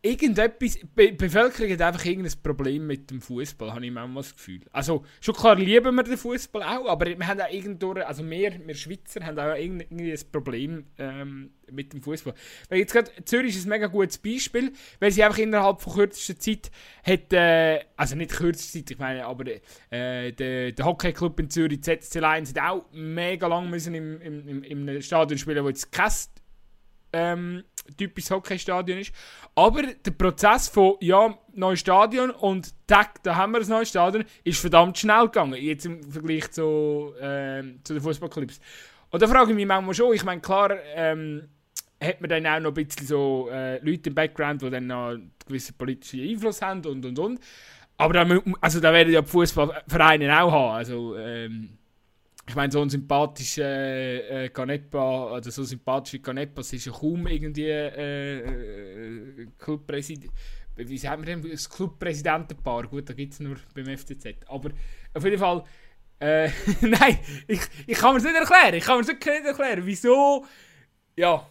irgendetwas, 0.00 0.78
die 0.96 1.12
Bevölkerung 1.12 1.72
hat 1.72 1.82
einfach 1.82 2.04
irgendein 2.04 2.40
Problem 2.42 2.86
mit 2.86 3.10
dem 3.10 3.20
Fußball, 3.20 3.72
habe 3.72 3.84
ich 3.84 3.90
manchmal 3.90 4.22
das 4.22 4.34
Gefühl. 4.34 4.60
Also, 4.70 5.04
schon 5.20 5.34
klar 5.34 5.56
lieben 5.56 5.94
wir 5.94 6.04
den 6.04 6.16
Fußball 6.16 6.62
auch, 6.62 6.88
aber 6.88 7.06
wir 7.06 7.26
haben 7.26 7.40
auch 7.40 7.50
irgendwo, 7.50 7.92
also 7.92 8.28
wir, 8.28 8.60
wir 8.64 8.74
Schweizer 8.74 9.24
haben 9.24 9.38
auch 9.38 9.54
irgendwie 9.54 10.12
ein 10.12 10.20
Problem 10.30 10.84
ähm, 10.98 11.50
mit 11.70 11.92
dem 11.92 12.02
Fußball. 12.02 12.34
Weil 12.68 12.78
jetzt 12.78 12.92
gerade 12.92 13.10
Zürich 13.24 13.56
ist 13.56 13.66
ein 13.66 13.70
mega 13.70 13.88
gutes 13.88 14.18
Beispiel, 14.18 14.72
weil 15.00 15.10
sie 15.10 15.24
einfach 15.24 15.38
innerhalb 15.38 15.80
von 15.80 15.94
kürzester 15.94 16.38
Zeit 16.38 16.70
hat, 17.02 17.32
äh, 17.32 17.80
also 17.96 18.14
nicht 18.14 18.30
kürzester 18.30 18.78
Zeit, 18.78 18.90
ich 18.92 18.98
meine, 18.98 19.26
aber 19.26 19.46
äh, 19.90 20.32
der, 20.32 20.72
der 20.72 20.84
Hockeyclub 20.84 21.40
in 21.40 21.50
Zürich, 21.50 21.82
ZSC 21.82 22.20
Lions, 22.20 22.50
hat 22.50 22.62
auch 22.62 22.84
mega 22.92 23.48
lang 23.48 23.68
müssen 23.68 23.94
im, 23.94 24.20
im, 24.20 24.62
im, 24.62 24.88
im 24.88 25.02
Stadion 25.02 25.38
spielen, 25.38 25.64
wo 25.64 25.68
jetzt 25.68 25.90
kein 25.90 26.12
ähm, 27.12 27.64
typisches 27.96 28.30
Hockeystadion 28.30 28.98
ist. 28.98 29.12
Aber 29.54 29.82
der 29.82 30.10
Prozess 30.10 30.68
von, 30.68 30.94
ja, 31.00 31.36
neues 31.54 31.80
Stadion 31.80 32.30
und 32.30 32.74
tack, 32.86 33.22
da 33.22 33.36
haben 33.36 33.52
wir 33.52 33.60
ein 33.60 33.68
neues 33.68 33.88
Stadion, 33.88 34.24
ist 34.44 34.60
verdammt 34.60 34.98
schnell 34.98 35.24
gegangen, 35.24 35.54
jetzt 35.54 35.86
im 35.86 36.02
Vergleich 36.02 36.50
zu, 36.50 37.14
ähm, 37.20 37.80
zu 37.84 37.94
den 37.94 38.02
Fußballclubs. 38.02 38.60
Und 39.10 39.22
da 39.22 39.26
frage 39.26 39.50
ich 39.50 39.56
mich 39.56 39.66
manchmal 39.66 39.94
schon, 39.94 40.14
ich 40.14 40.24
meine, 40.24 40.40
klar, 40.40 40.76
ähm, 40.94 41.48
hat 42.02 42.20
man 42.20 42.30
dann 42.30 42.46
auch 42.46 42.60
noch 42.60 42.70
ein 42.70 42.74
bisschen 42.74 43.06
so 43.06 43.48
äh, 43.50 43.78
Leute 43.84 44.10
im 44.10 44.14
Background, 44.14 44.62
die 44.62 44.70
dann 44.70 44.86
noch 44.86 45.16
gewissen 45.46 45.74
politischen 45.76 46.28
Einfluss 46.28 46.62
haben 46.62 46.84
und 46.84 47.04
und 47.04 47.18
und. 47.18 47.40
Aber 47.96 48.14
da, 48.14 48.40
also 48.60 48.78
da 48.78 48.92
werden 48.92 49.12
ja 49.12 49.22
die 49.22 49.28
Fußballvereine 49.28 50.40
auch 50.42 50.52
haben. 50.52 50.76
Also, 50.76 51.16
ähm, 51.16 51.77
ich 52.48 52.54
meine, 52.54 52.72
so 52.72 52.80
ein 52.80 52.88
sympathischer 52.88 53.64
äh, 53.64 54.46
äh, 54.46 54.48
Canepa, 54.48 55.32
oder 55.36 55.50
so 55.50 55.64
sympathisch 55.64 56.14
wie 56.14 56.22
Canepa, 56.22 56.62
ist 56.62 56.72
ja 56.72 56.92
kaum 56.92 57.26
irgendwie 57.26 57.66
äh, 57.66 58.38
äh. 58.38 59.46
Wie 60.76 60.98
sagen 60.98 61.22
wir 61.22 61.26
denn? 61.26 61.50
Das 61.50 61.68
Clubpräsidentenpaar. 61.68 62.86
Gut, 62.86 63.08
da 63.08 63.12
gibt 63.12 63.34
es 63.34 63.40
nur 63.40 63.56
beim 63.74 63.96
FCZ. 63.96 64.26
Aber 64.46 64.70
auf 65.12 65.24
jeden 65.24 65.38
Fall. 65.38 65.64
Äh, 66.20 66.50
nein, 66.80 67.18
ich, 67.46 67.60
ich 67.86 67.98
kann 67.98 68.12
mir 68.12 68.18
es 68.18 68.24
nicht 68.24 68.36
erklären. 68.36 68.74
Ich 68.74 68.84
kann 68.84 68.96
mir 68.96 69.02
es 69.02 69.08
nicht 69.08 69.26
erklären. 69.26 69.84
Wieso. 69.84 70.46
Ja. 71.16 71.46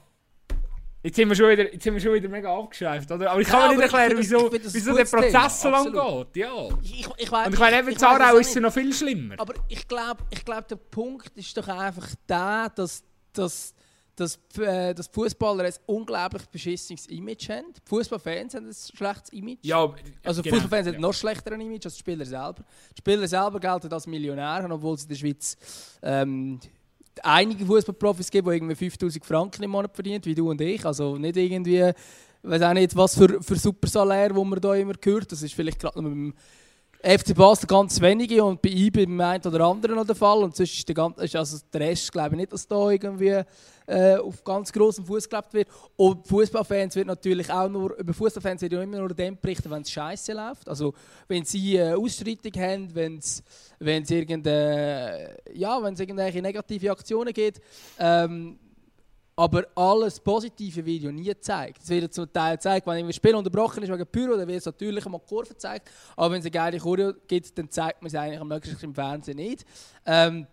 Jetzt 1.07 1.15
sind 1.15 1.29
wir 1.29 1.35
schon 1.37 1.49
wieder, 1.49 1.71
jetzt 1.71 1.83
sind 1.83 1.93
wir 1.93 2.01
schon 2.01 2.13
wieder 2.15 2.27
mega 2.27 2.53
abgeschweift, 2.53 3.09
oder? 3.09 3.31
Aber 3.31 3.39
ich 3.39 3.47
kann 3.47 3.61
Ja, 3.61 3.67
mir 3.69 3.75
nicht 3.75 3.93
erklären, 3.93 4.09
finde 4.23 4.59
das- 4.59 4.73
wieso, 4.73 4.91
wieso 4.91 4.93
der 4.93 5.05
Prozess 5.05 5.61
so 5.61 5.69
lange 5.69 5.91
geht. 5.91 6.35
Ja. 6.43 6.67
Ich, 6.83 7.07
ich, 7.17 7.31
weiss- 7.31 7.47
Und 7.47 7.53
ich 7.53 7.59
meine, 7.59 7.79
eben 7.79 7.87
in 7.87 8.03
auch 8.03 8.33
ist 8.33 8.49
es 8.49 8.55
noch 8.61 8.73
viel 8.73 8.93
schlimmer. 8.93 9.35
Aber 9.37 9.53
ich 9.69 9.87
glaube, 9.87 10.21
ich 10.31 10.43
glaub, 10.43 10.67
der 10.67 10.75
Punkt 10.75 11.31
ist 11.37 11.55
doch 11.57 11.65
einfach 11.69 12.09
der, 12.27 12.73
dass, 12.75 13.05
dass, 13.31 13.73
dass, 14.17 14.37
äh, 14.59 14.93
dass 14.93 15.07
Fußballer 15.07 15.63
ein 15.63 15.73
unglaublich 15.85 16.45
beschissenes 16.47 17.05
Image 17.05 17.47
haben. 17.51 17.67
Fußballfans 17.85 18.55
haben 18.55 18.65
ein 18.67 18.73
schlechtes 18.73 19.31
Image. 19.31 19.59
Ja, 19.61 19.89
Also 20.25 20.41
genau, 20.41 20.55
Fußballfans 20.57 20.87
haben 20.87 20.93
ja. 20.95 20.99
noch 20.99 21.13
schlechter 21.13 21.53
ein 21.53 21.61
Image 21.61 21.85
als 21.85 21.93
die 21.93 21.99
Spieler 22.01 22.25
selber. 22.25 22.65
Die 22.91 22.97
Spieler 22.99 23.27
selber 23.29 23.61
gelten 23.61 23.93
als 23.93 24.07
Millionäre, 24.07 24.69
obwohl 24.73 24.95
es 24.95 25.03
in 25.03 25.07
der 25.09 25.15
Schweiz 25.15 25.57
ähm, 26.03 26.59
einige 27.23 27.65
Fußballprofis 27.65 28.31
gibt, 28.31 28.47
die 28.47 28.51
irgendwie 28.51 28.75
5000 28.75 29.25
Franken 29.25 29.63
im 29.63 29.71
Monat 29.71 29.93
verdienen, 29.93 30.23
wie 30.25 30.35
du 30.35 30.49
und 30.49 30.61
ich. 30.61 30.85
Also 30.85 31.17
nicht 31.17 31.37
irgendwie, 31.37 31.79
ich 31.79 31.93
weiß 32.49 32.61
auch 32.61 32.73
nicht, 32.73 32.95
was 32.95 33.15
für, 33.15 33.41
für 33.41 33.55
super 33.55 33.87
Salär, 33.87 34.35
wo 34.35 34.43
man 34.43 34.59
da 34.59 34.75
immer 34.75 34.93
hört. 35.03 35.31
Das 35.31 35.41
ist 35.41 35.53
vielleicht 35.53 35.79
gerade 35.79 36.01
mit 36.01 36.11
dem 36.11 36.33
FC 37.01 37.35
Basel 37.35 37.67
ganz 37.67 38.01
wenige 38.01 38.43
und 38.43 38.61
bei 38.61 38.69
ihm 38.69 38.91
beim 38.91 39.21
einen 39.21 39.43
oder 39.43 39.65
anderen 39.65 39.95
noch 39.95 40.05
der 40.05 40.15
Fall. 40.15 40.43
Und 40.43 40.55
sonst 40.55 40.77
ist 40.77 40.87
der, 40.87 40.95
ganze, 40.95 41.21
also 41.37 41.57
der 41.71 41.81
Rest, 41.81 42.11
glaube 42.11 42.35
ich 42.35 42.37
nicht, 42.37 42.53
dass 42.53 42.67
da 42.67 42.89
irgendwie 42.89 43.43
äh, 43.85 44.15
auf 44.15 44.43
ganz 44.43 44.73
großem 44.73 45.05
Fuß 45.05 45.29
gelebt 45.29 45.53
wird. 45.53 45.67
Und 45.95 46.27
Fußballfans 46.27 46.95
wird 46.95 47.07
natürlich 47.07 47.51
auch 47.51 47.69
nur, 47.69 47.95
über 47.97 48.13
Fußballfans 48.13 48.61
wird 48.63 48.73
immer 48.73 48.97
nur 48.97 49.09
dann 49.09 49.37
berichten, 49.39 49.69
wenn 49.69 49.83
es 49.83 49.91
scheiße 49.91 50.33
läuft. 50.33 50.67
Also 50.67 50.93
wenn 51.27 51.45
sie 51.45 51.77
äh, 51.77 51.93
Ausstreitung 51.93 52.51
haben, 52.61 52.95
wenn 52.95 53.17
es 53.17 53.43
wenn 53.79 54.03
es 54.03 54.09
irgende, 54.09 55.37
ja, 55.53 55.77
irgendwelche 55.79 56.41
negative 56.41 56.91
Aktionen 56.91 57.31
gibt. 57.31 57.61
Ähm, 57.99 58.57
aber 59.39 59.67
alles 59.75 60.19
Positive 60.19 60.81
ja 60.81 61.11
nie 61.11 61.25
gezeigt. 61.25 61.83
Es 61.83 61.89
wird 61.89 62.11
zum 62.11 62.31
Teil 62.33 62.55
gezeigt, 62.55 62.87
wenn 62.87 63.05
ein 63.05 63.13
Spiel 63.13 63.35
unterbrochen 63.35 63.83
ist 63.83 63.91
wegen 63.91 64.07
Pyro, 64.07 64.35
dann 64.35 64.47
wird 64.47 64.57
es 64.57 64.65
natürlich 64.65 65.05
einmal 65.05 65.21
Kurve 65.21 65.49
gezeigt. 65.49 65.89
Aber 66.15 66.31
wenn 66.31 66.39
es 66.39 66.45
eine 66.45 66.51
geile 66.51 66.79
Choreo 66.79 67.13
gibt, 67.27 67.55
dann 67.55 67.69
zeigt 67.69 68.01
man 68.01 68.07
es 68.07 68.15
eigentlich 68.15 68.41
am 68.41 68.47
möglichst 68.47 68.83
im 68.83 68.95
Fernsehen 68.95 69.37
nicht. 69.37 69.63
Ähm, 70.07 70.47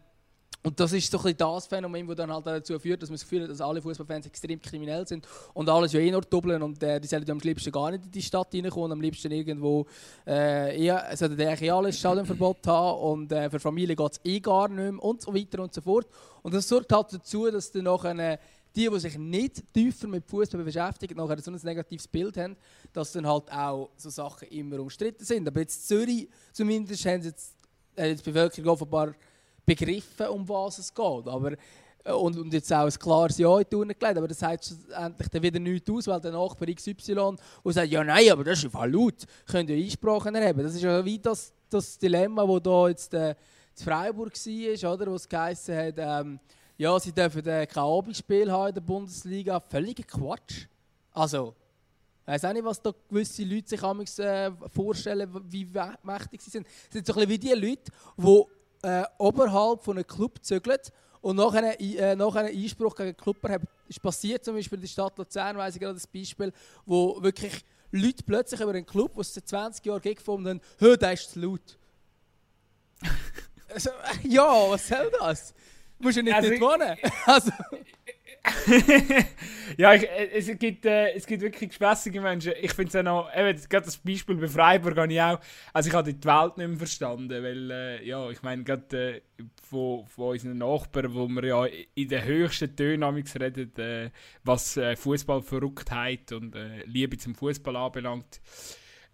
und 0.66 0.81
das 0.81 0.94
ist 0.94 1.11
so 1.11 1.18
das 1.18 1.66
Phänomen, 1.66 2.07
das 2.07 2.16
dann 2.16 2.33
halt 2.33 2.47
dazu 2.47 2.79
führt, 2.79 3.03
dass 3.03 3.11
man 3.11 3.16
das 3.16 3.23
Gefühl 3.23 3.42
hat, 3.42 3.51
dass 3.51 3.61
alle 3.61 3.83
Fußballfans 3.83 4.27
extrem 4.27 4.61
kriminell 4.61 5.07
sind 5.07 5.29
und 5.53 5.68
alles 5.68 5.92
ja 5.92 6.01
eh 6.01 6.11
nur 6.11 6.23
doppeln 6.23 6.62
und 6.62 6.83
äh, 6.83 6.99
die 6.99 7.07
sollen 7.07 7.31
am 7.31 7.38
liebsten 7.38 7.70
gar 7.70 7.90
nicht 7.90 8.07
in 8.07 8.11
die 8.11 8.23
Stadt 8.23 8.49
reinkommen, 8.55 8.92
am 8.92 9.01
liebsten 9.03 9.31
irgendwo, 9.31 9.85
äh, 10.27 10.83
eher, 10.83 11.14
sollten 11.18 11.38
eh 11.38 11.70
alle 11.70 11.88
ein 11.88 11.92
Stadionverbot 11.92 12.59
haben 12.66 12.99
und 12.99 13.33
äh, 13.33 13.51
für 13.51 13.61
Familien 13.61 13.94
geht 13.94 14.12
es 14.12 14.20
eh 14.25 14.40
gar 14.40 14.68
nicht 14.68 14.92
mehr 14.92 15.05
und 15.05 15.20
so 15.20 15.35
weiter 15.35 15.62
und 15.62 15.75
so 15.75 15.83
fort. 15.83 16.07
Und 16.40 16.55
das 16.55 16.66
sorgt 16.66 16.90
halt 16.92 17.12
dazu, 17.12 17.51
dass 17.51 17.70
dann 17.70 17.85
nachher 17.85 18.18
äh, 18.18 18.38
die, 18.75 18.89
die 18.89 18.99
sich 19.01 19.17
nicht 19.19 19.73
tiefer 19.73 20.09
mit 20.09 20.27
Fußball 20.27 20.65
beschäftigen, 20.65 21.17
nachher 21.17 21.41
so 21.41 21.51
ein 21.51 21.61
negatives 21.63 22.09
Bild 22.09 22.37
haben, 22.37 22.57
dass 22.93 23.13
dann 23.13 23.27
halt 23.27 23.51
auch 23.53 23.91
so 23.97 24.11
Sachen 24.11 24.49
immer 24.49 24.81
umstritten 24.81 25.25
sind. 25.25 25.47
Aber 25.47 25.61
jetzt 25.61 25.87
Zürich 25.87 26.29
zumindest 26.53 27.05
haben 27.07 27.23
jetzt, 27.23 27.55
hat 27.97 28.07
jetzt 28.07 28.27
die 28.27 28.31
Bevölkerung 28.31 28.71
offenbar 28.73 29.15
begriffen, 29.65 30.27
um 30.27 30.49
was 30.49 30.79
es 30.79 30.93
geht. 30.93 31.29
Aber, 31.29 31.53
äh, 32.05 32.13
und, 32.13 32.37
und 32.37 32.53
jetzt 32.53 32.73
auch 32.73 32.85
ein 32.85 32.91
klares 32.91 33.39
Ja 33.39 33.59
in 33.59 33.67
die 33.71 33.77
Urne 33.77 33.95
gelegt. 33.95 34.19
Aber 34.19 34.29
das 34.29 34.43
heißt 34.43 34.65
schlussendlich 34.65 35.29
dann 35.29 35.43
wieder 35.43 35.59
nichts 35.61 35.91
aus, 35.91 36.07
weil 36.09 36.20
der 36.20 36.33
Nachbar 36.33 36.68
XY, 36.68 37.14
der 37.64 37.72
sagt, 37.72 37.89
ja 37.91 38.03
nein, 38.03 38.31
aber 38.31 38.45
das 38.45 38.64
ist 38.64 38.72
ja 38.72 38.85
laut, 38.85 39.25
könnt 39.47 39.70
ihr 39.70 39.77
Einsprachen 39.77 40.35
erheben. 40.35 40.62
Das 40.62 40.75
ist 40.75 40.83
ja 40.83 41.05
wie 41.05 41.18
das, 41.18 41.53
das 41.70 41.97
Dilemma, 41.99 42.45
das 42.45 42.62
da 42.62 42.89
jetzt 42.89 43.14
äh, 43.14 43.31
in 43.31 43.85
Freiburg 43.85 44.33
war, 44.35 44.93
oder, 44.95 45.11
wo 45.11 45.14
es 45.14 45.29
geheißen 45.29 45.77
hat, 45.77 45.95
ähm, 45.99 46.41
ja, 46.77 46.99
sie 46.99 47.12
dürfen 47.12 47.47
äh, 47.47 47.66
kein 47.66 47.85
Abendspiel 47.85 48.51
haben 48.51 48.68
in 48.68 48.75
der 48.75 48.81
Bundesliga. 48.81 49.61
Völliger 49.61 50.03
Quatsch. 50.03 50.66
Also, 51.12 51.55
ich 52.22 52.29
weiß 52.29 52.45
auch 52.47 52.53
nicht, 52.53 52.64
was 52.64 52.83
da 52.83 52.93
gewisse 53.09 53.45
Leute 53.45 53.68
sich 53.68 53.83
amigs, 53.83 54.18
äh, 54.18 54.51
vorstellen, 54.75 55.31
wie 55.51 55.68
mächtig 56.03 56.43
sie 56.43 56.51
sind. 56.51 56.66
Es 56.66 56.93
sind 56.93 57.07
so 57.07 57.12
ein 57.12 57.29
bisschen 57.29 57.31
wie 57.31 57.39
die 57.39 57.53
Leute, 57.53 57.93
die 58.16 58.87
äh, 58.87 59.05
oberhalb 59.18 59.85
von 59.85 59.97
einem 59.97 60.07
Club 60.07 60.39
zügeln 60.43 60.81
und 61.20 61.37
nachher, 61.37 61.81
äh, 61.81 62.16
nachher 62.16 62.41
einen 62.41 62.57
Einspruch 62.57 62.95
gegen 62.97 63.11
den 63.11 63.16
Club 63.16 63.43
erhebt. 63.45 63.66
ist 63.89 64.03
passiert, 64.03 64.45
zum 64.45 64.57
Beispiel 64.57 64.77
in 64.77 64.83
der 64.83 64.89
Stadt 64.89 65.16
Luzern, 65.16 65.57
weiss 65.57 65.75
ich 65.75 65.81
gerade 65.81 65.95
das 65.95 66.07
Beispiel, 66.07 66.53
wo 66.85 67.22
wirklich 67.22 67.64
Leute 67.93 68.25
plötzlich 68.25 68.61
über 68.61 68.72
einen 68.72 68.85
Club, 68.85 69.14
der 69.14 69.25
seit 69.25 69.47
20 69.47 69.87
Jahren 69.87 70.03
gefunden 70.03 70.49
haben, 70.49 70.61
«Hö, 70.79 70.97
der 70.97 71.12
ist 71.12 71.31
zu 71.31 71.41
laut». 71.41 71.79
also, 73.72 73.91
ja, 74.25 74.70
was 74.70 74.89
soll 74.89 75.12
das? 75.20 75.55
Musst 75.99 76.16
ja 76.16 76.22
nicht 76.22 76.34
Also 76.34 76.51
dort 76.51 76.61
wohnen. 76.61 76.97
Also, 77.26 77.51
ja, 79.78 79.95
ich, 79.95 80.03
äh, 80.03 80.28
es, 80.32 80.59
gibt, 80.59 80.84
äh, 80.84 81.12
es 81.12 81.26
gibt 81.26 81.42
wirklich 81.42 81.70
gespässige 81.70 82.20
Menschen. 82.20 82.53
Ich 82.61 82.72
finde 82.72 82.88
es 82.90 82.97
auch 82.97 83.03
noch, 83.03 83.30
eben, 83.34 83.59
gerade 83.68 83.86
das 83.86 83.97
Beispiel 83.97 84.36
bei 84.36 84.49
Freiburg 84.49 84.99
habe 84.99 85.12
ich 85.12 85.20
auch, 85.20 85.40
also 85.72 85.88
ich 85.88 85.95
habe 85.95 86.12
die 86.12 86.24
Welt 86.26 86.59
nicht 86.59 86.68
mehr 86.68 86.76
verstanden, 86.76 87.30
weil, 87.30 87.70
äh, 87.70 88.07
ja, 88.07 88.28
ich 88.28 88.42
meine, 88.42 88.62
gerade 88.62 89.16
äh, 89.16 89.20
von, 89.62 90.07
von 90.07 90.32
unseren 90.32 90.59
Nachbarn, 90.59 91.14
wo 91.14 91.26
wir 91.26 91.45
ja 91.45 91.64
in 91.95 92.09
den 92.09 92.24
höchsten 92.24 92.76
Tönen 92.76 93.03
amigs 93.03 93.34
reden, 93.36 93.74
äh, 93.76 94.11
was 94.42 94.76
äh, 94.76 94.95
Fußballverrücktheit 94.95 96.32
und 96.32 96.55
äh, 96.55 96.84
Liebe 96.84 97.16
zum 97.16 97.34
Fußball 97.34 97.76
anbelangt. 97.76 98.42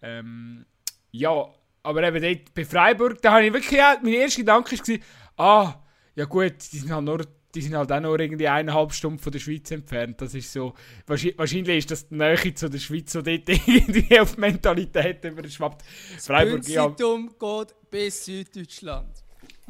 Ähm, 0.01 0.65
ja, 1.11 1.45
aber 1.83 2.03
eben 2.03 2.21
dort 2.21 2.53
bei 2.53 2.65
Freiburg, 2.65 3.21
da 3.21 3.33
habe 3.33 3.45
ich 3.45 3.53
wirklich, 3.53 3.81
auch, 3.81 4.01
mein 4.01 4.13
erster 4.13 4.41
Gedanke 4.41 4.77
war, 4.77 4.97
ah, 5.37 5.83
ja 6.21 6.27
gut, 6.27 6.53
die 6.71 6.77
sind 6.77 6.91
halt 6.91 7.03
nur 7.03 7.25
die 7.53 7.61
sind 7.61 7.75
halt 7.75 7.91
auch 7.91 7.99
nur 7.99 8.19
irgendwie 8.19 8.47
eineinhalb 8.47 8.93
Stunden 8.93 9.19
von 9.19 9.31
der 9.31 9.39
Schweiz 9.39 9.71
entfernt. 9.71 10.21
Das 10.21 10.33
ist 10.35 10.53
so, 10.53 10.73
wahrscheinlich, 11.07 11.79
ist 11.79 11.91
das 11.91 12.07
die 12.07 12.15
Nähe 12.15 12.53
zu 12.53 12.69
der 12.69 12.77
Schweiz, 12.77 13.11
die 13.11 13.43
dort 13.43 13.49
irgendwie 13.67 14.19
auf 14.19 14.37
Mentalität 14.37 15.25
überschwappt. 15.25 15.83
Freiburg, 16.19 16.65
ja, 16.67 16.87
geht 16.87 17.75
bis 17.89 18.23
Süddeutschland. 18.23 19.20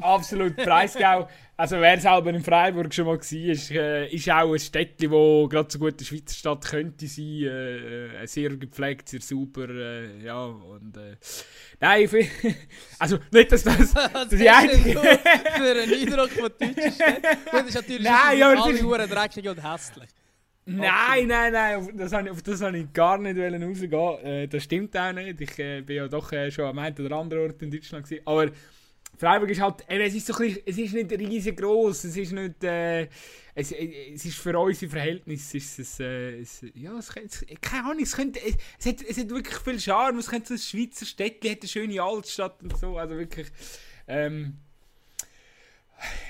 Absolut 0.02 0.56
Preisgau. 0.56 1.28
Also 1.56 1.80
wer 1.80 2.00
selber 2.00 2.30
in 2.30 2.42
Freiburg 2.42 2.92
schon 2.92 3.04
mal 3.06 3.16
war, 3.18 3.20
ist, 3.20 3.70
äh, 3.70 4.08
ist 4.08 4.28
auch 4.30 4.52
ein 4.52 4.58
Städtchen, 4.58 5.10
wo 5.10 5.46
gerade 5.46 5.70
so 5.70 5.78
gut 5.78 5.94
eine 5.98 6.04
Schweizer 6.06 6.34
Stadt 6.34 6.64
könnte 6.64 7.06
sein. 7.06 7.24
Äh, 7.42 8.22
äh, 8.22 8.26
sehr 8.26 8.50
gepflegt, 8.56 9.08
sehr 9.08 9.20
super. 9.20 9.68
Äh, 9.68 10.24
ja, 10.24 10.44
und 10.44 10.96
äh, 10.96 11.16
nein, 11.80 12.02
ich 12.04 12.10
find- 12.10 12.30
also 12.98 13.18
nicht, 13.30 13.52
dass 13.52 13.62
das... 13.62 13.94
Was 13.94 14.28
die 14.28 14.48
einzige- 14.50 14.98
für 15.00 15.70
einen 15.72 15.92
Eindruck 15.92 16.30
von 16.30 16.50
deutschen 16.58 16.92
Städten? 16.92 17.22
Gut, 17.22 17.52
das 17.52 17.66
ist 17.68 17.74
natürlich 17.74 18.02
Nein, 18.10 18.38
ja, 18.38 18.48
alle 18.48 18.56
das 18.56 18.68
ist- 18.70 18.82
Huren 18.82 19.08
dreckig 19.10 19.48
und 19.48 19.72
hässlich. 19.72 20.08
Nein, 20.64 21.26
nein, 21.26 21.52
nein, 21.52 21.76
auf 21.76 21.88
das 21.92 22.12
habe 22.12 22.26
ich, 22.26 22.30
auf 22.30 22.42
das 22.42 22.62
habe 22.62 22.78
ich 22.78 22.92
gar 22.92 23.18
nicht 23.18 23.36
rausgehen. 23.36 24.24
Äh, 24.24 24.46
das 24.48 24.62
stimmt 24.62 24.96
auch 24.96 25.12
nicht. 25.12 25.40
Ich 25.40 25.58
äh, 25.58 25.80
bin 25.80 25.96
ja 25.96 26.06
doch 26.08 26.30
äh, 26.32 26.50
schon 26.52 26.66
am 26.66 26.78
einen 26.78 26.96
oder 27.04 27.16
anderen 27.16 27.46
Ort 27.50 27.62
in 27.62 27.70
Deutschland 27.72 28.04
gewesen. 28.04 28.22
Aber 28.26 28.46
Freiburg 29.16 29.50
ist 29.50 29.60
halt, 29.60 29.84
eben, 29.88 30.00
es 30.02 30.14
ist 30.14 30.26
so 30.26 30.34
ein 30.34 30.46
bisschen, 30.46 30.62
es 30.66 30.78
ist 30.78 30.94
nicht 30.94 31.12
riesengroß, 31.12 32.04
es 32.04 32.16
ist 32.16 32.32
nicht, 32.32 32.64
äh, 32.64 33.08
es, 33.54 33.72
äh, 33.72 34.12
es 34.14 34.24
ist 34.24 34.38
für 34.38 34.58
unsere 34.58 34.90
Verhältnisse, 34.90 35.58
ist 35.58 35.78
es, 35.78 36.00
äh, 36.00 36.40
es 36.40 36.64
ja, 36.74 36.96
es, 36.98 37.10
es, 37.16 37.44
keine 37.60 37.90
Ahnung, 37.90 38.02
es 38.02 38.16
könnte, 38.16 38.40
es, 38.40 38.56
es, 38.78 38.86
hat, 38.86 39.02
es 39.02 39.18
hat 39.18 39.30
wirklich 39.30 39.58
viel 39.58 39.80
Charme, 39.80 40.18
es 40.18 40.28
könnte 40.28 40.48
so 40.48 40.54
ein 40.54 40.58
Schweizer 40.58 41.06
Städtchen, 41.06 41.50
hat 41.50 41.60
eine 41.60 41.68
schöne 41.68 42.02
Altstadt 42.02 42.62
und 42.62 42.76
so, 42.76 42.96
also 42.96 43.16
wirklich, 43.16 43.48
ähm, 44.08 44.58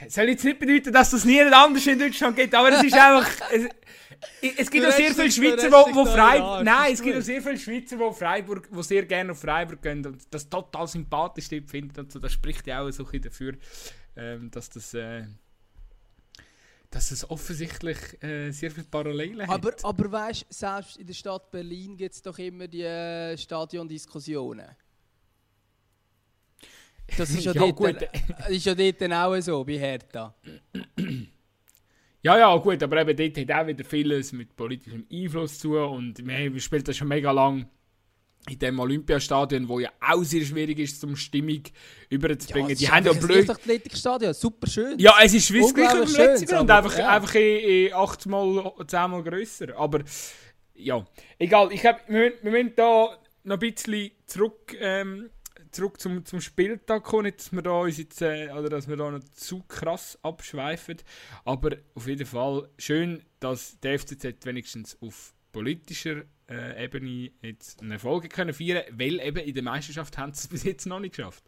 soll 0.09 0.29
jetzt 0.29 0.45
nicht 0.45 0.59
bedeuten, 0.59 0.93
dass 0.93 1.11
das 1.11 1.25
nie 1.25 1.41
anders 1.41 1.87
in 1.87 1.99
Deutschland 1.99 2.37
geht, 2.37 2.55
aber 2.55 2.73
es 2.73 2.83
ist 2.83 2.95
einfach, 2.95 3.29
es, 3.53 3.69
es 4.57 4.71
gibt 4.71 4.87
auch 4.87 4.93
sehr 4.93 5.15
viele 5.15 5.31
Schweizer, 5.31 5.71
wo, 5.71 5.95
wo 5.95 6.05
Freiburg, 6.07 6.65
nein, 6.65 6.93
es 6.93 7.03
gibt 7.03 7.19
auch 7.19 7.23
sehr 7.23 7.43
viele 7.43 7.59
Schweizer, 7.59 7.99
wo 7.99 8.13
Freiburg, 8.13 8.69
wo 8.71 8.83
sehr 8.83 9.05
gerne 9.05 9.33
auf 9.33 9.41
Freiburg 9.41 9.83
gehen 9.83 10.05
und 10.05 10.23
das 10.31 10.49
total 10.49 10.87
sympathisch 10.87 11.49
finden 11.49 12.01
und 12.01 12.13
so, 12.13 12.19
das 12.19 12.33
spricht 12.33 12.67
ja 12.67 12.83
auch 12.83 12.91
so 12.91 13.05
ein 13.05 13.11
bisschen 13.11 13.23
dafür, 13.23 13.55
ähm, 14.17 14.51
dass 14.51 14.69
das, 14.71 14.95
äh, 14.95 15.25
dass 16.91 17.11
es 17.11 17.29
offensichtlich 17.29 18.23
äh, 18.23 18.51
sehr 18.51 18.71
viele 18.71 18.87
Parallelen 18.87 19.49
Aber, 19.49 19.69
hat. 19.69 19.85
aber 19.85 20.13
weißt 20.13 20.43
du, 20.43 20.47
selbst 20.51 20.97
in 20.99 21.07
der 21.07 21.15
Stadt 21.15 21.51
Berlin 21.51 21.97
gibt 21.97 22.15
es 22.15 22.23
doch 22.23 22.39
immer 22.39 22.69
die 22.69 22.83
äh, 22.83 23.37
Stadiondiskussionen. 23.37 24.67
Das 27.17 27.31
ist 27.35 27.45
ja, 27.45 27.53
Ja, 27.53 27.61
dort, 27.63 27.77
gut. 27.77 27.97
äh, 28.03 28.09
ist 28.55 28.67
ja 28.67 28.75
dort 28.75 29.03
auch 29.13 29.41
so, 29.41 29.65
bei 29.65 29.79
Hertha. 29.79 30.35
Ja, 32.23 32.39
ja, 32.39 32.57
gut, 32.57 32.83
aber 32.83 33.01
eben 33.01 33.17
dort 33.17 33.51
hat 33.51 33.61
auch 33.63 33.67
wieder 33.67 33.85
vieles 33.85 34.33
mit 34.33 34.55
politischem 34.55 35.07
Einfluss 35.13 35.59
zu 35.59 35.77
und 35.79 36.25
wir 36.25 36.61
spielen 36.61 36.85
das 36.85 36.97
schon 36.97 37.09
mega 37.09 37.33
lang 37.33 37.69
in 38.49 38.59
dem 38.59 38.79
Olympiastadion, 38.81 39.69
wo 39.69 39.79
ja 39.81 39.91
auch 40.01 40.23
sehr 40.25 40.45
schwierig 40.45 40.79
ist, 40.79 41.03
um 41.05 41.15
Stimmung 41.17 41.63
überzubringen. 42.11 42.71
es 42.71 42.79
die 42.79 42.89
haben 42.91 43.07
ja 43.07 43.13
blöd... 43.13 43.47
Leichtathletikstadion, 43.47 44.35
super 44.35 44.67
schön. 44.69 44.99
Ja, 44.99 45.15
es 45.23 45.33
ist 45.35 45.53
wie 45.53 45.61
das 45.61 45.69
Unglaublich 45.71 46.09
im 46.11 46.17
letzten 46.17 46.57
und 46.59 46.71
einfach, 46.71 46.99
ja. 46.99 47.09
einfach 47.09 47.35
in, 47.37 47.59
in 47.87 47.93
achtmal, 47.95 48.73
zehnmal 48.89 49.23
grösser. 49.23 49.77
Aber 49.79 50.01
ja, 50.75 51.05
egal. 51.39 51.73
Ich 51.73 51.81
glaube, 51.81 52.01
wir, 52.09 52.19
müssen- 52.31 52.37
wir 52.43 52.51
müssen 52.51 52.73
da 52.77 53.19
noch 53.45 53.61
ein 53.61 53.73
bisschen 53.75 54.11
zurück, 54.27 54.77
ähm, 54.81 55.31
zurück 55.73 56.01
zum, 56.01 56.25
zum 56.25 56.41
Spieltag 56.41 57.03
kommen. 57.03 57.25
Nicht, 57.25 57.39
dass 57.41 57.53
wir 57.53 57.63
da 57.63 57.71
uns 57.81 57.99
jetzt, 57.99 58.23
äh, 58.23 58.51
oder 58.57 58.69
dass 58.69 58.87
wir 58.89 58.97
da 58.97 59.11
noch 59.11 59.25
zu 59.35 59.63
krass 59.65 60.19
abschweifen. 60.23 60.99
Aber 61.45 61.71
auf 61.95 62.07
jeden 62.07 62.27
Fall 62.27 62.69
schön, 62.79 63.23
dass 63.41 63.79
der 63.81 63.99
FCZ 63.99 64.45
wenigstens 64.45 64.97
auf 65.01 65.35
politischer 65.53 66.23
äh, 66.49 66.85
Ebene 66.85 67.31
jetzt 67.43 67.81
einen 67.83 67.93
Erfolg 67.93 68.29
können 68.31 68.53
feiern 68.55 68.83
weil 68.93 69.21
eben 69.21 69.39
in 69.39 69.55
der 69.55 69.63
Meisterschaft 69.63 70.17
haben 70.19 70.33
sie 70.33 70.41
es 70.43 70.49
bis 70.49 70.65
jetzt 70.65 70.87
noch 70.87 71.01
nicht 71.01 71.17
geschafft. 71.17 71.45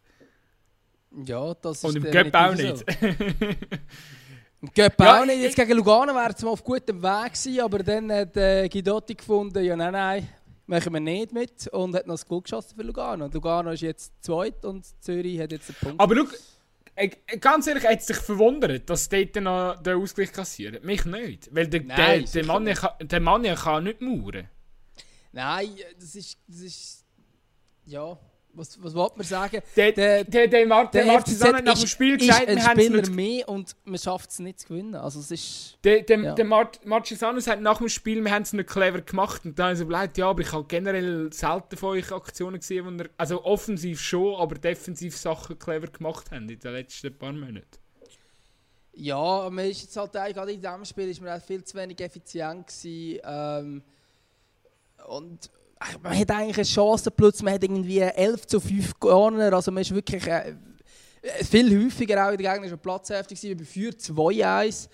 Ja, 1.25 1.53
das 1.55 1.77
ist 1.77 1.83
Und 1.85 1.95
im 1.97 2.11
Cup 2.11 2.33
auch 2.35 2.53
nicht. 2.55 2.83
Im 4.61 4.71
Cup 4.73 4.99
Ja, 4.99 5.21
auch 5.21 5.25
nicht. 5.25 5.35
ich- 5.37 5.43
Jetzt 5.43 5.55
gegen 5.55 5.73
Lugano 5.73 6.13
wäre 6.13 6.33
es 6.35 6.41
mal 6.43 6.49
auf 6.51 6.63
gutem 6.63 7.01
Weg 7.01 7.33
gewesen, 7.33 7.59
aber 7.61 7.79
dann 7.79 8.11
hat 8.11 8.35
äh, 8.37 8.67
Guidotti 8.69 9.15
gefunden, 9.15 9.63
ja 9.63 9.75
nein, 9.75 9.93
nein, 9.93 10.27
machen 10.67 10.93
wir 10.93 10.99
nicht 10.99 11.31
mit 11.31 11.67
und 11.67 11.95
hat 11.95 12.07
noch 12.07 12.15
das 12.15 12.25
Goal 12.25 12.41
geschossen 12.41 12.75
für 12.75 12.83
Lugano. 12.83 13.27
Lugano 13.27 13.71
ist 13.71 13.81
jetzt 13.81 14.13
zweit 14.23 14.63
und 14.65 14.85
Zürich 15.03 15.39
hat 15.39 15.51
jetzt 15.51 15.69
einen 15.69 15.77
Punkt. 15.79 16.01
Aber 16.01 16.15
schau, 16.15 16.25
äh, 16.95 17.09
äh, 17.27 17.37
ganz 17.37 17.67
ehrlich, 17.67 17.85
hat 17.85 17.99
es 17.99 18.05
dich 18.05 18.17
verwundert, 18.17 18.89
dass 18.89 19.09
dort 19.09 19.35
noch 19.35 19.81
der 19.81 19.97
Ausgleich 19.97 20.31
kassiert? 20.31 20.83
Mich 20.83 21.05
nicht. 21.05 21.53
Weil 21.53 21.67
der, 21.67 21.83
Nein, 21.83 22.25
der, 22.25 22.31
der, 22.31 22.45
Mann, 22.45 22.65
kann, 22.65 23.07
der 23.07 23.19
Mann 23.19 23.43
kann 23.43 23.83
nicht 23.83 24.01
mauern. 24.01 24.49
Nein, 25.31 25.69
das 25.99 26.15
ist, 26.15 26.37
das 26.47 26.61
ist 26.61 27.05
ja, 27.85 28.17
was, 28.57 28.81
was 28.83 28.93
wollte 28.93 29.17
man 29.17 29.25
sagen? 29.25 29.61
Der, 29.75 29.91
Der- 29.91 30.23
der, 30.23 30.47
der, 30.47 30.65
Mar 30.67 30.89
der, 30.91 31.03
Der 31.03 31.13
Martin 31.13 31.35
FCZ 31.35 31.43
hat 31.53 31.63
nach 31.65 31.77
dem 31.77 31.87
Spiel 31.87 32.17
gesagt, 32.17 32.47
wir 32.47 32.63
haben 32.65 32.77
es 32.79 32.85
Spieler 32.85 33.01
nicht 33.01 33.11
mehr 33.13 33.49
und 33.49 33.75
man 33.85 33.99
schafft 33.99 34.29
es 34.31 34.39
nicht 34.39 34.59
zu 34.59 34.67
gewinnen. 34.67 34.95
Also 34.95 35.19
es 35.19 35.31
ist... 35.31 35.77
Der, 35.83 36.01
der, 36.03 36.19
Ja. 36.19 36.33
der 36.33 36.45
Mart 36.45 36.85
Marchisanus 36.85 37.47
hat 37.47 37.61
nach 37.61 37.77
dem 37.79 37.89
Spiel, 37.89 38.23
wir 38.23 38.31
haben 38.31 38.43
es 38.43 38.53
nicht 38.53 38.69
clever 38.69 39.01
gemacht 39.01 39.45
und 39.45 39.57
dann 39.59 39.65
habe 39.65 39.73
ich 39.73 39.79
so 39.79 39.85
überlegt, 39.85 40.17
ja, 40.17 40.29
aber 40.29 40.41
ich 40.41 40.51
habe 40.51 40.65
generell 40.67 41.31
selten 41.33 41.77
von 41.77 41.89
euch 41.97 42.11
Aktionen 42.11 42.59
gesehen, 42.59 42.85
wo 42.85 42.91
ihr, 43.03 43.09
also 43.17 43.43
offensiv 43.43 43.99
schon, 44.01 44.35
aber 44.39 44.55
defensiv 44.55 45.15
Sachen 45.17 45.59
clever 45.59 45.87
gemacht 45.87 46.31
haben 46.31 46.49
in 46.49 46.59
den 46.59 46.71
letzten 46.73 47.17
paar 47.17 47.33
Monaten. 47.33 47.65
Ja, 48.97 49.49
man 49.51 49.65
ist 49.65 49.81
jetzt 49.81 49.97
halt 49.97 50.15
eigentlich 50.15 50.35
gerade 50.35 50.51
in 50.53 50.61
diesem 50.61 50.85
Spiel 50.85 51.09
ist 51.09 51.19
man 51.21 51.31
halt 51.31 51.43
viel 51.43 51.63
zu 51.65 51.77
wenig 51.77 51.99
effizient 51.99 52.67
gewesen, 52.67 53.19
ähm, 53.25 53.83
und 55.07 55.49
man 56.01 56.17
hat 56.17 56.31
eigentlich 56.31 56.57
eine 56.57 56.65
Chance 56.65 57.11
plötzlich, 57.11 57.43
man 57.43 57.53
hat 57.53 57.63
irgendwie 57.63 57.99
11 57.99 58.47
zu 58.47 58.59
5 58.59 58.99
gewonnen, 58.99 59.53
also 59.53 59.71
man 59.71 59.81
ist 59.81 59.93
wirklich 59.93 60.25
äh, 60.27 60.55
viel 61.43 61.85
häufiger 61.85 62.27
auch 62.27 62.31
in 62.31 62.37
der 62.37 62.51
gegnerischen 62.53 62.79
Platzhälfte 62.79 63.35
gewesen, 63.35 63.57
bei 63.57 63.65
4 63.65 63.91
2-1 63.91 64.89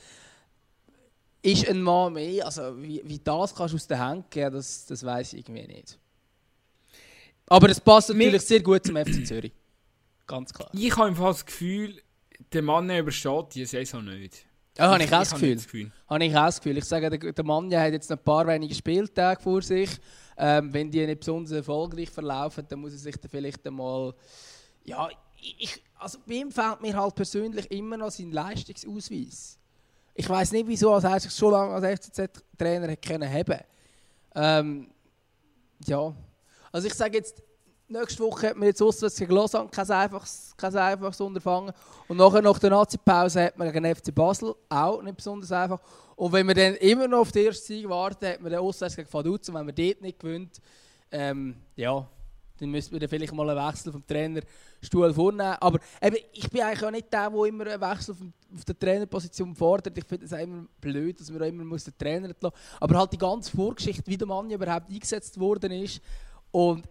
ist 1.43 1.67
ein 1.67 1.81
Mann 1.81 2.13
mehr, 2.13 2.45
also 2.45 2.81
wie, 2.81 3.01
wie 3.03 3.19
das 3.19 3.53
kannst 3.55 3.73
du 3.73 3.77
aus 3.77 3.87
der 3.87 3.99
Hand 3.99 4.29
geben, 4.29 4.53
das, 4.55 4.85
das 4.85 5.03
weiß 5.03 5.33
ich 5.33 5.39
irgendwie 5.39 5.67
nicht. 5.67 5.97
Aber 7.47 7.69
es 7.69 7.79
passt 7.79 8.09
Mir- 8.09 8.15
natürlich 8.25 8.41
sehr 8.43 8.61
gut 8.61 8.85
zum 8.85 8.95
FC 8.97 9.25
Zürich, 9.25 9.51
ganz 10.27 10.53
klar. 10.53 10.69
Ich 10.73 10.95
habe 10.95 11.07
einfach 11.07 11.27
das 11.27 11.45
Gefühl, 11.45 12.01
der 12.53 12.61
Mann 12.61 12.89
übersteht 12.89 13.55
die 13.55 13.65
Saison 13.65 14.03
nicht. 14.05 14.45
Ja, 14.77 14.91
habe 14.91 15.03
ich 15.03 15.11
auch 15.13 15.19
das 15.19 15.31
Gefühl. 15.33 15.91
Habe 16.07 16.25
ich 16.25 16.31
auch 16.35 16.45
das 16.45 16.57
Gefühl. 16.61 16.77
Ich 16.77 16.85
sage, 16.85 17.09
der, 17.09 17.33
der 17.33 17.43
Mann 17.43 17.65
hat 17.75 17.91
jetzt 17.91 18.09
noch 18.09 18.17
ein 18.17 18.23
paar 18.23 18.47
wenige 18.47 18.73
Spieltage 18.73 19.41
vor 19.41 19.61
sich. 19.61 19.89
Ähm, 20.43 20.73
wenn 20.73 20.89
die 20.89 21.05
nicht 21.05 21.19
besonders 21.19 21.51
erfolgreich 21.51 22.09
verlaufen, 22.09 22.65
dann 22.67 22.79
muss 22.79 22.93
er 22.93 22.97
sich 22.97 23.15
dann 23.15 23.29
vielleicht 23.29 23.65
einmal. 23.67 24.11
Ja, 24.83 25.07
ich, 25.59 25.83
also 25.99 26.17
bei 26.25 26.33
ihm 26.33 26.51
fehlt 26.51 26.81
mir 26.81 26.95
halt 26.95 27.13
persönlich 27.13 27.69
immer 27.69 27.95
noch 27.95 28.09
sein 28.09 28.31
Leistungsausweis. 28.31 29.59
Ich 30.15 30.27
weiß 30.27 30.51
nicht, 30.53 30.67
wieso 30.67 30.95
er 30.95 31.19
sich 31.19 31.31
so 31.31 31.51
lange 31.51 31.75
als 31.75 31.99
FCZ-Trainer 31.99 32.91
hat 32.91 33.01
können 33.03 33.31
haben. 33.31 33.59
Ähm, 34.33 34.89
ja, 35.85 36.11
also 36.71 36.87
ich 36.87 36.93
sage 36.95 37.17
jetzt, 37.17 37.43
nächste 37.91 38.23
Woche 38.23 38.49
hat 38.49 38.57
man 38.57 38.67
jetzt 38.67 38.81
auswärts 38.81 39.17
gegen 39.17 39.33
Lausanne 39.33 39.69
kein 39.69 39.89
einfaches, 39.89 40.53
kein 40.57 40.75
einfaches 40.75 41.21
Unterfangen. 41.21 41.73
Und 42.07 42.17
nachher 42.17 42.41
nach 42.41 42.59
der 42.59 42.69
Nazi-Pause 42.69 43.45
hat 43.45 43.57
man 43.57 43.71
gegen 43.71 43.95
FC 43.95 44.13
Basel 44.13 44.55
auch 44.69 45.01
nicht 45.01 45.17
besonders 45.17 45.51
einfach. 45.51 45.79
Und 46.15 46.31
wenn 46.33 46.47
wir 46.47 46.55
dann 46.55 46.75
immer 46.75 47.07
noch 47.07 47.19
auf 47.19 47.31
den 47.31 47.47
ersten 47.47 47.65
Sieg 47.65 47.89
warten, 47.89 48.25
hat 48.27 48.41
man 48.41 48.51
den 48.51 48.59
auswärts 48.59 48.95
gegen 48.95 49.11
Vaduz. 49.11 49.49
Und 49.49 49.55
wenn 49.55 49.65
man 49.65 49.75
dort 49.75 50.01
nicht 50.01 50.19
gewinnt, 50.19 50.61
ähm, 51.11 51.55
ja, 51.75 52.07
dann 52.61 52.69
müsste 52.69 52.95
man 52.95 53.07
vielleicht 53.07 53.33
mal 53.33 53.49
einen 53.49 53.67
Wechsel 53.67 53.91
vom 53.91 54.05
Trainerstuhl 54.05 55.13
vornehmen. 55.13 55.55
Aber 55.59 55.79
eben, 56.01 56.17
ich 56.31 56.49
bin 56.49 56.61
eigentlich 56.61 56.85
auch 56.85 56.91
nicht 56.91 57.11
der, 57.11 57.29
der 57.29 57.45
immer 57.45 57.65
einen 57.65 57.81
Wechsel 57.81 58.11
auf, 58.11 58.17
auf 58.55 58.65
der 58.65 58.77
Trainerposition 58.77 59.55
fordert. 59.55 59.97
Ich 59.97 60.05
finde 60.05 60.25
es 60.25 60.31
immer 60.31 60.65
blöd, 60.79 61.19
dass 61.19 61.31
man 61.31 61.41
auch 61.41 61.47
immer 61.47 61.63
muss 61.63 61.85
den 61.85 61.97
Trainer 61.97 62.27
lassen 62.27 62.55
Aber 62.79 62.99
halt 62.99 63.13
die 63.13 63.17
ganze 63.17 63.49
Vorgeschichte, 63.49 64.05
wie 64.05 64.17
der 64.17 64.27
Mann 64.27 64.49
überhaupt 64.51 64.91
eingesetzt 64.91 65.39
worden 65.39 65.71
ist. 65.71 66.01
Und 66.51 66.87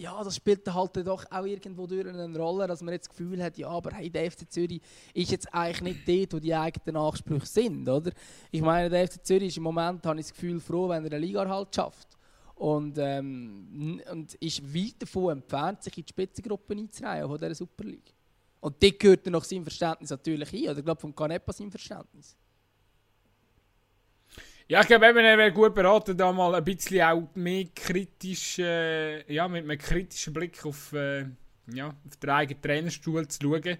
ja, 0.00 0.24
das 0.24 0.36
spielt 0.36 0.66
halt 0.72 0.96
doch 0.96 1.24
auch 1.30 1.44
irgendwo 1.44 1.86
durch 1.86 2.06
eine 2.06 2.38
Rolle, 2.38 2.66
dass 2.66 2.80
man 2.82 2.94
jetzt 2.94 3.08
das 3.08 3.16
Gefühl 3.16 3.42
hat, 3.42 3.58
ja, 3.58 3.68
aber 3.68 3.90
hey, 3.92 4.08
der 4.08 4.30
FC 4.30 4.50
Zürich 4.50 4.80
ist 5.12 5.30
jetzt 5.30 5.52
eigentlich 5.52 6.06
nicht 6.06 6.08
dort, 6.08 6.32
wo 6.32 6.38
die 6.38 6.54
eigenen 6.54 6.96
Ansprüche 6.96 7.46
sind, 7.46 7.86
oder? 7.86 8.10
Ich 8.50 8.62
meine, 8.62 8.88
der 8.88 9.06
FC 9.06 9.24
Zürich 9.24 9.48
ist 9.48 9.58
im 9.58 9.64
Moment, 9.64 10.04
habe 10.06 10.18
ich 10.18 10.26
das 10.26 10.32
Gefühl, 10.32 10.58
froh, 10.58 10.88
wenn 10.88 11.04
er 11.04 11.12
eine 11.12 11.18
Liga 11.18 11.46
halt 11.46 11.74
schafft. 11.74 12.08
Und, 12.54 12.96
ähm, 12.98 14.00
und 14.10 14.34
ist 14.34 14.74
weit 14.74 14.94
davon 14.98 15.32
entfernt, 15.32 15.82
sich 15.82 15.96
in 15.96 16.04
die 16.04 16.10
Spitzengruppe 16.10 16.74
einzureihen 16.74 17.28
von 17.28 17.38
dieser 17.38 17.54
Super 17.54 17.84
League. 17.84 18.14
Und 18.60 18.82
dort 18.82 18.98
gehört 18.98 19.26
er 19.26 19.32
nach 19.32 19.44
seinem 19.44 19.64
Verständnis 19.64 20.10
natürlich 20.10 20.48
hin, 20.48 20.68
oder 20.68 20.78
ich 20.78 20.84
glaube 20.84 21.00
vom 21.00 21.14
Canepa 21.14 21.52
sein 21.52 21.70
Verständnis. 21.70 22.36
Ja, 24.70 24.82
ich 24.82 24.86
glaube, 24.86 25.06
er 25.06 25.14
wäre 25.16 25.50
gut 25.50 25.74
beraten, 25.74 26.16
da 26.16 26.30
mal 26.30 26.54
ein 26.54 26.62
bisschen 26.62 27.02
auch 27.02 27.28
mehr 27.34 27.64
kritisch, 27.74 28.60
äh, 28.60 29.20
ja, 29.32 29.48
mit 29.48 29.64
einem 29.64 29.76
kritischen 29.76 30.32
Blick 30.32 30.64
auf, 30.64 30.92
äh, 30.92 31.26
ja, 31.72 31.88
auf 31.88 32.16
den 32.22 32.30
eigenen 32.30 32.62
Trainerstuhl 32.62 33.26
zu 33.26 33.40
schauen. 33.42 33.78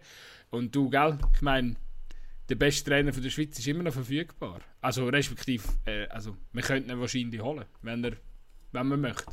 Und 0.51 0.74
du, 0.74 0.91
gell, 0.91 1.16
ich 1.32 1.43
meine, 1.43 1.76
der 2.49 2.57
beste 2.57 2.91
Trainer 2.91 3.12
von 3.12 3.22
der 3.22 3.30
Schweiz 3.30 3.57
ist 3.57 3.68
immer 3.68 3.84
noch 3.84 3.93
verfügbar. 3.93 4.62
Also, 4.80 5.09
respektive, 5.09 5.62
äh, 5.84 6.09
also, 6.09 6.36
wir 6.53 6.62
könnten 6.62 6.91
ihn 6.91 6.99
wahrscheinlich 6.99 7.41
holen, 7.41 7.66
wenn 7.82 8.03
er, 8.03 8.16
wenn 8.72 8.88
man 8.88 9.01
möchte. 9.01 9.30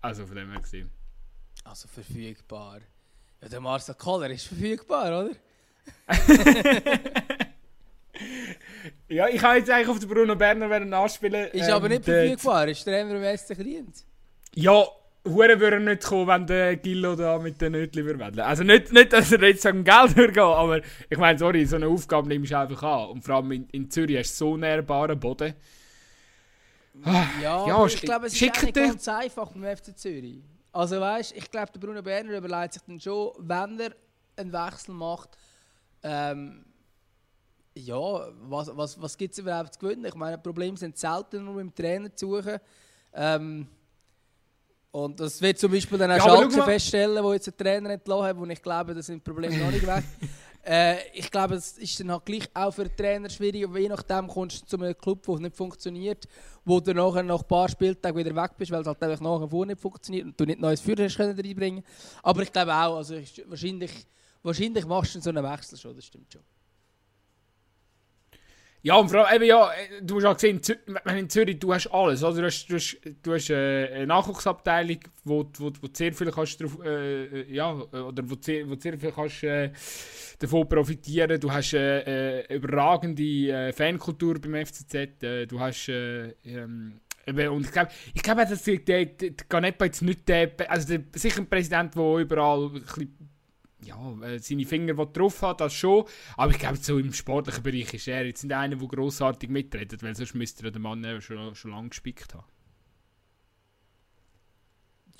Also, 0.00 0.24
von 0.24 0.36
dem 0.36 0.50
her 0.50 0.60
gesehen. 0.62 0.90
Also, 1.64 1.86
verfügbar. 1.86 2.80
Ja, 3.42 3.48
der 3.50 3.60
Marcel 3.60 3.94
Koller 3.94 4.30
ist 4.30 4.46
verfügbar, 4.46 5.26
oder? 5.26 5.36
Ja, 9.08 9.28
ich 9.28 9.42
habe 9.42 9.58
jetzt 9.58 9.70
eigentlich 9.70 9.88
auf 9.88 9.98
den 9.98 10.08
Bruno 10.08 10.36
Berner 10.36 10.98
anspielen. 10.98 11.48
Ist 11.52 11.68
ähm, 11.68 11.74
aber 11.74 11.88
nicht 11.88 12.04
verfügbar, 12.04 12.68
ist 12.68 12.84
Trainer 12.84 13.14
im 13.14 13.22
Westen 13.22 13.56
Kriens. 13.56 14.06
Ja, 14.54 14.84
Hure 15.26 15.60
würde 15.60 15.80
nicht 15.80 16.04
kommen, 16.04 16.26
wenn 16.28 16.46
der 16.46 16.76
Gillo 16.76 17.14
da 17.14 17.38
mit 17.38 17.60
den 17.60 17.72
Nötli 17.72 18.04
würde 18.04 18.44
Also 18.44 18.62
nicht, 18.62 18.92
nicht, 18.92 19.12
dass 19.12 19.32
er 19.32 19.42
jetzt 19.42 19.62
sagen 19.62 19.84
Geld 19.84 20.16
würde 20.16 20.42
aber 20.42 20.80
ich 21.08 21.18
meine, 21.18 21.38
sorry, 21.38 21.64
so 21.66 21.76
eine 21.76 21.88
Aufgabe 21.88 22.28
nimmst 22.28 22.52
du 22.52 22.58
einfach 22.58 22.82
an. 22.82 23.10
Und 23.10 23.22
vor 23.22 23.36
allem 23.36 23.52
in, 23.52 23.68
in 23.70 23.90
Zürich 23.90 24.18
hast 24.18 24.40
du 24.40 24.44
so 24.44 24.56
nährbaren 24.56 25.18
Boden. 25.18 25.54
Ja, 27.42 27.66
ja 27.66 27.86
ich 27.86 28.00
glaube, 28.00 28.26
es 28.26 28.34
ist 28.34 28.62
nicht 28.62 28.74
ganz 28.74 29.08
einfach 29.08 29.52
beim 29.52 29.76
FC 29.76 29.96
Zürich. 29.96 30.42
Also 30.72 31.00
weißt, 31.00 31.34
ich 31.36 31.50
glaube, 31.50 31.72
der 31.72 31.80
Bruno 31.80 32.02
Berner 32.02 32.38
überlegt 32.38 32.74
sich 32.74 32.82
dann 32.82 33.00
schon, 33.00 33.32
wenn 33.38 33.80
er 33.80 33.92
einen 34.36 34.52
Wechsel 34.52 34.94
macht, 34.94 35.36
ähm, 36.02 36.64
ja, 37.84 38.28
was, 38.48 38.70
was, 38.76 39.00
was 39.00 39.16
gibt 39.16 39.32
es 39.32 39.38
überhaupt 39.38 39.74
zu 39.74 39.80
gewinnen? 39.80 40.04
Ich 40.04 40.14
meine, 40.14 40.38
Probleme 40.38 40.76
sind 40.76 40.96
selten 40.96 41.44
nur 41.44 41.54
mit 41.54 41.66
dem 41.66 41.74
Trainer 41.74 42.14
zu 42.14 42.36
suchen. 42.36 42.58
Ähm, 43.14 43.66
und 44.90 45.20
das 45.20 45.40
wird 45.40 45.58
zum 45.58 45.70
Beispiel 45.70 45.98
dann 45.98 46.10
auch 46.12 46.16
ja, 46.16 46.22
Schalke 46.22 46.62
feststellen, 46.62 47.22
wo 47.22 47.32
jetzt 47.32 47.48
ein 47.48 47.56
Trainer 47.56 47.90
entlassen 47.90 48.24
hat, 48.24 48.36
wo 48.38 48.46
ich 48.46 48.62
glaube, 48.62 48.94
da 48.94 49.02
sind 49.02 49.22
Probleme 49.22 49.56
noch 49.58 49.70
nicht 49.70 49.86
weg. 49.86 50.02
äh, 50.64 50.96
ich 51.12 51.30
glaube, 51.30 51.56
es 51.56 51.76
ist 51.76 52.00
dann 52.00 52.10
halt 52.10 52.24
gleich 52.24 52.48
auch 52.54 52.72
für 52.72 52.84
den 52.84 52.96
Trainer 52.96 53.28
schwierig, 53.28 53.68
je 53.74 53.88
nachdem 53.88 54.28
kommst 54.28 54.62
du 54.62 54.66
zu 54.66 54.76
einem 54.76 54.96
Club, 54.96 55.20
wo 55.28 55.34
es 55.34 55.40
nicht 55.40 55.54
funktioniert, 55.54 56.26
wo 56.64 56.80
du 56.80 56.94
nachher 56.94 57.22
nach 57.22 57.42
ein 57.42 57.46
paar 57.48 57.68
Spieltagen 57.68 58.16
wieder 58.16 58.34
weg 58.34 58.52
bist, 58.56 58.70
weil 58.70 58.80
es 58.80 58.86
halt 58.86 59.02
einfach 59.02 59.20
nachher 59.20 59.48
vor 59.48 59.66
nicht 59.66 59.80
funktioniert 59.80 60.26
und 60.26 60.40
du 60.40 60.44
nicht 60.44 60.58
neues 60.58 60.80
Führer 60.80 61.04
hast 61.04 61.16
können 61.16 61.38
reinbringen 61.38 61.84
Aber 62.22 62.42
ich 62.42 62.52
glaube 62.52 62.72
auch, 62.72 62.96
also 62.96 63.14
wahrscheinlich, 63.46 64.06
wahrscheinlich 64.42 64.86
machst 64.86 65.14
du 65.14 65.20
so 65.20 65.30
einen 65.30 65.44
Wechsel 65.44 65.76
schon, 65.78 65.94
das 65.94 66.06
stimmt 66.06 66.32
schon. 66.32 66.42
Ja, 68.82 68.94
und 68.94 69.10
vor 69.10 69.26
allem, 69.26 69.42
eben, 69.42 69.48
ja, 69.48 69.70
du 70.02 70.16
hast 70.16 70.24
auch 70.24 70.34
gesehen, 70.34 70.60
in 71.16 71.28
Zürich, 71.28 71.58
du 71.58 71.74
hast 71.74 71.88
alles. 71.88 72.22
Also, 72.22 72.40
du 72.40 72.46
hast, 72.46 72.66
du 72.66 72.76
hast, 72.76 72.98
du 73.22 73.34
hast 73.34 73.50
äh, 73.50 73.88
eine 73.92 74.06
Nachwuchsabteilung, 74.06 74.98
wo, 75.24 75.50
wo, 75.58 75.72
wo 75.80 75.88
sehr 75.92 76.12
viel 76.12 76.30
kannst 76.30 76.60
äh, 76.60 77.24
äh 77.24 77.52
ja, 77.52 77.72
oder 77.72 78.22
wo 78.30 78.36
sehr, 78.40 78.68
wo 78.68 78.76
sehr 78.76 78.96
viel 78.96 79.10
kannst 79.10 79.42
äh, 79.42 79.72
davon 80.38 80.68
profitieren. 80.68 81.40
Du 81.40 81.50
hast 81.50 81.74
äh, 81.74 82.40
äh 82.40 82.54
überragende 82.54 83.22
äh, 83.22 83.72
Fankultur 83.72 84.40
beim 84.40 84.64
FCZ. 84.64 84.94
Äh, 85.22 85.46
du 85.46 85.58
hast 85.58 85.88
ähm, 85.88 87.00
und 87.26 87.66
ich 87.66 87.72
glaube, 87.72 87.90
ich 88.14 88.22
glaube, 88.22 88.46
dass 88.46 88.62
der, 88.62 88.78
der, 88.78 89.04
der 89.04 89.32
Ganepa 89.48 89.84
jetzt 89.84 90.02
nicht 90.02 90.26
der, 90.28 90.50
also 90.68 90.88
der, 90.88 91.02
sicher 91.14 91.40
ein 91.40 91.48
Präsident, 91.48 91.94
der 91.94 92.16
überall 92.16 92.66
ein 92.68 92.72
bisschen 92.72 93.37
ja, 93.82 94.18
äh, 94.22 94.38
seine 94.38 94.66
Finger 94.66 94.94
drauf 95.06 95.42
hat, 95.42 95.60
das 95.60 95.72
schon. 95.74 96.04
Aber 96.36 96.50
ich 96.50 96.58
glaube, 96.58 96.78
so 96.78 96.98
im 96.98 97.12
sportlichen 97.12 97.62
Bereich 97.62 97.94
ist 97.94 98.08
er 98.08 98.26
jetzt 98.26 98.42
nicht 98.42 98.52
einer, 98.52 98.76
der 98.76 98.88
grossartig 98.88 99.50
mitredet, 99.50 100.02
weil 100.02 100.16
sonst 100.16 100.34
müsste 100.34 100.64
er 100.64 100.70
den 100.70 100.82
Mann 100.82 101.04
schon, 101.20 101.54
schon 101.54 101.70
lange 101.70 101.90
gespickt 101.90 102.34
haben. 102.34 102.44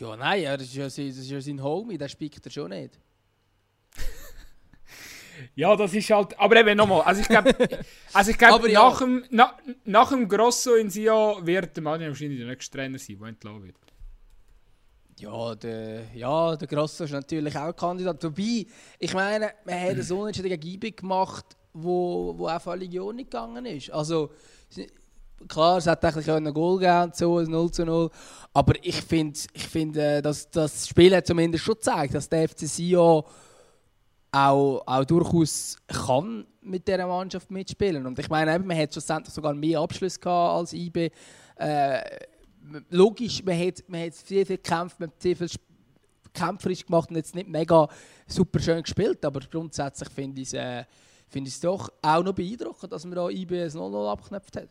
Ja, 0.01 0.17
nein, 0.17 0.45
das 0.45 0.63
ist 0.63 0.75
ja, 0.75 0.85
das 0.85 0.99
ist 0.99 1.31
ja 1.31 1.41
sein 1.41 1.63
Homie, 1.63 1.99
der 1.99 2.09
spickt 2.09 2.45
er 2.47 2.53
schon 2.53 2.71
nicht. 2.71 3.01
ja, 5.57 5.75
das 5.75 5.93
ist 5.93 6.09
halt. 6.11 6.39
Aber 6.39 6.57
eben 6.57 6.77
nochmal, 6.77 7.03
also 7.03 7.21
ich 7.21 7.29
glaube, 7.29 7.53
also 8.13 8.31
ich 8.31 8.41
nach, 8.41 8.65
ja. 8.65 8.97
dem, 8.97 9.25
na, 9.31 9.59
nach 9.85 10.11
dem 10.11 10.29
Grosso 10.29 10.75
in 10.75 10.89
Sion 10.89 11.45
wird 11.45 11.77
der 11.77 11.83
Mann 11.83 12.01
wahrscheinlich 12.01 12.39
der 12.39 12.47
nächste 12.47 12.77
Trainer 12.77 12.99
sein, 12.99 13.19
der 13.19 13.29
entlassen 13.29 13.65
wird. 13.65 13.88
Ja, 15.21 15.55
der, 15.57 16.15
ja, 16.15 16.55
der 16.55 16.69
Grosso 16.69 17.05
ist 17.05 17.11
natürlich 17.11 17.57
auch 17.59 17.75
Kandidat. 17.75 18.23
Wobei, 18.23 18.67
ich 18.99 19.15
meine, 19.15 19.51
man 19.65 19.81
hat 19.81 19.91
einen 19.91 20.13
Unentschieden 20.13 20.49
gegen 20.49 20.69
IB 20.75 20.93
gemacht, 20.93 21.45
wo, 21.73 22.35
wo 22.37 22.49
auch 22.49 22.61
völlig 22.61 22.99
Ordnung 23.01 23.25
gegangen 23.25 23.67
ist. 23.67 23.91
Also, 23.91 24.31
klar, 25.49 25.79
es 25.79 25.87
hat 25.87 26.05
eigentlich 26.05 26.31
ein 26.31 26.53
Goal 26.55 26.79
gegeben, 26.79 27.13
so 27.15 27.41
0 27.41 27.71
zu 27.71 27.85
0. 27.85 28.11
Aber 28.53 28.75
ich 28.83 29.03
finde, 29.03 29.39
ich 29.53 29.67
find, 29.67 29.97
äh, 29.97 30.23
dass 30.23 30.49
das 30.51 30.87
Spiel 30.87 31.15
hat 31.17 31.27
zumindest 31.27 31.65
schon 31.65 31.75
gezeigt, 31.75 32.15
dass 32.15 32.29
der 32.29 32.49
FC 32.49 32.61
Sion 32.61 33.25
auch, 34.31 34.83
auch 34.87 35.05
durchaus 35.05 35.79
kann 35.89 36.47
mit 36.61 36.87
dieser 36.87 37.07
Mannschaft 37.07 37.51
mitspielen. 37.51 38.07
Und 38.07 38.19
ich 38.19 38.29
meine, 38.29 38.59
man 38.59 38.77
hat 38.77 38.93
schlussendlich 38.93 39.35
sogar 39.35 39.55
mehr 39.55 39.81
Abschluss 39.81 40.21
gehabt 40.21 40.59
als 40.59 40.73
IB. 40.73 41.11
Äh, 41.57 42.01
logisch, 42.91 43.43
man 43.45 43.59
hat, 43.59 43.85
man 43.89 44.03
hat 44.03 44.15
sehr 44.15 44.47
viel 44.47 44.57
gekämpft, 44.57 45.01
man 45.01 45.11
hat 45.11 45.23
sehr 45.23 45.37
viel 45.37 45.49
kämpferisch 46.33 46.87
gemacht 46.87 47.11
und 47.11 47.17
jetzt 47.17 47.35
nicht 47.35 47.49
mega 47.49 47.89
super 48.27 48.61
schön 48.61 48.83
gespielt, 48.83 49.25
aber 49.25 49.41
grundsätzlich 49.41 50.09
finde 50.11 50.41
ich 50.41 50.49
es 50.49 50.55
äh, 50.55 50.85
find 51.29 51.65
doch 51.65 51.93
auch 52.03 52.23
noch 52.23 52.33
beeindruckend, 52.33 52.93
dass 52.93 53.05
man 53.05 53.15
da 53.15 53.29
IBS 53.29 53.75
0-0 53.75 54.11
abgeknöpft 54.11 54.57
hat. 54.57 54.69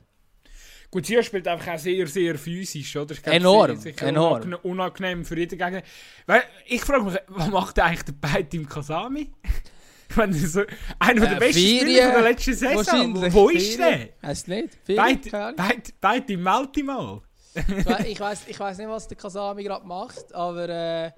Gut, 0.90 1.06
sie 1.06 1.22
spielt 1.22 1.48
einfach 1.48 1.74
auch 1.74 1.80
sehr, 1.80 2.08
sehr 2.08 2.38
physisch, 2.38 2.96
oder? 2.96 3.14
Ich 3.14 3.26
enorm, 3.28 3.76
sehr, 3.76 4.02
enorm. 4.04 4.56
Unangenehm 4.64 5.26
für 5.26 5.38
jeden 5.38 5.58
Gegner. 5.58 5.84
Weil, 6.26 6.44
ich 6.66 6.82
frage 6.82 7.04
mich, 7.04 7.16
was 7.28 7.48
macht 7.50 7.80
eigentlich 7.80 8.04
der 8.04 8.14
Beid 8.14 8.54
im 8.54 8.68
Kasami? 8.68 9.30
Wenn 10.16 10.32
so, 10.32 10.62
einer 11.00 11.24
äh, 11.24 11.30
der 11.32 11.36
besten 11.36 11.60
Spieler 11.60 12.12
der 12.12 12.22
letzten 12.22 12.54
Saison. 12.54 13.16
Wo, 13.16 13.34
wo 13.34 13.50
ist 13.50 13.78
der? 13.78 14.10
Heißt 14.24 14.48
nicht? 14.48 14.78
Beid 14.86 16.30
im 16.30 16.44
Multimal 16.44 17.22
ich 18.06 18.20
weiß 18.20 18.48
ich 18.48 18.60
weiß 18.60 18.78
nicht, 18.78 18.90
was 18.90 19.08
der 19.08 19.18
Kasami 19.18 19.64
gerade 19.64 19.86
macht, 19.86 20.34
aber 20.34 20.70
äh, 20.70 21.12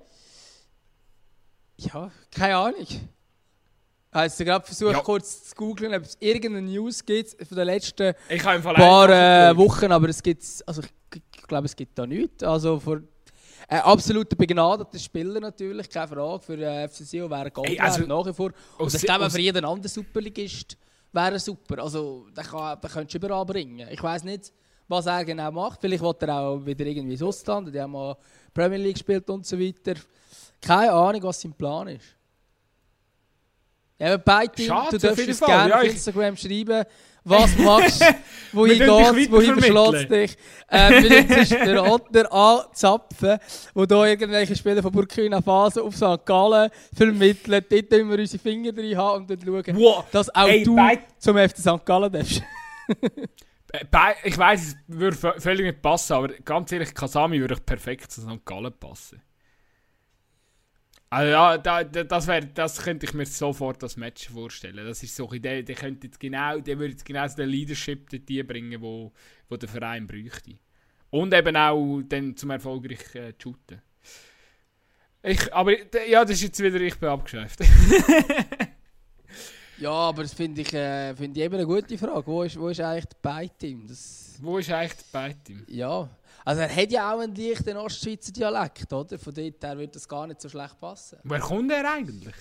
ja, 1.78 2.12
keine 2.32 2.58
Ahnung. 2.58 2.88
Also 4.12 4.44
gerade 4.44 4.66
versucht 4.66 4.94
ja. 4.94 5.02
kurz 5.02 5.50
zu 5.50 5.56
googeln, 5.56 5.94
ob 5.94 6.04
es 6.04 6.18
irgendeine 6.20 6.68
News 6.68 7.06
gibt 7.06 7.36
von 7.48 7.56
den 7.56 7.66
letzten 7.68 8.16
paar 8.42 9.10
äh, 9.10 9.56
Wochen, 9.56 9.92
aber 9.92 10.10
es 10.10 10.24
gibt, 10.24 10.44
also 10.66 10.82
ich, 10.82 11.22
ich 11.36 11.48
glaube, 11.48 11.66
es 11.66 11.76
gibt 11.76 11.98
da 11.98 12.08
nichts. 12.08 12.44
Also 12.44 12.80
für 12.80 13.04
äh, 13.68 13.78
absoluter 13.78 14.36
begnadeter 14.36 14.98
Spieler 14.98 15.40
natürlich, 15.40 15.90
keine 15.90 16.08
Frage. 16.08 16.44
Für 16.44 16.58
äh, 16.58 16.88
FC 16.88 17.06
Sion 17.06 17.30
wäre 17.30 17.52
Gold 17.52 17.80
also, 17.80 18.02
nach 18.08 18.26
wie 18.26 18.34
vor. 18.34 18.52
Und 18.80 18.94
ich 18.94 19.02
glaube, 19.02 19.30
für 19.30 19.40
jeden 19.40 19.64
anderen 19.64 19.90
Superligist 19.90 20.76
wäre 21.12 21.34
er 21.34 21.40
super. 21.40 21.84
Also, 21.84 22.26
den, 22.36 22.44
kann, 22.44 22.82
den 22.82 22.90
könntest 22.90 23.14
du 23.14 23.28
überall 23.28 23.46
bringen. 23.46 23.88
Ich 23.92 24.02
weiß 24.02 24.24
nicht, 24.24 24.52
was 24.90 25.06
er 25.06 25.24
genau 25.24 25.52
macht. 25.52 25.80
Vielleicht 25.80 26.04
wird 26.04 26.24
er 26.24 26.40
auch 26.40 26.66
wieder 26.66 26.86
irgendwie 26.86 27.14
ins 27.14 27.24
Ausland, 27.24 27.74
die 27.74 27.80
haben 27.80 27.92
mal 27.92 28.18
Premier 28.54 28.78
League 28.78 28.96
gespielt 28.96 29.30
und 29.30 29.46
so 29.46 29.58
weiter. 29.58 29.94
Keine 30.60 30.92
Ahnung, 30.92 31.24
was 31.24 31.40
sein 31.40 31.54
Plan 31.54 31.88
ist. 31.88 32.16
Ja, 33.98 34.18
beide, 34.18 34.64
Schade, 34.64 34.98
du 34.98 35.08
darfst 35.08 35.28
es 35.28 35.40
gerne 35.42 35.70
ja, 35.70 35.78
auf 35.78 35.84
Instagram 35.84 36.38
schreiben, 36.38 36.86
was 37.26 37.54
du 37.54 37.64
machst, 37.64 38.02
wohin 38.54 38.80
geht 38.80 39.32
wohin 39.32 39.60
verschlägt 39.60 40.10
dich. 40.12 40.38
Ähm, 40.72 41.04
jetzt 41.04 41.38
ist 41.38 41.52
der 41.52 41.84
andere 41.84 42.32
anzapfen, 42.32 43.40
wo 43.74 43.86
da 43.86 44.06
irgendwelche 44.06 44.56
Spieler 44.56 44.82
von 44.82 44.92
Burkina 44.94 45.42
Faso 45.42 45.86
auf 45.86 45.98
St. 45.98 46.26
Gallen 46.26 46.72
vermitteln, 46.96 47.66
dort 47.70 47.94
immer 47.94 48.18
unsere 48.18 48.42
Finger 48.42 48.72
drin 48.72 48.98
haben 48.98 49.24
und 49.24 49.30
dann 49.30 49.42
schauen, 49.46 49.78
wow. 49.78 50.06
dass 50.12 50.34
auch 50.34 50.48
Ey, 50.48 50.64
du 50.64 50.78
zum 51.18 51.38
FC 51.38 51.58
St. 51.58 51.86
Gallen 51.86 52.12
darfst. 52.12 52.42
Ich 54.24 54.38
weiß, 54.38 54.68
es 54.68 54.78
würde 54.88 55.18
völlig 55.18 55.66
nicht 55.66 55.82
passen, 55.82 56.14
aber 56.14 56.30
ganz 56.30 56.72
ehrlich, 56.72 56.94
Kasami 56.94 57.40
würde 57.40 57.56
perfekt 57.56 58.12
zu 58.12 58.22
St. 58.22 58.44
Gallen 58.44 58.74
passen. 58.74 59.22
Also 61.12 61.32
ja, 61.32 61.58
da, 61.58 61.84
da, 61.84 62.04
das, 62.04 62.28
wär, 62.28 62.42
das 62.42 62.84
könnte 62.84 63.08
ich 63.08 63.14
mir 63.14 63.26
sofort 63.26 63.82
als 63.82 63.98
Match 63.98 64.30
vorstellen. 64.30 64.86
Das 64.86 65.02
ist 65.02 65.16
so 65.16 65.28
eine 65.28 65.38
Idee, 65.38 65.64
der, 65.64 65.76
könnte 65.76 66.08
jetzt 66.08 66.20
genau, 66.20 66.60
der 66.60 66.78
würde 66.78 66.92
jetzt 66.92 67.06
genau 67.06 67.28
so 67.28 67.38
den 67.38 67.50
Leadership 67.50 68.10
dort 68.10 68.48
bringen, 68.48 68.80
wo, 68.82 69.12
wo 69.50 69.58
der 69.58 69.70
Verein 69.70 70.06
bräuchte. 70.06 70.60
Und 71.10 71.34
eben 71.34 71.56
auch 71.56 72.02
dann 72.04 72.36
zum 72.38 72.52
erfolgreich 72.52 73.16
äh, 73.16 73.34
shooten. 73.42 73.82
Ich, 75.24 75.52
aber 75.54 75.74
ja, 76.08 76.24
das 76.24 76.36
ist 76.36 76.44
jetzt 76.44 76.64
wieder, 76.64 76.80
ich 76.80 76.98
bin 76.98 77.10
abgeschäft. 77.10 77.60
Ja, 79.80 79.92
aber 79.92 80.24
das 80.24 80.34
finde 80.34 80.62
ich, 80.62 80.74
äh, 80.74 81.16
find 81.16 81.38
ich 81.38 81.44
eben 81.44 81.56
eine 81.56 81.66
gute 81.66 81.98
Frage. 81.98 82.28
Wo 82.28 82.44
ist, 82.44 82.60
wo 82.60 82.68
ist 82.70 82.80
eigentlich 82.82 83.06
der 83.06 83.18
Beitim? 83.22 83.88
Das, 83.88 84.36
Wo 84.42 84.58
ist 84.58 84.70
eigentlich 84.72 84.94
der 84.98 85.20
Beitim? 85.20 85.64
ja, 85.68 86.10
also 86.46 86.62
er 86.62 86.76
hat 86.76 86.92
ja 86.92 87.14
auch 87.14 87.20
einen 87.20 87.36
leichten 87.36 87.78
Ostschweizer 87.78 88.32
Dialekt, 88.32 88.92
oder? 88.92 89.18
Von 89.20 89.34
dort 89.34 89.64
her 89.64 89.78
würde 89.78 89.94
das 89.94 90.08
gar 90.08 90.26
nicht 90.28 90.42
so 90.42 90.50
schlecht 90.50 90.80
passen. 90.80 91.20
Woher 91.24 91.42
kommt 91.42 91.72
er 91.72 91.92
eigentlich? 91.94 92.36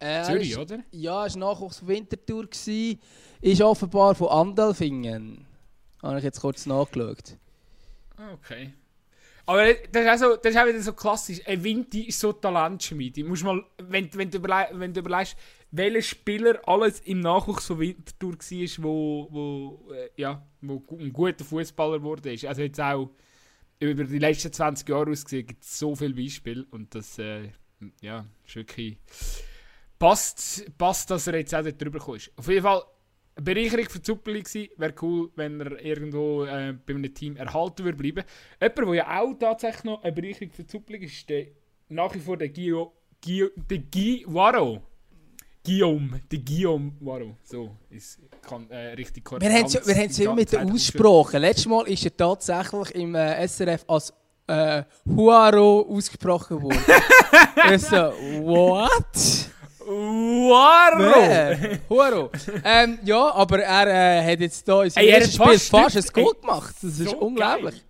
Äh, 0.00 0.22
Zürich, 0.22 0.50
ist- 0.52 0.58
oder? 0.58 0.78
Ja, 0.92 1.26
er 1.26 1.32
war 1.34 1.38
Nachwuchs 1.38 1.84
Winterthur, 1.86 2.46
gewesen, 2.46 3.00
ist 3.40 3.60
offenbar 3.62 4.14
von 4.14 4.28
Andelfingen. 4.28 5.44
Habe 6.02 6.18
ich 6.18 6.24
jetzt 6.24 6.40
kurz 6.40 6.66
nachgeschaut. 6.66 7.36
Ah, 8.16 8.32
Okay. 8.34 8.72
Aber 9.46 9.64
das 9.72 10.02
ist, 10.04 10.08
auch 10.22 10.28
so, 10.28 10.36
das 10.36 10.52
ist 10.52 10.60
auch 10.60 10.66
wieder 10.66 10.82
so 10.82 10.92
klassisch. 10.92 11.40
Ein 11.46 11.64
Vinti 11.64 12.02
ist 12.02 12.20
so 12.20 12.34
Talentschmiede. 12.34 13.24
Musst 13.24 13.42
mal, 13.44 13.64
wenn, 13.78 14.12
wenn, 14.12 14.30
du 14.30 14.36
überle 14.36 14.68
wenn 14.74 14.92
du 14.92 15.00
überlegst, 15.00 15.36
welcher 15.70 16.02
Spieler 16.02 16.60
alles 16.66 17.00
im 17.00 17.20
Nachwuchs 17.20 17.66
von 17.66 17.80
Winterthur 17.80 18.32
war, 18.32 18.84
wo, 18.84 19.28
wo, 19.30 19.92
äh, 19.92 20.10
ja, 20.16 20.46
wo 20.60 20.82
ein 20.98 21.12
guter 21.12 21.44
Fußballer 21.44 22.24
ist. 22.26 22.46
Also 22.46 22.62
jetzt 22.62 22.80
auch 22.80 23.10
über 23.80 24.04
die 24.04 24.18
letzten 24.18 24.52
20 24.52 24.88
Jahre 24.88 25.10
ausgesehen 25.10 25.46
gibt 25.46 25.62
es 25.62 25.78
so 25.78 25.94
viele 25.94 26.14
Beispiele 26.14 26.66
und 26.70 26.94
das 26.94 27.18
äh, 27.18 27.50
ja, 28.00 28.26
ist 28.46 28.56
wirklich 28.56 28.98
passt, 29.98 30.78
passt, 30.78 31.10
dass 31.10 31.26
er 31.26 31.36
jetzt 31.36 31.54
auch 31.54 31.62
dort 31.62 31.80
drüber. 31.80 31.98
Auf 32.04 32.48
jeden 32.48 32.62
Fall 32.62 32.82
eine 33.36 33.44
Bereicherung 33.44 33.88
für 33.88 34.00
die. 34.00 34.70
Wäre 34.76 34.94
cool, 35.02 35.30
wenn 35.36 35.60
er 35.60 35.84
irgendwo 35.84 36.44
äh, 36.44 36.74
bei 36.84 36.94
einem 36.94 37.14
Team 37.14 37.36
erhalten 37.36 37.84
würde 37.84 37.98
bleiben. 37.98 38.24
Jemand, 38.60 38.78
der 38.78 38.94
ja 38.94 39.20
auch 39.20 39.34
tatsächlich 39.34 39.84
noch 39.84 40.02
eine 40.02 40.12
Bereicherung 40.12 40.50
für 40.50 40.64
die 40.64 40.70
Super 40.70 40.94
ist 40.94 41.28
der, 41.28 41.46
nach 41.88 42.14
wie 42.14 42.20
vor 42.20 42.36
der 42.36 42.48
Gio, 42.48 42.92
Gio, 43.20 43.48
der 43.56 43.78
Guy 43.78 44.24
Waro. 44.26 44.82
Guillaume, 45.68 46.20
der 46.30 46.38
Guillaume 46.38 46.92
Waro. 47.00 47.36
So 47.44 47.70
ist 47.90 48.18
kann, 48.42 48.70
äh, 48.70 48.94
richtig 48.94 49.24
korrekt. 49.24 49.44
Wir 49.44 49.52
haben 49.96 50.06
es 50.10 50.18
immer 50.18 50.34
mit 50.34 50.50
der 50.52 50.64
Aussprache. 50.64 51.36
Letztes 51.38 51.66
Mal 51.66 51.86
ist 51.88 52.04
er 52.06 52.16
tatsächlich 52.16 52.94
im 52.94 53.14
äh, 53.14 53.46
SRF 53.46 53.84
als 53.86 54.12
äh, 54.46 54.82
Huaro 55.14 55.86
ausgesprochen 55.90 56.62
worden. 56.62 56.80
ich 57.74 57.82
so, 57.82 57.96
what? 58.42 59.50
Wer? 59.90 61.78
Huaro. 61.88 62.30
ähm, 62.64 62.98
ja, 63.04 63.34
aber 63.34 63.62
er 63.62 63.86
äh, 64.22 64.32
hat 64.32 64.40
jetzt 64.40 64.64
hier 64.64 64.82
in 64.84 64.90
seinem 64.90 65.08
er 65.08 65.18
ersten 65.18 65.42
Spiel 65.42 65.58
fast 65.58 65.96
ein 65.96 66.22
Goal 66.24 66.34
gemacht. 66.40 66.74
Das 66.82 66.98
ist 66.98 67.10
so 67.10 67.16
unglaublich. 67.18 67.74
geil. 67.74 67.82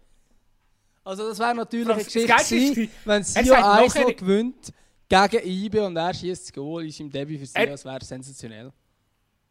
Also 1.05 1.29
das 1.29 1.39
wäre 1.39 1.55
natürlich 1.55 1.87
Das- 1.87 1.97
eine 1.97 2.05
Geschichte 2.27 2.75
gewesen, 2.75 2.91
wenn 3.05 3.23
sagt 3.25 3.51
1 3.51 3.95
nachher- 3.95 4.15
gewinnt 4.15 4.73
gegen 5.09 5.47
IBE 5.47 5.87
und 5.87 5.97
er 5.97 6.13
schießt 6.15 6.45
das 6.49 6.53
Goal 6.53 6.85
in 6.85 6.91
seinem 6.91 7.11
Debüt 7.11 7.41
für 7.41 7.47
Sion. 7.47 7.65
Er- 7.65 7.71
Das 7.71 7.85
wäre 7.85 8.05
sensationell. 8.05 8.73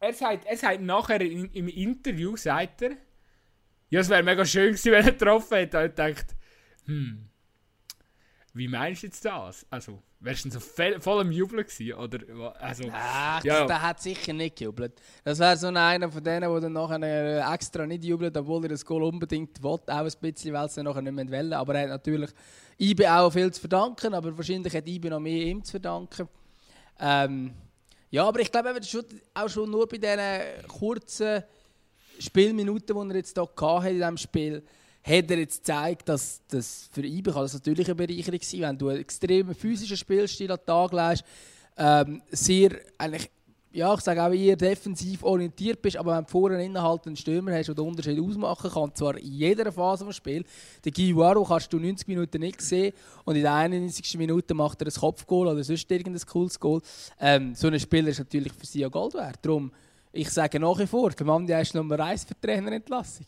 Er 0.00 0.12
sagt, 0.12 0.44
er 0.46 0.56
sagt 0.56 0.80
nachher 0.80 1.20
in, 1.20 1.46
im 1.52 1.68
Interview, 1.68 2.36
sagt 2.36 2.82
er, 2.82 2.92
ja, 3.90 4.00
es 4.00 4.08
wäre 4.08 4.22
mega 4.22 4.44
schön 4.44 4.68
gewesen, 4.68 4.92
wenn 4.92 5.04
er 5.06 5.12
getroffen 5.12 5.56
hätte. 5.56 5.78
Und 5.78 5.86
ich 5.88 5.94
dachte, 5.94 6.34
hm, 6.84 7.28
wie 8.54 8.68
meinst 8.68 9.02
du 9.02 9.06
jetzt 9.06 9.24
das? 9.24 9.66
Also, 9.70 10.02
wärst 10.20 10.44
du 10.46 10.50
so 10.50 10.60
voll, 10.60 11.00
voll 11.00 11.20
am 11.20 11.30
Jubeln 11.30 11.64
gewesen? 11.64 11.92
Oder, 11.94 12.54
also, 12.60 12.84
Ach, 12.92 13.44
Ja. 13.44 13.66
der 13.66 13.82
hat 13.82 14.00
sicher 14.00 14.32
nicht 14.32 14.56
gejubelt. 14.56 15.00
Das 15.24 15.38
wäre 15.38 15.56
so 15.56 15.68
einer 15.68 16.10
von 16.10 16.22
denen, 16.24 16.40
der 16.50 16.60
dann 16.60 16.72
nachher 16.72 17.02
äh, 17.02 17.54
extra 17.54 17.86
nicht 17.86 18.04
jubelt, 18.04 18.36
obwohl 18.36 18.64
er 18.64 18.70
das 18.70 18.84
Goal 18.84 19.04
unbedingt 19.04 19.62
will. 19.62 19.70
Auch 19.70 19.88
ein 19.88 20.10
bisschen, 20.20 20.52
weil 20.54 20.68
sie 20.68 20.82
nachher 20.82 21.02
nicht 21.02 21.12
mehr 21.14 21.30
wollen. 21.30 21.52
Aber 21.52 21.74
er 21.74 21.82
hat 21.82 21.88
natürlich 21.90 22.30
IBE 22.80 23.10
auch 23.10 23.30
viel 23.30 23.52
zu 23.52 23.60
verdanken, 23.60 24.14
aber 24.14 24.36
wahrscheinlich 24.36 24.74
hat 24.74 24.86
IBE 24.88 25.10
noch 25.10 25.20
mehr 25.20 25.42
ihm 25.46 25.62
zu 25.62 25.72
verdanken. 25.72 26.28
Ähm, 27.00 27.52
ja, 28.10 28.26
aber 28.26 28.40
ich 28.40 28.50
glaube, 28.50 28.74
auch 29.34 29.48
schon 29.48 29.70
nur 29.70 29.86
bei 29.86 29.98
diesen 29.98 30.66
kurzen 30.68 31.42
Spielminuten, 32.18 33.08
die 33.08 33.14
er 33.14 33.16
jetzt 33.18 33.34
hier 33.36 33.48
hatte 33.66 33.88
in 33.90 33.96
diesem 33.96 34.16
Spiel, 34.16 34.62
hat 35.08 35.30
er 35.30 35.38
jetzt 35.38 35.64
gezeigt, 35.64 36.08
dass 36.08 36.42
das 36.48 36.88
für 36.92 37.04
IBE 37.04 37.32
kann 37.32 37.48
natürlich 37.52 37.86
eine 37.86 37.94
Bereicherung 37.94 38.40
sein, 38.42 38.60
wenn 38.60 38.78
du 38.78 38.88
einen 38.88 39.00
extremen 39.00 39.54
physischen 39.54 39.96
Spielstil 39.96 40.50
an 40.50 40.58
den 40.58 40.66
Tag 40.66 40.92
legst, 40.92 41.24
ähm, 41.76 42.22
sehr, 42.30 42.80
eigentlich, 42.98 43.30
ja, 43.70 43.94
ich 43.94 44.00
sage 44.00 44.22
auch 44.22 44.32
eher 44.32 44.56
defensiv 44.56 45.22
orientiert 45.22 45.80
bist, 45.80 45.96
aber 45.96 46.16
wenn 46.16 46.24
du 46.24 46.30
vorne 46.30 46.64
innerhalb 46.64 47.06
einen 47.06 47.16
Stürmer 47.16 47.52
hast, 47.54 47.68
der 47.68 47.74
den 47.74 47.86
Unterschied 47.86 48.18
ausmachen 48.18 48.70
kann, 48.70 48.94
zwar 48.94 49.16
in 49.16 49.32
jeder 49.32 49.70
Phase 49.70 50.04
des 50.04 50.16
Spiels, 50.16 50.48
den 50.84 51.16
Waro 51.16 51.44
kannst 51.44 51.72
du 51.72 51.78
90 51.78 52.08
Minuten 52.08 52.40
nicht 52.40 52.60
sehen 52.60 52.92
und 53.24 53.36
in 53.36 53.42
der 53.42 53.54
91. 53.54 54.18
Minute 54.18 54.54
macht 54.54 54.82
er 54.82 54.88
ein 54.88 54.92
Kopfgoal 54.92 55.48
oder 55.48 55.62
sonst 55.62 55.90
irgendein 55.90 56.20
cooles 56.26 56.58
Goal. 56.58 56.80
Ähm, 57.20 57.54
so 57.54 57.68
ein 57.68 57.78
Spieler 57.78 58.08
ist 58.08 58.18
natürlich 58.18 58.52
für 58.52 58.66
sie 58.66 58.80
ja 58.80 58.88
Gold 58.88 59.14
wert. 59.14 59.38
Darum, 59.42 59.70
ich 60.12 60.30
sage 60.30 60.58
nach 60.58 60.78
wie 60.78 60.86
vor, 60.86 61.10
der 61.10 61.60
ist 61.60 61.74
Nummer 61.74 62.00
1 62.00 62.24
für 62.24 62.34
die 62.34 62.46
Trainerentlassung. 62.46 63.26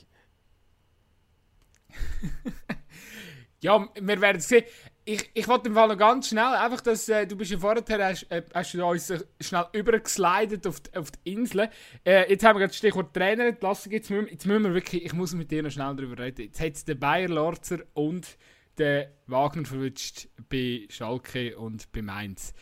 ja, 3.61 3.89
wir 4.01 4.21
werden 4.21 4.39
es 4.39 4.49
sehen. 4.49 4.65
Ich, 5.05 5.31
ich 5.35 5.49
wollte 5.49 5.69
im 5.69 5.75
Fall 5.75 5.89
noch 5.89 5.97
ganz 5.97 6.29
schnell, 6.29 6.45
einfach, 6.45 6.81
dass 6.83 7.09
äh, 7.09 7.27
du 7.27 7.35
bist 7.37 7.51
ja 7.51 7.59
vorher, 7.59 7.83
hast, 8.07 8.31
äh, 8.31 8.43
hast 8.55 8.75
du 8.75 8.85
uns 8.87 9.13
schnell 9.41 9.65
übergeslidet 9.73 10.67
auf, 10.67 10.81
die- 10.81 10.97
auf 10.97 11.11
die 11.11 11.33
Insel. 11.33 11.69
Äh, 12.05 12.31
jetzt 12.31 12.45
haben 12.45 12.57
wir 12.57 12.61
gerade 12.61 12.69
das 12.69 12.77
Stichwort 12.77 13.13
Trainerentlassung. 13.15 13.93
Jetzt 13.93 14.11
müssen, 14.11 14.29
jetzt 14.29 14.47
müssen 14.47 14.63
wir 14.65 14.75
wirklich, 14.75 15.05
ich 15.05 15.13
muss 15.15 15.33
mit 15.35 15.51
dir 15.51 15.63
noch 15.63 15.71
schnell 15.71 15.97
darüber 15.97 16.23
reden. 16.23 16.43
Jetzt 16.43 16.61
hat 16.61 16.75
es 16.75 16.85
den 16.85 16.99
Bayer 17.01 17.29
Lorzer 17.29 17.79
und 17.95 18.37
den 18.79 19.07
Wagner 19.27 19.65
verwünscht 19.65 20.29
bei 20.49 20.87
Schalke 20.91 21.59
und 21.59 21.91
bei 21.93 22.03
Mainz. 22.03 22.53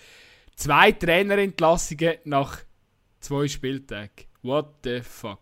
Zwei 0.57 0.93
Trainerentlassungen 0.93 2.17
nach 2.25 2.61
zwei 3.21 3.47
Spieltagen. 3.49 4.27
What 4.43 4.77
the 4.85 5.01
fuck? 5.03 5.41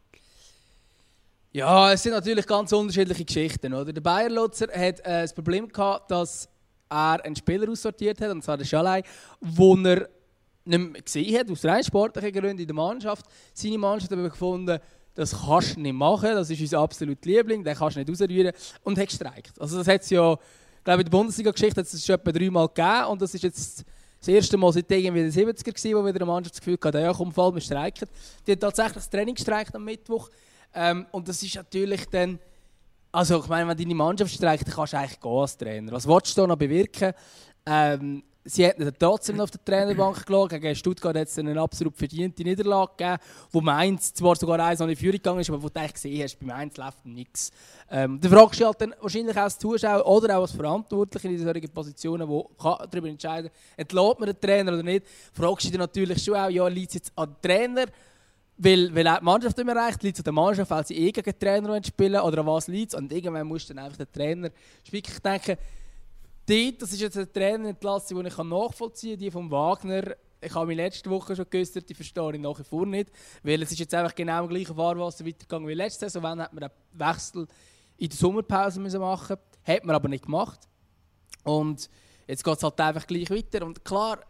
Ja, 1.57 1.91
es 1.91 2.03
sind 2.03 2.13
natürlich 2.13 2.47
ganz 2.47 2.71
unterschiedliche 2.71 3.25
Geschichten. 3.25 3.73
Oder? 3.73 3.91
Der 3.91 4.03
Bayer 4.03 4.29
Lutzer 4.29 4.67
hat 4.67 5.01
äh, 5.01 5.23
das 5.23 5.33
Problem 5.33 5.67
gehabt, 5.67 6.11
dass 6.11 6.51
er 6.91 7.25
einen 7.25 7.35
Spieler 7.35 7.71
aussortiert 7.71 8.21
hat, 8.21 8.31
und 8.31 8.45
zwar 8.45 8.59
den 8.59 8.67
Schalai, 8.67 9.03
den 9.41 9.87
er 9.87 10.07
nicht 10.67 10.93
mehr 10.93 11.01
gesehen 11.01 11.39
hat, 11.39 11.51
aus 11.51 11.65
rein 11.65 11.83
sportlichen 11.83 12.31
Gründen 12.31 12.59
in 12.59 12.67
der 12.67 12.75
Mannschaft. 12.75 13.25
Seine 13.55 13.79
Mannschaft 13.79 14.13
hat 14.13 14.19
aber 14.19 14.29
gefunden, 14.29 14.79
das 15.15 15.35
kannst 15.47 15.77
du 15.77 15.81
nicht 15.81 15.95
machen, 15.95 16.29
das 16.35 16.51
ist 16.51 16.61
unser 16.61 16.81
absoluter 16.81 17.27
Liebling, 17.27 17.65
den 17.65 17.75
kannst 17.75 17.97
du 17.97 18.01
nicht 18.01 18.11
rausrühren 18.11 18.53
und 18.85 18.99
hat 18.99 19.09
gestreikt. 19.09 19.59
Also 19.59 19.79
das 19.79 19.89
hat 19.89 20.03
es 20.03 20.11
ja, 20.11 20.37
glaube 20.85 21.01
in 21.01 21.07
der 21.07 21.11
Bundesliga-Geschichte 21.11 21.81
hat 21.81 21.87
es 21.91 22.05
schon 22.05 22.17
etwa 22.17 22.33
dreimal 22.33 22.69
gegeben 22.69 23.07
und 23.13 23.23
das 23.23 23.33
ist 23.33 23.45
jetzt 23.45 23.83
das 24.19 24.29
erste 24.29 24.59
Mal 24.59 24.75
seit 24.75 24.91
irgendwie 24.91 25.23
den 25.23 25.33
70er 25.33 25.65
gewesen, 25.65 25.95
wo 25.95 26.05
wieder 26.05 26.17
eine 26.17 26.27
Mannschaft 26.27 26.57
das 26.57 26.61
Gefühl 26.61 26.79
hatte, 26.85 27.01
ja 27.01 27.15
komm, 27.15 27.33
voll, 27.33 27.55
wir 27.55 27.63
streiken. 27.63 28.07
Die 28.47 28.53
hat 28.53 28.61
tatsächlich 28.61 28.97
das 28.97 29.09
Training 29.09 29.35
gestreikt 29.35 29.75
am 29.75 29.85
Mittwoch 29.85 30.29
ähm, 30.75 31.07
und 31.11 31.29
das 31.29 31.43
ist 31.43 31.55
natürlich 31.55 32.07
dann, 32.07 32.39
also 33.13 33.41
ich 33.41 33.49
meine, 33.49 33.69
wenn 33.69 33.77
deine 33.77 33.95
Mannschaft 33.95 34.35
streikt, 34.35 34.67
dann 34.67 34.75
kannst 34.75 34.93
du 34.93 34.99
eigentlich 34.99 35.21
gehen 35.21 35.33
als 35.33 35.57
Trainer. 35.57 35.93
Was 35.93 36.07
willst 36.07 36.37
du 36.37 36.43
da 36.43 36.47
noch 36.47 36.57
bewirken? 36.57 37.13
Ähm, 37.65 38.23
sie 38.47 38.67
hat 38.67 38.79
ihn 38.79 38.91
trotzdem 38.99 39.37
noch 39.37 39.45
auf 39.45 39.51
der 39.51 39.65
Trainerbank 39.65 40.25
gelassen. 40.25 40.61
Gegen 40.61 40.75
Stuttgart 40.75 41.17
hat 41.17 41.29
es 41.29 41.39
eine 41.39 41.61
absolut 41.61 41.97
verdiente 41.97 42.43
Niederlage 42.43 42.93
gegeben, 42.97 43.19
wo 43.51 43.61
Mainz 43.61 44.15
zwar 44.15 44.37
sogar 44.37 44.61
eins 44.61 44.81
noch 44.81 44.89
in 44.89 44.97
Führung 44.97 45.13
gegangen 45.13 45.41
ist, 45.41 45.51
aber 45.51 45.63
wo 45.63 45.69
du 45.69 45.81
eigentlich 45.81 45.95
gesehen 45.95 46.23
hast, 46.23 46.39
bei 46.39 46.47
Mainz 46.47 46.77
läuft 46.77 47.05
nichts. 47.05 47.51
Ähm, 47.91 48.21
da 48.21 48.29
fragst 48.29 48.61
du 48.61 48.67
halt 48.67 48.81
dann 48.81 48.95
wahrscheinlich 49.01 49.37
auch 49.37 49.43
als 49.43 49.59
Zuschauer 49.59 50.07
oder 50.07 50.39
auch 50.39 50.43
als 50.43 50.53
Verantwortlicher 50.53 51.29
in 51.29 51.39
solchen 51.39 51.69
Positionen, 51.71 52.29
wo 52.29 52.45
kann 52.61 52.87
darüber 52.91 53.09
entscheiden 53.09 53.51
entlädt 53.77 54.19
man 54.19 54.27
den 54.29 54.41
Trainer 54.41 54.73
oder 54.73 54.83
nicht, 54.83 55.07
fragst 55.33 55.67
du 55.67 55.71
dich 55.71 55.79
natürlich 55.79 56.23
schon 56.23 56.35
auch, 56.35 56.49
ja, 56.49 56.67
liegt 56.69 56.89
es 56.89 56.95
jetzt 56.95 57.13
an 57.17 57.29
den 57.29 57.43
Trainer, 57.43 57.87
weil, 58.59 58.95
weil 58.95 59.07
auch 59.09 59.19
die 59.19 59.25
Mannschaft 59.25 59.65
mehr 59.65 59.77
reicht, 59.77 60.03
liegt 60.03 60.17
es 60.17 60.21
an 60.21 60.25
der 60.25 60.33
Mannschaft, 60.33 60.71
weil 60.71 60.87
sie 60.87 60.97
eh 60.97 61.13
gegen 61.13 61.31
den 61.31 61.39
Trainer 61.39 61.85
spielen 61.85 62.21
oder 62.21 62.41
an 62.41 62.47
was 62.47 62.69
liegt 62.69 62.93
es? 62.93 62.99
Und 62.99 63.13
irgendwann 63.13 63.47
musst 63.47 63.69
du 63.69 63.75
dann 63.75 63.85
einfach 63.85 63.99
den 63.99 64.11
Trainer 64.11 64.51
wirklich 64.91 65.19
denken, 65.19 65.57
dort, 66.47 66.83
das 66.83 66.93
ist 66.93 67.01
jetzt 67.01 67.17
eine 67.17 67.31
Trainerentlassung, 67.31 68.23
die 68.23 68.29
ich 68.29 68.39
nachvollziehen 68.39 69.13
kann, 69.13 69.21
die 69.21 69.31
von 69.31 69.51
Wagner. 69.51 70.15
Ich 70.41 70.55
habe 70.55 70.67
mich 70.67 70.77
letzte 70.77 71.11
Woche 71.11 71.35
schon 71.35 71.47
geäußert, 71.49 71.89
die 71.89 71.95
verstehe 71.95 72.35
ich 72.35 72.41
nach 72.41 72.59
wie 72.59 72.65
vor 72.65 72.87
nicht, 72.87 73.11
weil 73.43 73.63
es 73.63 73.73
ist 73.73 73.81
jetzt 73.81 73.95
einfach 73.95 74.15
genau 74.15 74.45
im 74.45 74.49
gleichen 74.49 74.77
Fahrwasser 74.77 75.27
weitergegangen 75.27 75.69
wie 75.69 75.75
letzte 75.75 76.09
Saison. 76.09 76.23
Wenn 76.23 76.43
hat 76.43 76.53
man 76.53 76.65
einen 76.65 76.73
Wechsel 76.93 77.47
in 77.99 78.09
der 78.09 78.17
Sommerpause 78.17 78.81
müssen 78.81 79.01
machen 79.01 79.37
hat 79.65 79.85
man 79.85 79.97
aber 79.97 80.09
nicht 80.09 80.25
gemacht. 80.25 80.61
Und 81.43 81.91
jetzt 82.27 82.45
geht 82.45 82.57
es 82.57 82.63
halt 82.63 82.81
einfach 82.81 83.07
gleich 83.07 83.31
weiter. 83.31 83.67
Und 83.67 83.85
klar, 83.85 84.21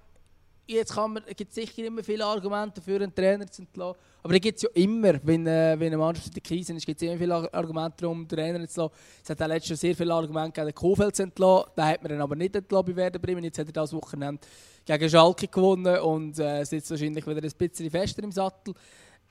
jetzt 0.67 0.95
kann 0.95 1.13
man, 1.13 1.23
gibt 1.37 1.53
sicher 1.53 1.85
immer 1.85 2.03
viele 2.03 2.25
Argumente 2.25 2.81
für 2.81 2.97
einen 2.97 3.15
Trainer 3.15 3.47
zu 3.47 3.63
entlassen. 3.63 3.99
Aber 4.23 4.33
die 4.33 4.41
gibt 4.41 4.57
es 4.57 4.63
ja 4.63 4.69
immer, 4.75 5.15
wenn, 5.23 5.47
äh, 5.47 5.77
wenn 5.79 5.89
eine 5.89 5.99
Mannschaft 5.99 6.29
in 6.29 6.35
der 6.35 6.43
Krise 6.43 6.73
ist, 6.73 6.85
gibt 6.85 7.01
es 7.01 7.09
immer 7.09 7.19
viele 7.19 7.55
Argumente, 7.55 8.09
um 8.09 8.27
den 8.27 8.37
Trainer 8.37 8.69
zu 8.69 8.83
lassen. 8.83 8.95
Es 9.23 9.31
hat 9.31 9.41
auch 9.41 9.47
letztes 9.47 9.71
Jahr 9.71 9.77
sehr 9.77 9.95
viele 9.95 10.15
Argumente 10.15 10.53
gegeben, 10.53 10.67
den 10.67 10.75
Kofeld 10.75 11.17
zu 11.17 11.23
entlassen. 11.23 11.71
Den 11.77 11.85
hat 11.85 12.03
man 12.03 12.11
dann 12.11 12.21
aber 12.21 12.35
nicht 12.35 12.57
entlassen 12.57 12.87
bei 12.87 12.97
Werder 12.97 13.19
Bremen. 13.19 13.45
Jetzt 13.45 13.59
hat 13.59 13.69
er 13.69 13.73
das 13.73 13.93
Wochenende 13.93 14.41
gegen 14.85 15.09
Schalke 15.09 15.47
gewonnen 15.47 15.99
und 16.01 16.39
äh, 16.39 16.65
sitzt 16.65 16.91
wahrscheinlich 16.91 17.27
wieder 17.27 17.43
ein 17.43 17.53
bisschen 17.57 17.91
fester 17.91 18.23
im 18.23 18.33
Sattel. 18.33 18.75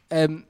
Ähm, 0.10 0.46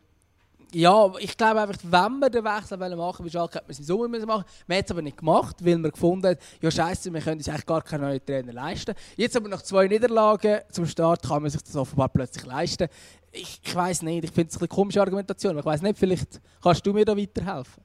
ja, 0.76 1.10
ich 1.20 1.38
glaube 1.38 1.62
einfach, 1.62 1.78
wenn 1.84 2.20
wir 2.20 2.30
den 2.30 2.44
Wechsel 2.44 2.78
machen 2.78 2.98
wollen, 2.98 3.16
bei 3.20 3.30
Schalke 3.30 3.56
hätte 3.56 3.66
man 3.66 3.72
es 3.72 3.80
im 3.80 3.86
Sommer 3.86 4.10
müssen 4.10 4.28
machen 4.28 4.44
Wir 4.68 4.76
haben 4.76 4.84
es 4.84 4.92
aber 4.92 5.02
nicht 5.02 5.18
gemacht, 5.18 5.56
weil 5.62 5.78
wir 5.78 5.90
gefunden 5.92 6.28
haben, 6.28 6.38
ja 6.62 6.70
scheiße, 6.70 7.14
wir 7.14 7.22
können 7.22 7.38
uns 7.38 7.48
eigentlich 7.48 7.66
gar 7.66 7.82
keinen 7.82 8.02
neuen 8.02 8.26
Trainer 8.26 8.52
leisten. 8.52 8.94
Jetzt 9.16 9.38
aber 9.38 9.48
nach 9.48 9.62
zwei 9.62 9.88
Niederlagen 9.88 10.60
zum 10.70 10.86
Start 10.86 11.24
kann 11.24 11.44
man 11.44 11.50
sich 11.50 11.62
das 11.62 11.78
offenbar 11.78 12.10
plötzlich 12.10 12.46
leisten. 12.46 12.90
Ich, 13.32 13.62
ich 13.64 13.74
weiß 13.74 14.02
nicht, 14.02 14.26
ich 14.26 14.32
finde 14.32 14.52
es 14.52 14.58
eine 14.58 14.68
komische 14.68 15.00
Argumentation. 15.00 15.58
Ich 15.58 15.66
weiß 15.66 15.82
nicht, 15.82 15.98
vielleicht 15.98 16.42
kannst 16.62 16.86
du 16.86 16.92
mir 16.92 17.06
da 17.06 17.16
weiterhelfen. 17.16 17.82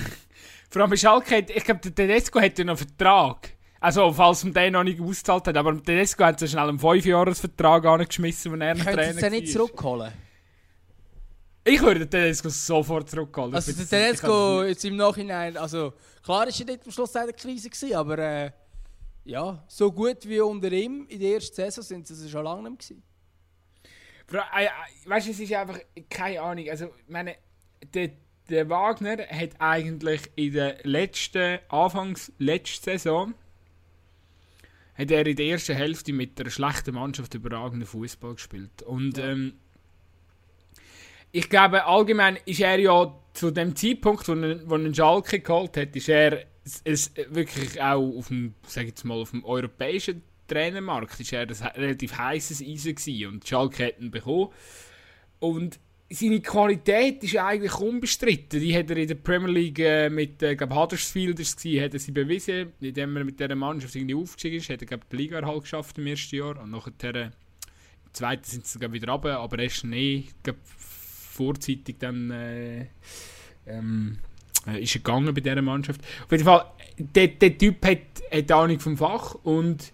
Vor 0.71 0.83
allem 0.83 0.91
bei 0.91 0.97
Schalke, 0.97 1.45
ich 1.53 1.65
glaube, 1.65 1.81
der 1.81 1.95
Tedesco 1.97 2.41
hat 2.41 2.57
ja 2.57 2.65
noch 2.65 2.79
einen 2.79 2.87
Vertrag. 2.97 3.55
Also, 3.81 4.12
falls 4.12 4.45
man 4.45 4.55
den 4.55 4.73
noch 4.75 4.85
nicht 4.85 5.01
ausgezahlt 5.01 5.49
hat. 5.49 5.57
Aber 5.57 5.73
der 5.73 5.83
Tedesco 5.83 6.25
hat 6.25 6.39
so 6.39 6.47
schnell 6.47 6.69
einen 6.69 6.79
5-Jahres-Vertrag 6.79 7.85
angeschmissen, 7.85 8.53
wenn 8.53 8.61
er 8.61 8.71
einen 8.71 8.81
Trainer 8.81 9.15
war. 9.15 9.21
Können 9.21 9.33
nicht 9.33 9.53
zurückholen? 9.53 10.12
Ich 11.67 11.81
würde 11.81 12.01
den 12.01 12.11
Tedesco 12.11 12.51
sofort 12.51 13.09
zurückholen. 13.09 13.55
Also 13.55 13.73
der 13.73 13.89
Tedesco 13.89 14.62
jetzt 14.65 14.85
im 14.85 14.97
Nachhinein, 14.97 15.57
also 15.57 15.95
klar 16.23 16.47
ist 16.47 16.61
er 16.61 16.67
nicht 16.67 16.85
am 16.85 16.93
Schluss 16.93 17.17
eine 17.17 17.33
Krise 17.33 17.71
gewesen, 17.71 17.95
aber 17.95 18.19
äh, 18.19 18.51
ja, 19.25 19.65
so 19.67 19.91
gut 19.91 20.29
wie 20.29 20.41
unter 20.41 20.71
ihm 20.71 21.07
in 21.09 21.19
der 21.19 21.35
ersten 21.35 21.57
Saison 21.57 21.83
sind 21.83 22.07
sie 22.07 22.29
schon 22.29 22.45
lange 22.45 22.69
nicht 22.69 22.81
gewesen. 22.81 23.03
Äh, 24.33 24.65
äh, 24.65 24.69
weißt 25.07 25.27
du, 25.27 25.31
es 25.31 25.41
ist 25.41 25.53
einfach 25.53 25.79
keine 26.11 26.43
Ahnung. 26.43 26.69
Also, 26.69 26.91
meine, 27.09 27.37
der, 27.95 28.11
der 28.49 28.69
Wagner 28.69 29.27
hat 29.27 29.51
eigentlich 29.59 30.23
in 30.37 30.53
der 30.53 30.79
letzten, 30.83 31.61
Anfangs 31.69 32.33
letzten 32.39 32.85
Saison, 32.85 33.35
hat 34.95 35.11
er 35.11 35.27
in 35.27 35.37
der 35.37 35.47
ersten 35.47 35.75
Hälfte 35.75 36.12
mit 36.12 36.39
einer 36.39 36.51
schlechten 36.51 36.95
Mannschaft 36.95 37.35
überragenden 37.35 37.87
Fußball 37.87 38.35
gespielt. 38.35 38.83
Und 38.83 39.19
ja. 39.19 39.31
ähm, 39.31 39.55
ich 41.35 41.49
glaube, 41.49 41.85
allgemein 41.85 42.39
ist 42.47 42.61
er 42.61 42.78
ja 42.78 43.12
zu 43.32 43.51
dem 43.51 43.74
Zeitpunkt, 43.74 44.28
wo 44.28 44.35
er, 44.35 44.61
wo 44.70 44.95
Schalke 44.95 45.41
geholt 45.41 45.76
hat, 45.76 45.97
ist 45.97 46.09
er 46.09 46.45
es, 46.85 47.12
wirklich 47.28 47.82
auch 47.82 48.16
auf 48.16 48.28
dem, 48.28 48.55
sag 48.64 48.87
jetzt 48.87 49.05
mal, 49.05 49.20
auf 49.20 49.32
dem 49.32 49.45
europäischen 49.45 50.22
Trainermarkt 50.47 51.18
ist 51.18 51.32
er 51.32 51.41
ein 51.41 51.49
relativ 51.49 52.16
heißes 52.16 52.62
Eisen 52.62 52.95
gewesen 52.95 53.26
und 53.26 53.49
Schalke 53.49 53.87
hat 53.87 54.01
ihn 54.01 54.12
bekommen. 54.12 54.51
Und 55.41 55.80
seine 56.09 56.41
Qualität 56.41 57.24
ist 57.24 57.37
eigentlich 57.37 57.80
unbestritten. 57.80 58.61
Die 58.61 58.76
hat 58.76 58.91
er 58.91 58.97
in 58.99 59.09
der 59.09 59.16
Premier 59.16 59.53
League 59.53 59.80
äh, 59.80 60.09
mit 60.09 60.41
äh, 60.41 60.55
glaub, 60.55 60.72
Huddersfield 60.72 61.39
gewesen, 61.39 61.82
hat 61.82 61.95
er 61.95 61.99
sie 61.99 62.12
bewiesen, 62.12 62.72
indem 62.80 63.16
er 63.16 63.24
mit 63.24 63.41
dieser 63.41 63.57
Mannschaft 63.57 63.97
irgendwie 63.97 64.14
aufgestiegen 64.14 64.59
ist. 64.59 64.70
Hat 64.70 64.82
er 64.82 64.87
glaub, 64.87 65.09
die 65.09 65.16
Liga 65.16 65.45
halt 65.45 65.62
geschafft 65.62 65.99
im 65.99 66.07
ersten 66.07 66.37
Jahr 66.37 66.61
und 66.62 66.70
nachher 66.70 66.93
im 67.16 67.32
zweiten 68.12 68.45
sind 68.45 68.66
sie 68.66 68.93
wieder 68.93 69.12
runter, 69.12 69.41
aber 69.41 69.59
er 69.59 69.64
ist 69.64 69.82
nicht 69.82 70.32
vorzeitig 71.35 71.97
dann 71.99 72.30
äh, 72.30 72.87
ähm, 73.66 74.18
äh, 74.66 74.82
ist 74.82 74.95
er 74.95 75.01
gegangen 75.01 75.35
bei 75.35 75.41
dieser 75.41 75.62
Mannschaft. 75.62 76.01
Auf 76.24 76.30
jeden 76.30 76.45
Fall, 76.45 76.64
der, 76.99 77.28
der 77.28 77.59
Typ 77.59 77.85
hat, 77.85 77.99
hat 78.32 78.53
Ahnung 78.53 78.80
vom 78.80 78.97
Fach 78.97 79.35
und 79.43 79.93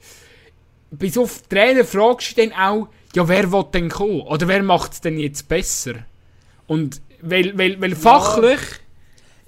bis 0.90 1.16
auf 1.16 1.42
Trainer 1.48 1.84
fragst 1.84 2.36
du 2.36 2.42
dann 2.42 2.52
auch, 2.52 2.88
ja, 3.14 3.28
wer 3.28 3.50
will 3.52 3.64
denn 3.72 3.88
kommen? 3.88 4.22
Oder 4.22 4.48
wer 4.48 4.62
macht 4.62 4.92
es 4.92 5.00
denn 5.00 5.18
jetzt 5.18 5.48
besser? 5.48 5.94
Und 6.66 7.00
weil, 7.22 7.56
weil, 7.58 7.80
weil 7.80 7.94
fachlich, 7.94 8.60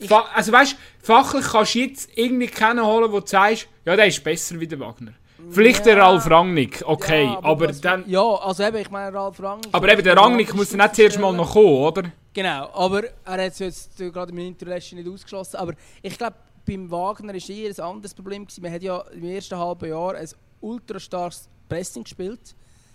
fa 0.01 0.27
also 0.35 0.53
weißt 0.53 0.77
fachlich 1.01 1.45
kannst 1.45 1.75
du 1.75 1.79
jetzt 1.81 2.11
irgendwie 2.17 2.49
keinen 2.49 2.85
holen, 2.85 3.13
wo 3.13 3.21
du 3.21 3.27
sagst, 3.27 3.69
ja, 3.85 3.97
der 3.97 4.07
ist 4.07 4.23
besser 4.23 4.59
wie 4.59 4.67
der 4.67 4.81
Wagner. 4.81 5.13
Vielleicht 5.51 5.87
ja. 5.87 5.95
der 5.95 6.03
Ralf 6.05 6.31
Rangnick, 6.31 6.83
okay, 6.87 7.25
ja, 7.25 7.39
aber, 7.39 7.49
aber 7.49 7.69
was, 7.69 7.81
dann... 7.81 8.05
Ja, 8.09 8.23
also 8.23 8.63
eben, 8.63 8.77
ich 8.79 8.91
meine 8.91 9.15
Ralf 9.15 9.43
Rangnick... 9.43 9.69
Aber 9.73 9.93
eben, 9.93 10.03
der 10.03 10.17
Rangnick 10.17 10.55
muss 10.55 10.71
dann 10.71 10.81
nicht 10.81 10.97
zuerst 10.97 11.19
mal 11.19 11.33
noch 11.33 11.53
kommen, 11.53 11.67
oder? 11.67 12.03
Genau, 12.33 12.71
aber 12.73 13.05
er 13.25 13.45
hat 13.45 13.53
es 13.53 13.59
jetzt 13.59 13.97
gerade 13.97 14.33
im 14.33 14.39
Interesse 14.39 14.95
nicht 14.95 15.09
ausgeschlossen, 15.09 15.57
aber 15.57 15.75
ich 16.01 16.17
glaube, 16.17 16.37
beim 16.67 16.91
Wagner 16.91 17.35
war 17.35 17.51
eher 17.51 17.71
ein 17.71 17.81
anderes 17.81 18.15
Problem. 18.15 18.47
Gewesen. 18.47 18.63
Man 18.63 18.73
hat 18.73 18.83
ja 18.83 19.01
im 19.13 19.25
ersten 19.25 19.59
halben 19.59 19.89
Jahr 19.89 20.15
ein 20.15 20.29
ultra 20.61 20.99
starkes 20.99 21.49
Pressing 21.69 22.05
gespielt, 22.05 22.55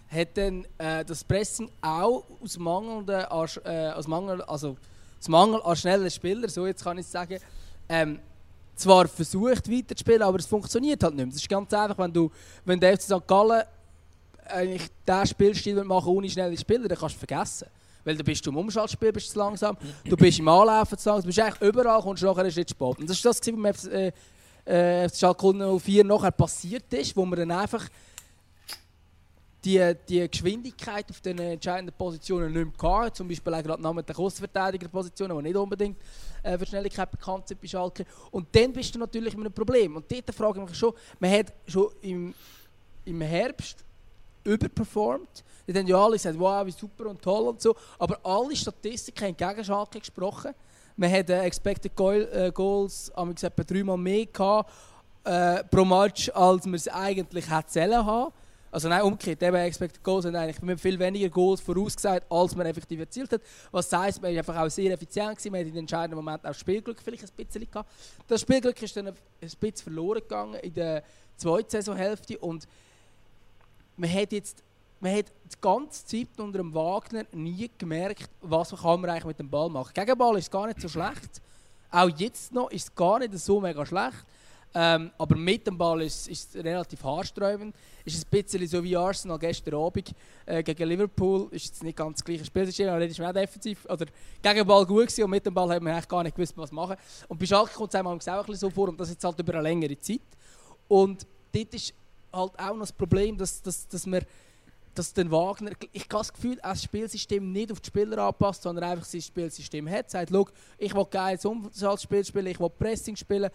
hat 0.10 0.38
dann 0.38 0.66
äh, 0.78 1.04
das 1.04 1.24
Pressing 1.24 1.70
auch 1.82 2.24
aus 2.42 2.58
mangelnden, 2.58 3.26
äh, 3.66 3.92
aus 3.92 4.08
Mangel, 4.08 4.42
also 4.44 4.78
aus 5.20 5.28
Mangel 5.28 5.62
an 5.64 5.76
schnellen 5.76 6.10
Spielern, 6.10 6.50
so 6.50 6.66
jetzt 6.66 6.84
kann 6.84 6.98
ich 6.98 7.08
sagen, 7.08 7.40
ähm, 7.90 8.20
zwar 8.78 9.08
versucht 9.08 9.72
weiterzuspielen, 9.72 10.22
aber 10.22 10.40
es 10.40 10.46
funktioniert 10.46 11.04
halt 11.04 11.16
nicht 11.16 11.26
mehr. 11.26 11.36
Es 11.36 11.42
ist 11.42 11.50
ganz 11.50 11.74
einfach, 11.74 11.98
wenn 11.98 12.14
du, 12.14 12.32
wenn 12.66 12.80
der 12.80 12.98
FC 12.98 13.04
St. 13.04 13.28
Gallen 13.28 13.64
eigentlich 14.48 14.88
diesen 15.08 15.28
Spielstil 15.28 15.84
machen 15.84 16.10
ohne 16.10 16.30
schnelle 16.30 16.58
Spieler, 16.58 16.88
dann 16.88 16.98
kannst 16.98 17.16
du 17.16 17.20
vergessen. 17.20 17.68
Weil 18.04 18.16
du 18.16 18.24
bist 18.24 18.46
im 18.48 18.56
Umschaltspiel 18.56 19.12
bist 19.12 19.32
zu 19.32 19.40
langsam, 19.40 19.78
du 20.06 20.16
bist 20.16 20.40
im 20.40 20.48
Anlaufen 20.48 20.98
zu 20.98 21.10
langsam, 21.10 21.24
du 21.24 21.28
bist 21.28 21.40
eigentlich 21.40 21.70
überall, 21.70 22.02
kommst 22.02 22.24
nachher 22.24 22.46
ist 22.46 22.56
nicht 22.56 22.70
spät. 22.70 23.00
Und 23.00 23.10
das 23.10 23.18
ist 23.18 23.26
das, 23.26 23.40
was 23.40 23.52
beim 23.52 23.74
FC, 23.74 23.88
äh, 24.68 25.04
äh, 25.04 25.10
Schalke 25.10 25.80
04 25.80 26.04
nachher 26.04 26.32
passiert 26.32 26.92
ist, 26.94 27.16
wo 27.16 27.26
man 27.26 27.40
dann 27.40 27.52
einfach 27.52 27.86
die, 29.68 29.96
die 30.08 30.30
Geschwindigkeit 30.30 31.10
auf 31.10 31.20
den 31.20 31.40
entscheidenden 31.40 31.94
Positionen 31.94 32.54
nicht 32.54 32.82
mehr 32.82 32.92
hatte. 32.92 33.14
Zum 33.14 33.28
Beispiel 33.28 33.52
gerade 33.62 33.82
namentlich 33.82 34.18
Außenverteidigerpositionen, 34.18 35.38
die 35.38 35.44
nicht 35.44 35.58
unbedingt 35.58 35.98
äh, 36.42 36.58
für 36.58 36.66
Schnelligkeit 36.66 37.12
bekannt 37.12 37.50
sind 37.50 37.60
bei 37.60 37.68
Schalke. 37.68 38.06
Und 38.32 38.48
dann 38.56 38.72
bist 38.72 38.96
du 38.96 39.00
natürlich 39.00 39.36
mit 39.36 39.46
einem 39.46 39.54
Problem. 39.54 39.98
Und 39.98 40.10
dort 40.10 40.34
frage 40.34 40.62
ich 40.62 40.70
mich 40.70 40.78
schon, 40.78 40.94
man 41.20 41.32
hat 41.32 41.54
schon 41.68 41.90
im, 42.02 42.34
im 43.04 43.22
Herbst 43.22 43.84
überperformt. 44.46 45.44
Die 45.68 45.78
haben 45.78 45.88
ja 45.88 45.98
alle 45.98 46.14
gesagt, 46.14 46.40
wow, 46.40 46.66
wie 46.66 46.72
super 46.72 47.08
und 47.08 47.22
toll 47.22 47.50
und 47.50 47.62
so. 47.62 47.76
Aber 48.00 48.18
alle 48.24 48.56
Statistiken 48.56 49.26
haben 49.26 49.36
gegen 49.36 49.66
Schalke 49.66 50.00
gesprochen. 50.00 50.54
Man 50.96 51.12
hat 51.12 51.30
äh, 51.30 51.42
Expected 51.42 51.94
Goal, 51.94 52.30
äh, 52.32 52.52
Goals 52.54 53.10
etwa 53.10 53.64
dreimal 53.64 53.98
mehr 53.98 54.26
gehabt, 54.28 54.72
äh, 55.26 55.62
pro 55.66 55.84
Match, 55.84 56.30
als 56.30 56.66
man 56.66 56.76
es 56.76 56.88
eigentlich 56.88 57.52
hätte 57.52 58.06
haben 58.06 58.32
also 58.72 58.90
nein, 58.90 59.02
umgekehrt, 59.02 59.42
eben 59.42 59.56
Expected 59.56 60.04
Goals 60.04 60.24
sind 60.24 60.36
eigentlich 60.36 60.62
mit 60.62 60.80
viel 60.80 61.00
weniger 61.00 61.30
Goals 61.30 61.62
vorausgesagt, 61.62 62.30
als 62.30 62.56
man 62.56 62.66
effektiv 62.66 63.00
erzielt 63.00 63.32
hat. 63.32 63.42
Was 63.72 63.92
heisst, 63.92 64.22
man 64.22 64.32
war 64.32 64.40
einfach 64.40 64.58
auch 64.58 64.70
sehr 64.70 64.92
effizient, 64.92 65.38
gewesen, 65.38 65.52
man 65.52 65.60
hat 65.62 65.68
in 65.68 65.74
den 65.74 65.80
entscheidenden 65.82 66.18
Momenten 66.18 66.50
auch 66.50 66.54
Spielglück 66.54 67.02
vielleicht 67.02 67.24
ein 67.24 67.46
bisschen 67.46 67.70
gehabt. 67.70 67.90
Das 68.28 68.42
Spielglück 68.42 68.82
ist 68.82 68.96
dann 68.98 69.08
ein 69.08 69.16
bisschen 69.40 69.76
verloren 69.78 70.20
gegangen 70.20 70.56
in 70.56 70.74
der 70.74 71.04
zweiten 71.38 71.70
Saisonhälfte 71.70 72.38
und 72.40 72.68
man 73.96 74.14
hat 74.14 74.32
jetzt 74.32 74.64
man 75.00 75.16
hat 75.16 75.26
die 75.28 75.62
ganze 75.62 76.06
Zeit 76.06 76.40
unter 76.40 76.58
dem 76.58 76.74
Wagner 76.74 77.26
nie 77.32 77.70
gemerkt, 77.78 78.30
was 78.42 78.72
kann 78.72 79.02
man 79.02 79.12
eigentlich 79.12 79.26
mit 79.26 79.40
dem 79.40 79.50
Ball 79.50 79.70
machen. 79.70 79.92
Gegenball 79.94 80.38
ist 80.40 80.52
gar 80.52 80.66
nicht 80.66 80.82
so 80.82 80.90
schlecht. 80.90 81.42
Auch 81.92 82.10
jetzt 82.18 82.52
noch 82.52 82.72
ist 82.72 82.84
es 82.84 82.96
gar 82.96 83.20
nicht 83.20 83.38
so 83.38 83.62
mega 83.62 83.86
schlecht. 83.86 84.26
Ähm, 84.74 85.12
aber 85.18 85.36
mit 85.36 85.66
dem 85.66 85.78
Ball 85.78 86.02
ist 86.04 86.30
es 86.30 86.50
relativ 86.56 87.04
haarsträubend. 87.04 87.76
Ist 88.06 88.26
ein 88.26 88.30
bisschen 88.30 88.68
so 88.68 88.84
wie 88.84 88.96
Arsenal 88.96 89.40
gestern 89.40 89.76
Abend 89.76 90.14
äh, 90.46 90.62
gegen 90.62 90.88
Liverpool. 90.88 91.48
Ist 91.52 91.66
jetzt 91.66 91.84
nicht 91.84 91.98
ganz 91.98 92.18
das 92.18 92.26
gleiche 92.26 92.46
Spielsystem, 92.46 92.90
aber 92.90 93.06
ist 93.06 93.20
auch 93.20 93.34
defensiv. 93.34 93.86
Oder 93.86 94.06
gegen 94.42 94.56
den 94.56 94.68
Ball 94.68 94.86
gut 94.86 95.08
gewesen 95.08 95.24
und 95.24 95.32
mit 95.32 95.46
dem 95.46 95.54
Ball 95.54 95.70
hat 95.70 95.82
man 95.82 95.94
eigentlich 95.94 96.08
gar 96.08 96.24
nicht 96.24 96.36
gewusst, 96.36 96.54
was 96.58 96.72
machen. 96.72 96.96
Und 97.28 97.40
bei 97.40 97.46
Schalke 97.46 97.74
kommt 97.74 97.90
es 97.90 97.96
einem 97.96 98.08
auch 98.08 98.12
ein 98.12 98.20
bisschen 98.20 98.56
so 98.56 98.70
vor 98.70 98.90
und 98.90 99.00
das 99.00 99.10
jetzt 99.10 99.24
halt 99.24 99.40
über 99.40 99.54
eine 99.54 99.64
längere 99.64 99.98
Zeit. 100.00 100.22
Und 100.88 101.26
dort 101.52 101.74
ist 101.74 101.94
halt 102.32 102.60
auch 102.60 102.74
noch 102.74 102.80
das 102.80 102.94
Problem, 102.94 103.38
dass, 103.38 103.62
dass, 103.62 103.88
dass 103.88 104.06
man 104.06 104.22
dass 104.98 105.14
den 105.14 105.30
Wagner, 105.30 105.72
ich 105.92 106.04
habe 106.04 106.18
das 106.18 106.34
Gefühl, 106.34 106.58
das 106.62 106.84
Spielsystem 106.84 107.52
nicht 107.52 107.72
auf 107.72 107.80
die 107.80 107.88
Spieler 107.88 108.18
anpasst, 108.18 108.64
sondern 108.64 108.86
einfach 108.86 109.06
sein 109.06 109.22
Spielsystem 109.22 109.88
hat. 109.88 110.10
Sagt, 110.10 110.32
ich 110.78 110.96
will 110.96 111.06
geil 111.06 111.40
Umsatzspiel 111.44 112.26
spielen, 112.26 112.48
ich 112.48 112.60
will 112.60 112.70
Pressing 112.70 113.16
spielen. 113.16 113.52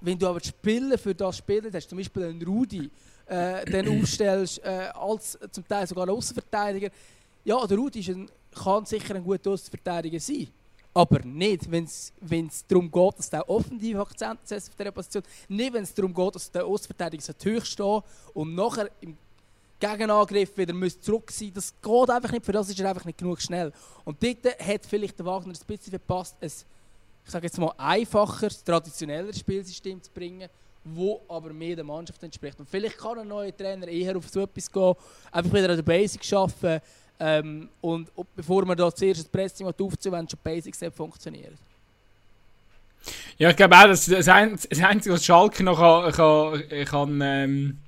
Wenn 0.00 0.18
du 0.18 0.26
aber 0.26 0.40
die 0.40 0.48
Spieler 0.48 0.98
für 0.98 1.14
das 1.14 1.38
spielen 1.38 1.72
hast, 1.72 1.88
zum 1.88 1.98
Beispiel 1.98 2.24
einen 2.24 2.42
Rudi, 2.42 2.90
äh, 3.26 3.64
dann 3.64 3.88
aufstellst, 4.02 4.62
äh, 4.64 4.90
als 4.94 5.38
zum 5.50 5.66
Teil 5.66 5.86
sogar 5.86 6.08
Außenverteidiger, 6.08 6.90
ja, 7.44 7.66
der 7.66 7.78
Rudi 7.78 8.00
ist 8.00 8.10
ein, 8.10 8.28
kann 8.52 8.84
sicher 8.84 9.14
ein 9.14 9.24
guter 9.24 9.50
Außenverteidiger 9.50 10.20
sein. 10.20 10.48
Aber 10.92 11.20
nicht, 11.20 11.70
wenn 11.70 11.84
es 11.84 12.66
darum 12.66 12.90
geht, 12.90 13.18
dass 13.18 13.28
der 13.28 13.48
offensive 13.50 14.00
Akzent 14.00 14.40
setzt 14.44 14.70
auf 14.70 14.76
dieser 14.76 14.90
Position. 14.90 15.22
Nicht, 15.46 15.72
wenn 15.74 15.82
es 15.82 15.92
darum 15.92 16.14
geht, 16.14 16.34
dass 16.34 16.50
der 16.50 16.64
Außenverteidiger 16.64 17.34
hoch 17.44 17.64
steht 17.64 18.02
und 18.32 18.54
nachher 18.54 18.90
im 19.02 19.16
Gegenangriff 19.78 20.56
wieder 20.56 20.72
muss 20.72 20.98
zurück 20.98 21.30
sein 21.30 21.52
Das 21.52 21.74
geht 21.82 22.10
einfach 22.10 22.32
nicht, 22.32 22.46
für 22.46 22.52
das 22.52 22.70
ist 22.70 22.80
er 22.80 22.88
einfach 22.88 23.04
nicht 23.04 23.18
genug 23.18 23.40
schnell. 23.42 23.72
Und 24.04 24.22
dort 24.22 24.58
hat 24.58 24.86
vielleicht 24.86 25.18
der 25.18 25.26
Wagner 25.26 25.52
ein 25.52 25.66
bisschen 25.66 25.90
verpasst, 25.90 26.36
ein, 26.40 26.50
ich 27.26 27.32
sage 27.32 27.46
jetzt 27.46 27.58
mal, 27.58 27.74
einfacher, 27.76 28.48
traditionelleres 28.64 29.38
Spielsystem 29.38 30.02
zu 30.02 30.10
bringen 30.10 30.48
wo 30.88 31.20
aber 31.28 31.52
mehr 31.52 31.74
der 31.74 31.84
Mannschaft 31.84 32.22
entspricht. 32.22 32.58
Und 32.60 32.68
vielleicht 32.68 32.98
kann 32.98 33.18
ein 33.18 33.28
neuer 33.28 33.56
Trainer 33.56 33.88
eher 33.88 34.16
auf 34.16 34.28
so 34.28 34.40
etwas 34.40 34.70
gehen, 34.70 34.94
einfach 35.32 35.52
wieder 35.52 35.70
an 35.70 35.76
der 35.76 35.82
Basics 35.82 36.32
arbeiten 36.32 36.80
ähm, 37.18 37.68
und, 37.80 38.08
bevor 38.34 38.64
man 38.64 38.76
da 38.76 38.94
zuerst 38.94 39.20
das 39.20 39.28
Pressing 39.28 39.66
aufziehen, 39.66 40.12
wenn 40.12 40.28
schon 40.28 40.38
Basics 40.42 40.78
funktionieren. 40.94 41.58
Ja, 43.38 43.50
ich 43.50 43.56
glaube 43.56 43.76
auch, 43.76 43.84
dass 43.84 44.06
das, 44.06 44.28
Einzige, 44.28 45.14
was 45.14 45.24
Schalke 45.24 45.62
noch 45.62 45.78
kann, 45.78 46.12
kann, 46.12 46.84
kann, 46.84 47.20
ähm, 47.20 47.78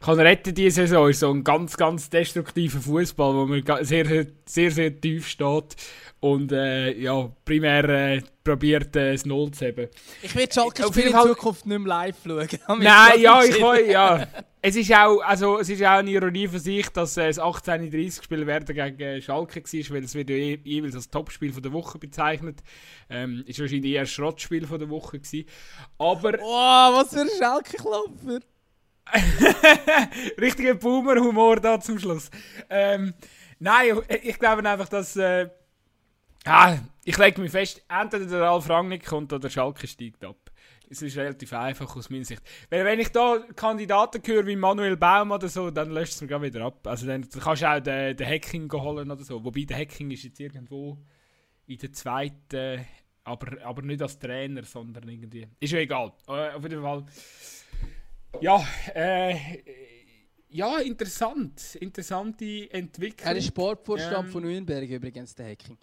kann 0.00 0.20
retten 0.20 0.54
diese 0.54 0.86
Saison, 0.86 1.08
ist 1.08 1.20
so 1.20 1.30
ein 1.30 1.44
ganz, 1.44 1.76
ganz 1.76 2.10
destruktiver 2.10 2.80
Fußball, 2.80 3.34
wo 3.34 3.46
man 3.46 3.84
sehr, 3.84 4.26
sehr, 4.44 4.70
sehr 4.70 5.00
tief 5.00 5.28
steht 5.28 5.76
und 6.20 6.50
äh, 6.52 6.92
ja, 6.98 7.30
primär 7.44 7.84
äh, 7.88 8.22
probiert, 8.42 8.96
äh, 8.96 9.12
das 9.12 9.26
Null 9.26 9.50
zu 9.50 9.66
haben. 9.66 9.88
Ich 10.22 10.34
will 10.34 10.50
Schalke 10.50 10.82
Spiel 10.84 11.04
in 11.04 11.12
Fall... 11.12 11.28
Zukunft 11.28 11.66
nicht 11.66 11.78
mehr 11.78 11.88
live 11.88 12.16
schauen. 12.24 12.48
Nein, 12.82 13.20
ja, 13.20 13.42
ich 13.42 13.60
will, 13.60 13.90
ja. 13.90 14.26
Es 14.62 14.74
ist 14.74 14.92
auch, 14.92 15.20
also, 15.20 15.60
es 15.60 15.68
ist 15.68 15.80
auch 15.82 15.98
eine 15.98 16.10
Ironie 16.10 16.48
für 16.48 16.58
sich, 16.58 16.88
dass 16.88 17.16
äh, 17.16 17.28
das 17.28 17.38
18:30 17.38 18.24
Spiel 18.24 18.44
werden 18.48 18.66
gegen 18.66 19.00
äh, 19.00 19.22
Schalke 19.22 19.62
war, 19.62 19.94
weil 19.94 20.02
es 20.02 20.14
wird 20.16 20.28
ja 20.28 20.34
je, 20.34 20.58
jeweils 20.64 20.96
als 20.96 21.08
Topspiel 21.08 21.52
von 21.52 21.62
der 21.62 21.70
Woche 21.72 21.98
bezeichnet. 21.98 22.64
Ähm, 23.08 23.44
ist 23.46 23.60
wahrscheinlich 23.60 23.92
eher 23.92 24.06
Schrottspiel 24.06 24.66
von 24.66 24.80
der 24.80 24.90
Woche 24.90 25.20
gewesen. 25.20 25.46
Aber... 25.98 26.32
Wow, 26.32 26.98
was 26.98 27.14
für 27.14 27.20
ein 27.20 27.28
Schalke-Klopfer! 27.38 28.40
Richtiger 30.40 30.74
Boomer-Humor 30.74 31.60
da 31.60 31.80
zum 31.80 31.98
Schluss. 31.98 32.30
Ähm, 32.68 33.14
nein, 33.58 34.00
ich 34.22 34.38
glaube 34.38 34.68
einfach, 34.68 34.88
dass... 34.88 35.16
Äh, 35.16 35.48
Ah, 36.48 36.78
ich 37.04 37.18
lege 37.18 37.40
mich 37.40 37.50
fest, 37.50 37.82
entweder 37.88 38.24
der 38.24 38.40
Ralf 38.42 38.70
Rangnick 38.70 39.04
kommt 39.04 39.32
oder 39.32 39.40
der 39.40 39.50
Schalke 39.50 39.88
steigt 39.88 40.24
ab. 40.24 40.36
Es 40.88 41.02
ist 41.02 41.16
relativ 41.16 41.52
einfach 41.52 41.96
aus 41.96 42.08
meiner 42.08 42.24
Sicht. 42.24 42.40
Weil 42.70 42.84
wenn 42.84 43.00
ich 43.00 43.08
da 43.08 43.38
Kandidaten 43.56 44.22
höre 44.24 44.46
wie 44.46 44.54
Manuel 44.54 44.96
Baum 44.96 45.32
oder 45.32 45.48
so, 45.48 45.72
dann 45.72 45.90
löscht 45.90 46.12
es 46.12 46.20
mir 46.20 46.28
gerade 46.28 46.44
wieder 46.44 46.64
ab. 46.64 46.86
Also 46.86 47.04
dann, 47.08 47.22
dann 47.22 47.42
kannst 47.42 47.62
du 47.62 47.68
auch 47.68 47.80
den, 47.80 48.16
den 48.16 48.28
Hacking 48.28 48.70
holen 48.72 49.10
oder 49.10 49.24
so. 49.24 49.44
Wobei 49.44 49.64
der 49.64 49.76
Hacking 49.78 50.12
ist 50.12 50.22
jetzt 50.22 50.38
irgendwo 50.38 50.98
in 51.66 51.78
der 51.78 51.92
zweiten, 51.92 52.86
aber, 53.24 53.60
aber 53.64 53.82
nicht 53.82 54.00
als 54.00 54.16
Trainer, 54.16 54.62
sondern 54.62 55.08
irgendwie. 55.08 55.48
Ist 55.58 55.72
ja 55.72 55.80
egal. 55.80 56.12
Äh, 56.28 56.50
auf 56.50 56.62
jeden 56.62 56.80
Fall. 56.80 57.04
Ja, 58.40 58.64
äh, 58.94 59.34
ja, 60.48 60.78
interessant. 60.78 61.76
Interessante 61.80 62.70
Entwicklung. 62.70 63.28
Er 63.28 63.36
ist 63.36 63.46
Sportvorstand 63.46 64.26
ähm, 64.26 64.32
von 64.32 64.42
Nürnberg 64.42 64.88
übrigens, 64.88 65.34
der 65.34 65.50
Hacking. 65.50 65.76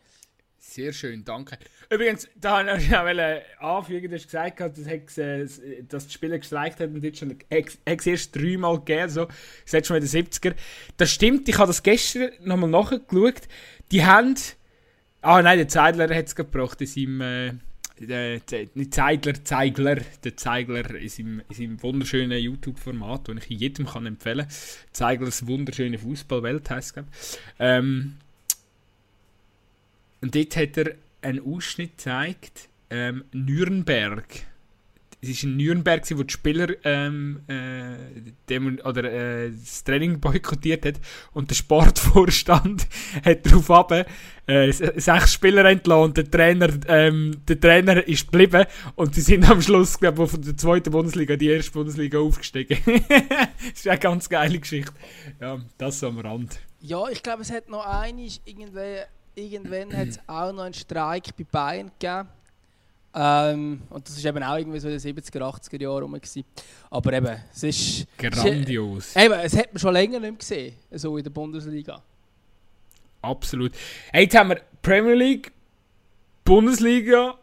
Sehr 0.65 0.93
schön, 0.93 1.25
danke. 1.25 1.57
Übrigens, 1.89 2.29
da 2.39 2.65
wollte 2.65 2.81
ich 2.81 3.61
auch 3.61 3.79
anfügen, 3.79 4.09
du 4.09 4.15
hast 4.15 4.23
gesagt, 4.23 4.61
dass, 4.61 5.17
äh, 5.17 5.83
dass 5.83 6.07
die 6.07 6.13
Spieler 6.13 6.39
gestreikt 6.39 6.79
haben 6.79 6.95
in 6.95 7.01
Deutschland. 7.01 7.43
Hat 7.51 7.77
es 7.85 8.07
erst 8.07 8.35
dreimal 8.35 8.79
gegeben, 8.79 9.09
so. 9.09 9.27
Das 9.69 9.85
schon 9.85 9.97
in 9.97 10.03
den 10.03 10.09
70er. 10.09 10.55
Das 10.95 11.11
stimmt, 11.11 11.49
ich 11.49 11.57
habe 11.57 11.67
das 11.67 11.83
gestern 11.83 12.31
nochmal 12.41 12.69
nachgeschaut. 12.69 13.41
Die 13.91 14.05
haben. 14.05 14.35
Ah 15.21 15.41
nein, 15.41 15.57
der 15.57 15.67
Zeidler 15.67 16.15
hat 16.15 16.27
es 16.27 16.35
gebracht 16.35 16.79
in 16.79 16.87
seinem. 16.87 17.21
Äh, 17.21 17.53
der, 18.07 18.41
Zeidler, 18.89 19.43
Zeigler. 19.43 19.97
Der 20.23 20.37
Zeigler 20.37 20.95
in 20.95 21.09
seinem, 21.09 21.41
in 21.49 21.55
seinem 21.55 21.83
wunderschönen 21.83 22.39
YouTube-Format, 22.39 23.29
das 23.29 23.45
ich 23.47 23.59
jedem 23.59 23.85
kann 23.85 24.05
empfehlen 24.05 24.47
kann. 24.47 24.55
Zeiglers 24.91 25.47
wunderschöne 25.47 25.97
Fußballwelt 25.97 26.69
heisst 26.69 26.97
es, 26.97 27.39
ähm, 27.59 28.15
und 30.21 30.35
dort 30.35 30.55
hat 30.55 30.77
er 30.77 30.95
einen 31.21 31.45
Ausschnitt 31.45 31.97
gezeigt, 31.97 32.69
ähm, 32.89 33.25
Nürnberg. 33.33 34.45
Es 35.23 35.43
war 35.43 35.49
in 35.49 35.57
Nürnberg, 35.57 36.03
wo 36.17 36.23
die 36.23 36.33
Spieler 36.33 36.67
ähm, 36.83 37.41
äh, 37.47 38.59
oder, 38.83 39.03
äh, 39.05 39.51
das 39.51 39.83
Training 39.83 40.19
boykottiert 40.19 40.85
hat 40.85 40.95
und 41.31 41.49
der 41.49 41.55
Sportvorstand 41.55 42.87
hat 43.25 43.45
darauf 43.45 43.71
ab, 43.71 44.05
äh, 44.47 44.71
sechs 44.71 45.33
Spieler 45.33 45.65
entlassen 45.65 46.03
und 46.03 46.17
der 46.17 46.29
Trainer, 46.29 46.69
ähm, 46.87 47.37
der 47.47 47.59
Trainer 47.59 48.05
ist 48.05 48.31
geblieben 48.31 48.65
und 48.95 49.15
sie 49.15 49.21
sind 49.21 49.49
am 49.49 49.61
Schluss, 49.61 49.97
glaube 49.97 50.23
ich, 50.23 50.29
von 50.29 50.41
der 50.41 50.57
zweiten 50.57 50.91
Bundesliga 50.91 51.37
die 51.37 51.47
erste 51.47 51.71
Bundesliga 51.71 52.19
aufgestiegen. 52.19 52.77
das 53.07 53.71
ist 53.73 53.87
eine 53.87 53.99
ganz 53.99 54.27
geile 54.27 54.59
Geschichte. 54.59 54.93
Ja, 55.39 55.59
das 55.77 55.99
so 55.99 56.07
am 56.07 56.19
Rand. 56.19 56.59
Ja, 56.81 57.07
ich 57.07 57.23
glaube, 57.23 57.43
es 57.43 57.51
hat 57.51 57.69
noch 57.69 57.85
eine 57.85 58.27
irgendwann 59.35 59.95
hat 59.95 60.07
es 60.09 60.19
auch 60.27 60.51
noch 60.51 60.63
einen 60.63 60.73
Streik 60.73 61.35
bei 61.37 61.45
Bayern 61.49 61.91
gegeben. 61.99 62.27
Ähm, 63.15 63.81
und 63.89 64.07
das 64.07 64.23
war 64.23 64.29
eben 64.29 64.43
auch 64.43 64.57
irgendwie 64.57 64.79
so 64.79 64.87
in 64.87 64.97
den 64.97 65.15
70er, 65.15 65.41
80er 65.41 65.81
Jahren 65.81 66.03
rum. 66.03 66.19
Aber 66.89 67.13
eben, 67.13 67.37
es 67.53 67.63
ist... 67.63 68.07
Grandios. 68.17 69.07
Ist, 69.07 69.17
eben, 69.17 69.33
es 69.33 69.55
hat 69.55 69.71
man 69.71 69.79
schon 69.79 69.93
länger 69.93 70.19
nicht 70.19 70.31
mehr 70.31 70.39
gesehen, 70.39 70.75
so 70.91 71.17
in 71.17 71.23
der 71.23 71.29
Bundesliga. 71.29 72.01
Absolut. 73.21 73.73
Hey, 74.11 74.23
jetzt 74.23 74.35
haben 74.35 74.49
wir 74.49 74.61
Premier 74.81 75.13
League, 75.13 75.51
Bundesliga, 76.43 77.37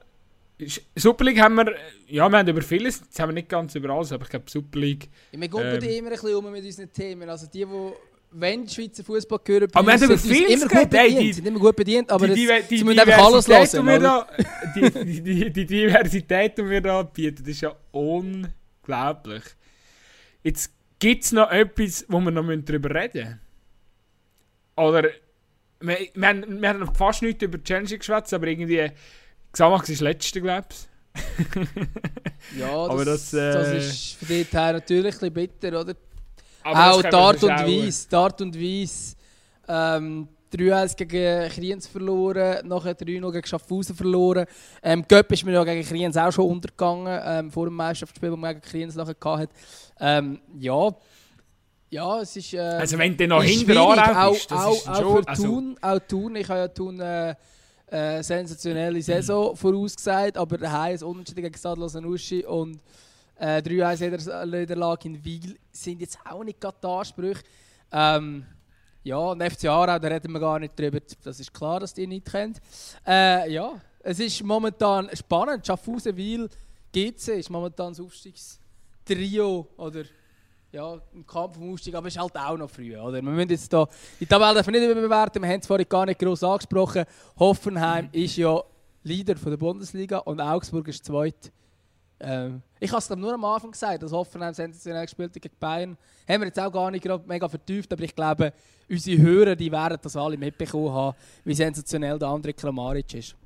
Super 0.95 1.25
League 1.25 1.41
haben 1.41 1.55
wir, 1.55 1.75
ja, 2.09 2.29
wir 2.29 2.39
haben 2.39 2.49
über 2.49 2.61
vieles, 2.61 3.01
jetzt 3.01 3.19
haben 3.19 3.31
wir 3.31 3.35
nicht 3.35 3.49
ganz 3.49 3.75
über 3.75 3.91
alles, 3.91 4.13
aber 4.13 4.25
ich 4.25 4.31
glaube 4.31 4.51
Super 4.51 4.79
League... 4.79 5.09
Ja, 5.33 5.41
wir 5.41 5.49
gehen 5.49 5.61
ähm, 5.61 5.99
immer 5.99 6.09
ein 6.09 6.13
bisschen 6.13 6.35
um 6.35 6.51
mit 6.51 6.65
unseren 6.65 6.93
Themen, 6.93 7.31
also 7.31 7.47
die, 7.47 7.65
die 7.65 7.93
wenn 8.33 8.65
die 8.65 8.73
Schweizer 8.73 9.05
Fußball 9.05 9.41
gehören, 9.45 9.69
aber 9.73 9.87
wir 9.87 10.01
haben 10.01 10.19
viel 10.19 10.51
immer 10.51 10.69
gut 10.69 10.91
bedient, 10.91 11.21
die, 11.21 11.33
sind 11.33 11.47
immer 11.47 11.59
gut 11.59 11.77
bedient, 11.77 12.11
aber 12.11 12.29
die, 12.29 12.35
die, 12.35 12.63
die, 12.69 12.79
sie 12.79 12.85
müssen 12.85 13.01
einfach 13.01 13.25
alles 13.25 13.49
lassen. 13.49 13.87
Die, 14.75 15.23
die, 15.23 15.53
die, 15.53 15.67
Diversität, 15.67 16.57
die 16.57 16.69
wir 16.69 16.81
da 16.81 17.03
bieten, 17.03 17.43
das 17.43 17.49
ist 17.49 17.61
ja 17.63 17.75
unglaublich. 17.91 19.43
Jetzt 20.43 20.73
gibt 20.99 21.25
es 21.25 21.33
noch 21.33 21.51
etwas, 21.51 22.05
wo 22.09 22.21
wir 22.21 22.31
noch 22.31 22.47
darüber 22.65 22.95
reden 22.95 23.25
müssen. 23.25 23.41
Oder, 24.77 25.11
wir, 25.81 25.99
wir, 26.15 26.29
haben, 26.29 26.63
wir 26.63 26.69
haben 26.69 26.95
fast 26.95 27.23
nichts 27.23 27.43
über 27.43 27.63
Challenge 27.63 27.99
geschwätzt, 27.99 28.33
aber 28.33 28.47
irgendwie, 28.47 28.91
Xamax 29.53 29.89
ist 29.89 30.01
letzte, 30.01 30.41
glaube 30.41 30.69
ich. 30.71 30.87
ja, 32.59 32.89
das, 33.05 33.05
das, 33.05 33.35
äh, 33.35 33.53
das 33.53 33.73
ist 33.73 34.13
für 34.15 34.27
dich 34.27 34.53
natürlich 34.53 35.15
ein 35.15 35.33
bisschen 35.33 35.35
bitter, 35.35 35.81
oder? 35.81 35.95
Aber 36.63 36.93
auch 36.93 37.03
die 37.03 37.15
Art 37.15 37.43
und 37.43 37.51
Weise, 37.51 38.09
die 38.09 38.17
Art 38.17 38.41
und 38.41 38.57
Weise. 38.57 39.17
Ähm, 39.69 40.29
3-1 40.53 40.97
gegen 40.97 41.49
Kriens 41.49 41.87
verloren, 41.87 42.67
nachher 42.67 42.97
3-0 42.97 43.33
gegen 43.33 43.47
Schaffhausen 43.47 43.95
verloren. 43.95 44.47
Ähm, 44.83 45.05
Göpp 45.07 45.31
ist 45.33 45.45
mir 45.45 45.53
ja 45.53 45.65
gegen 45.65 45.87
Kriens 45.87 46.17
auch 46.17 46.33
schon 46.33 46.47
untergegangen, 46.47 47.21
ähm, 47.25 47.53
vor 47.53 47.67
dem 47.67 47.75
Meisterschaftsspiel, 47.75 48.31
das 48.31 48.39
man 48.39 48.55
gegen 48.55 48.67
Kriens 48.67 48.95
nachher 48.97 49.15
hatte. 49.25 49.53
Ähm, 50.01 50.41
ja, 50.59 50.91
ja, 51.91 52.21
es 52.21 52.37
ist. 52.37 52.55
Äh, 52.55 52.61
also, 52.61 52.99
wenn 52.99 53.17
du 53.17 53.27
noch 53.27 53.43
hinten 53.43 53.77
anlaufst, 53.77 54.53
auch, 54.53 54.87
auch, 54.87 54.89
auch 54.89 55.17
für 55.19 55.29
also 55.29 55.45
Thun, 55.45 55.77
auch 55.81 55.99
Thun, 56.09 56.37
ich 56.37 56.49
habe 56.49 56.61
ja 56.61 56.69
Thun 56.69 57.01
äh, 57.01 57.35
äh, 57.87 58.23
sensationelle 58.23 59.03
Saison 59.03 59.57
vorausgesagt, 59.57 60.37
aber 60.37 60.57
daheim 60.59 60.95
ist 60.95 61.03
Unentschieden 61.03 61.43
gegen 61.43 61.57
Stadlos 61.57 61.97
Uschi 61.97 62.45
und 62.45 62.81
äh, 63.41 63.63
3-1 63.63 64.47
Niederlage 64.47 65.09
in 65.09 65.25
Wiel 65.25 65.59
sind 65.73 66.01
jetzt 66.01 66.19
auch 66.25 66.45
nicht 66.45 66.61
gerade 66.61 66.77
die 66.83 66.87
Ansprüche. 66.87 67.43
Ähm, 67.91 68.45
ja, 69.03 69.17
und 69.17 69.43
FC 69.43 69.65
Aarau, 69.65 69.99
da 69.99 70.09
reden 70.09 70.33
wir 70.33 70.41
gar 70.41 70.59
nicht 70.59 70.79
drüber. 70.79 71.01
Das 71.23 71.41
ist 71.41 71.53
klar, 71.53 71.81
dass 71.81 71.95
die 71.95 72.07
nicht 72.07 72.31
kennt. 72.31 72.61
Äh, 73.07 73.51
ja, 73.51 73.81
es 74.01 74.21
ist 74.21 74.43
momentan 74.45 75.09
spannend. 75.15 75.67
Schaffhausen, 75.67 76.15
Wiel, 76.17 76.49
GC 76.93 77.39
ist 77.39 77.49
momentan 77.49 77.93
das 77.93 78.01
Aufstiegstrio 78.01 79.69
oder 79.79 80.05
ja, 80.73 81.01
im 81.15 81.27
Kampf 81.27 81.57
um 81.57 81.73
Aufstieg, 81.73 81.95
aber 81.95 82.09
es 82.09 82.15
ist 82.15 82.21
halt 82.21 82.37
auch 82.37 82.57
noch 82.57 82.71
früh. 82.71 82.97
Oder? 82.97 83.15
Wir 83.15 83.23
müssen 83.23 83.51
jetzt 83.51 83.73
da, 83.73 83.89
die 84.21 84.27
Tabelle 84.27 84.61
nicht 84.61 84.91
überbewerten, 84.91 85.43
wir 85.43 85.49
haben 85.49 85.61
es 85.61 85.67
vorhin 85.67 85.89
gar 85.89 86.07
nicht 86.07 86.21
groß 86.21 86.45
angesprochen. 86.45 87.05
Hoffenheim 87.39 88.09
ist 88.13 88.37
ja 88.37 88.63
Leader 89.03 89.37
von 89.37 89.51
der 89.51 89.57
Bundesliga 89.57 90.19
und 90.19 90.41
Augsburg 90.41 90.87
ist 90.89 91.05
zweit. 91.05 91.51
Ähm, 92.21 92.63
ich 92.79 92.91
habe 92.91 92.99
es 92.99 93.11
nur 93.11 93.33
am 93.33 93.45
Anfang 93.45 93.71
gesagt, 93.71 94.03
dass 94.03 94.13
Hoffenheim 94.13 94.53
sensationell 94.53 95.05
gespielt 95.05 95.33
gegen 95.33 95.55
Bayern. 95.59 95.97
Haben 96.29 96.41
wir 96.43 96.47
jetzt 96.47 96.61
auch 96.61 96.71
gar 96.71 96.91
nicht 96.91 97.07
mega 97.27 97.49
vertieft, 97.49 97.93
aber 97.93 98.03
ich 98.03 98.15
glaube, 98.15 98.53
unsere 98.89 99.23
Hörer 99.23 99.57
die 99.57 99.73
werden 99.73 99.99
das 100.03 100.17
alle 100.17 100.37
mitbekommen 100.37 100.93
haben, 100.93 101.17
wie 101.45 101.55
sensationell 101.55 102.19
der 102.19 102.29
andere 102.29 102.53
Kramaric 102.53 103.15
ist. 103.15 103.37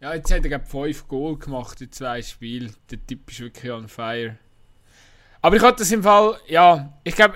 Ja, 0.00 0.12
jetzt 0.14 0.30
hat 0.30 0.44
er 0.44 0.48
glaube 0.48 0.66
fünf 0.66 1.08
Goal 1.08 1.38
gemacht 1.38 1.80
in 1.80 1.90
zwei 1.90 2.20
Spielen. 2.20 2.74
Der 2.90 3.06
Typ 3.06 3.30
ist 3.30 3.40
wirklich 3.40 3.72
on 3.72 3.88
fire. 3.88 4.36
Aber 5.40 5.56
ich 5.56 5.62
hatte 5.62 5.78
das 5.78 5.92
im 5.92 6.02
Fall, 6.02 6.36
ja, 6.46 6.92
ich 7.04 7.14
glaube, 7.14 7.34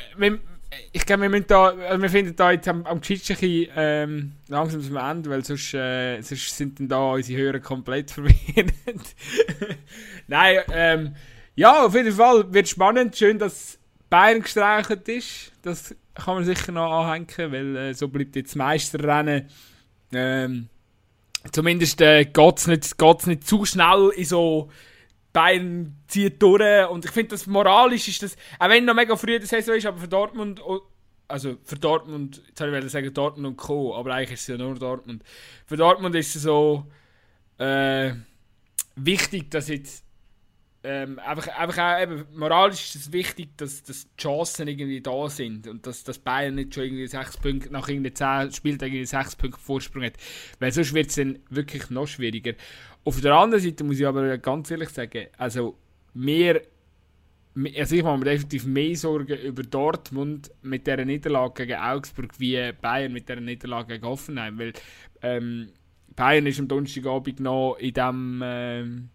ich 0.93 1.07
glaube, 1.07 1.23
wir, 1.23 1.29
müssen 1.31 1.47
da, 1.49 1.69
also 1.69 2.03
wir 2.03 2.11
finden 2.11 2.37
da 2.37 2.51
jetzt 2.51 2.69
am, 2.69 2.85
am 2.85 3.01
Geschichtlichen 3.01 3.73
ähm, 3.75 4.33
langsam 4.49 4.83
zum 4.83 4.97
Ende, 4.97 5.31
weil 5.31 5.45
sonst, 5.45 5.73
äh, 5.75 6.21
sonst 6.21 6.57
sind 6.57 6.79
dann 6.79 6.89
da 6.89 7.13
unsere 7.13 7.41
Hörer 7.41 7.61
komplett 7.61 8.11
verwirrt. 8.13 8.75
Nein, 10.27 10.59
ähm, 10.73 11.17
ja, 11.55 11.87
auf 11.87 11.95
jeden 11.95 12.13
Fall 12.13 12.53
wird 12.53 12.69
spannend. 12.69 13.17
Schön, 13.17 13.39
dass 13.39 13.79
Bayern 14.11 14.43
gestreichelt 14.43 15.09
ist. 15.09 15.53
Das 15.63 15.95
kann 16.15 16.35
man 16.35 16.45
sicher 16.45 16.73
noch 16.73 16.93
anhängen, 16.93 17.53
weil 17.53 17.77
äh, 17.77 17.95
so 17.95 18.09
bleibt 18.09 18.37
jetzt 18.37 18.55
Meisterrennen. 18.55 19.49
Ähm, 20.13 20.69
zumindest 21.53 22.01
äh, 22.01 22.25
geht 22.25 22.59
es 22.59 22.67
nicht, 22.67 23.27
nicht 23.27 23.47
zu 23.47 23.65
schnell 23.65 24.11
in 24.17 24.25
so 24.25 24.71
Bayern 25.33 25.97
zieht 26.07 26.43
durch 26.43 26.89
und 26.89 27.05
ich 27.05 27.11
finde, 27.11 27.31
das 27.31 27.47
moralisch 27.47 28.09
ist 28.09 28.23
das, 28.23 28.37
auch 28.59 28.69
wenn 28.69 28.85
noch 28.85 28.95
mega 28.95 29.17
früh 29.17 29.39
der 29.39 29.47
Saison 29.47 29.75
ist, 29.75 29.87
aber 29.87 29.99
für 29.99 30.09
Dortmund, 30.09 30.61
also 31.29 31.57
für 31.65 31.77
Dortmund, 31.77 32.43
jetzt 32.49 32.61
habe 32.61 32.79
ich 32.79 32.91
sagen 32.91 33.13
Dortmund 33.13 33.47
und 33.47 33.57
Co., 33.57 33.95
aber 33.95 34.15
eigentlich 34.15 34.33
ist 34.33 34.43
es 34.43 34.47
ja 34.49 34.57
nur 34.57 34.75
Dortmund. 34.75 35.23
Für 35.67 35.77
Dortmund 35.77 36.15
ist 36.15 36.35
es 36.35 36.43
so 36.43 36.87
äh, 37.59 38.13
wichtig, 38.97 39.51
dass 39.51 39.69
jetzt 39.69 40.05
ähm, 40.85 41.19
einfach, 41.19 41.49
einfach 41.49 41.79
auch, 41.79 42.01
eben, 42.01 42.25
moralisch 42.35 42.85
ist 42.85 42.95
es 42.95 43.13
wichtig, 43.13 43.51
dass, 43.57 43.83
dass 43.83 44.05
die 44.05 44.17
Chancen 44.17 44.69
irgendwie 44.69 45.01
da 45.01 45.29
sind 45.29 45.67
und 45.67 45.87
dass, 45.87 46.05
dass 46.05 46.19
Bayern 46.21 46.55
nicht 46.55 46.75
schon 46.75 46.85
irgendwie 46.85 47.07
sechs 47.09 47.37
Punkte 47.37 47.73
nach 47.73 47.89
irgendwie 47.89 48.13
zehn 48.13 48.53
Spielen 48.53 48.79
irgendwie 48.81 49.05
sechs 49.05 49.35
Punkte 49.35 49.61
Vorsprung 49.61 50.05
hat. 50.05 50.15
Weil 50.61 50.73
sonst 50.73 50.95
wird 50.95 51.09
es 51.09 51.17
dann 51.17 51.41
wirklich 51.51 51.91
noch 51.91 52.07
schwieriger. 52.07 52.55
Auf 53.09 53.23
der 53.23 53.33
anderen 53.33 53.65
Seite 53.65 53.85
muss 53.85 53.99
ich 53.99 54.07
aber 54.07 54.37
ganz 54.37 54.71
ehrlich 54.71 54.91
sagen, 54.91 55.29
also 55.39 55.79
mehr, 56.13 56.61
also 57.79 57.97
ich 57.97 58.03
mache 58.03 58.19
mir 58.19 58.25
definitiv 58.27 58.67
mehr 58.67 58.95
Sorgen 58.97 59.39
über 59.39 59.63
Dortmund 59.63 60.51
mit 60.61 60.87
dieser 60.87 61.07
Niederlage 61.07 61.65
gegen 61.65 61.81
Augsburg 61.81 62.39
wie 62.39 62.71
Bayern 62.73 63.15
mit 63.15 63.27
dieser 63.27 63.41
Niederlage 63.41 63.95
gegen 63.95 64.05
Hoffenheim, 64.05 64.59
weil 64.59 64.75
ähm, 65.23 65.71
Bayern 66.15 66.45
ist 66.49 66.61
am 66.61 66.69
Donnerstagabend 66.69 67.41
noch 67.41 67.77
in 67.77 67.95
dem 67.95 68.43
ähm, 68.45 69.09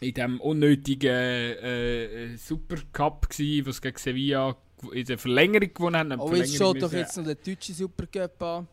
in 0.00 0.12
dem 0.12 0.38
unnötigen 0.38 1.08
äh, 1.08 2.36
Supercup 2.36 3.30
gsi, 3.30 3.62
was 3.64 3.80
gegen 3.80 3.96
Sevilla 3.96 4.58
in 4.92 5.06
der 5.06 5.16
Verlängerung 5.16 5.72
gewonnen 5.72 6.12
haben. 6.12 6.20
Oh, 6.20 6.34
jetzt 6.34 6.54
schaut 6.54 6.82
doch 6.82 6.92
jetzt 6.92 7.16
noch 7.16 7.24
der 7.24 7.36
deutsche 7.36 7.72
Supercup 7.72 8.42
an. 8.42 8.68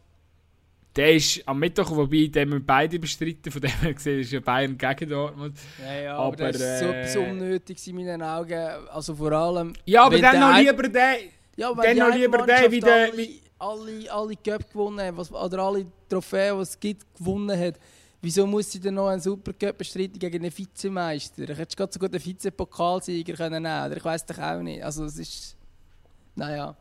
Der 0.96 1.16
ist 1.16 1.42
am 1.48 1.58
Mittwoch, 1.58 1.90
wobei 1.90 2.28
den 2.28 2.52
wir 2.52 2.60
beide 2.60 3.00
bestritten, 3.00 3.52
von 3.52 3.62
dem 3.62 3.72
her 3.72 3.94
gesehen 3.94 4.20
ist 4.20 4.32
ja 4.32 4.40
Bayern 4.40 4.78
gegen 4.78 5.10
Dortmund. 5.10 5.58
Ja, 5.84 6.02
ja, 6.02 6.16
aber, 6.16 6.26
aber 6.26 6.52
das 6.52 6.62
ist 6.62 7.14
so 7.14 7.20
äh, 7.20 7.30
unnötig 7.32 7.88
in 7.88 7.96
meinen 7.96 8.22
Augen. 8.22 8.60
Also 8.92 9.16
vor 9.16 9.32
allem... 9.32 9.74
Ja, 9.86 10.06
aber 10.06 10.20
dann 10.20 10.40
noch 10.40 10.58
lieber 10.58 10.88
der... 10.88 11.16
Ja, 11.56 11.74
dann 11.74 11.98
noch 11.98 12.16
lieber 12.16 12.46
der, 12.46 12.72
wie 12.72 12.80
der... 12.80 13.12
Alle, 13.58 14.12
alle 14.12 14.36
Cup 14.36 14.70
gewonnen 14.72 15.00
haben, 15.00 15.18
was, 15.18 15.32
oder 15.32 15.60
alle 15.60 15.86
Trophäen, 16.10 16.58
die 16.58 16.62
es 16.62 16.80
gibt, 16.80 17.16
gewonnen 17.18 17.58
hat. 17.58 17.76
Wieso 18.22 18.46
muss 18.46 18.72
sie 18.72 18.80
denn 18.80 18.94
noch 18.94 19.08
einen 19.08 19.22
Supercup 19.22 19.78
bestreiten 19.78 20.20
gegen 20.20 20.44
einen 20.44 20.56
Vizemeister? 20.56 21.50
Ich 21.50 21.58
hätte 21.58 21.76
gerade 21.76 21.92
so 21.92 22.00
gut 22.00 22.14
einen 22.14 22.24
Vizepokalsieger 22.24 23.34
können 23.34 23.64
nehmen 23.64 23.86
oder 23.86 23.98
ich 23.98 24.06
weiß 24.06 24.26
doch 24.26 24.38
auch 24.38 24.62
nicht. 24.62 24.84
Also 24.84 25.06
es 25.06 25.18
ist... 25.18 25.56
Naja. 26.36 26.76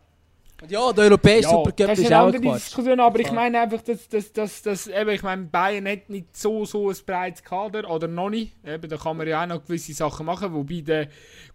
Ja, 0.69 0.93
der 0.93 1.05
europäische 1.05 1.43
ja, 1.43 1.51
Supercup 1.51 1.91
ist, 1.91 1.99
ist 1.99 2.07
auch 2.13 2.27
eine 2.27 2.37
andere 2.37 2.55
Diskussion, 2.55 3.01
aber 3.01 3.21
ich 3.21 3.33
meine 3.33 3.61
einfach, 3.61 3.83
dass, 3.83 4.09
dass, 4.09 4.33
dass, 4.33 4.63
dass 4.63 4.87
eben, 4.87 5.11
ich 5.11 5.23
meine, 5.23 5.45
Bayern 5.45 5.89
hat 5.89 6.09
nicht 6.09 6.37
so, 6.37 6.65
so 6.65 6.89
ein 6.89 6.97
breites 7.05 7.43
Kader, 7.43 7.91
oder 7.91 8.07
noch 8.07 8.31
nicht. 8.31 8.55
Eben, 8.65 8.89
da 8.89 8.97
kann 8.97 9.17
man 9.17 9.27
ja 9.27 9.43
auch 9.43 9.47
noch 9.47 9.65
gewisse 9.65 9.93
Sachen 9.93 10.27
machen, 10.27 10.53
wobei 10.53 10.81
der 10.83 11.09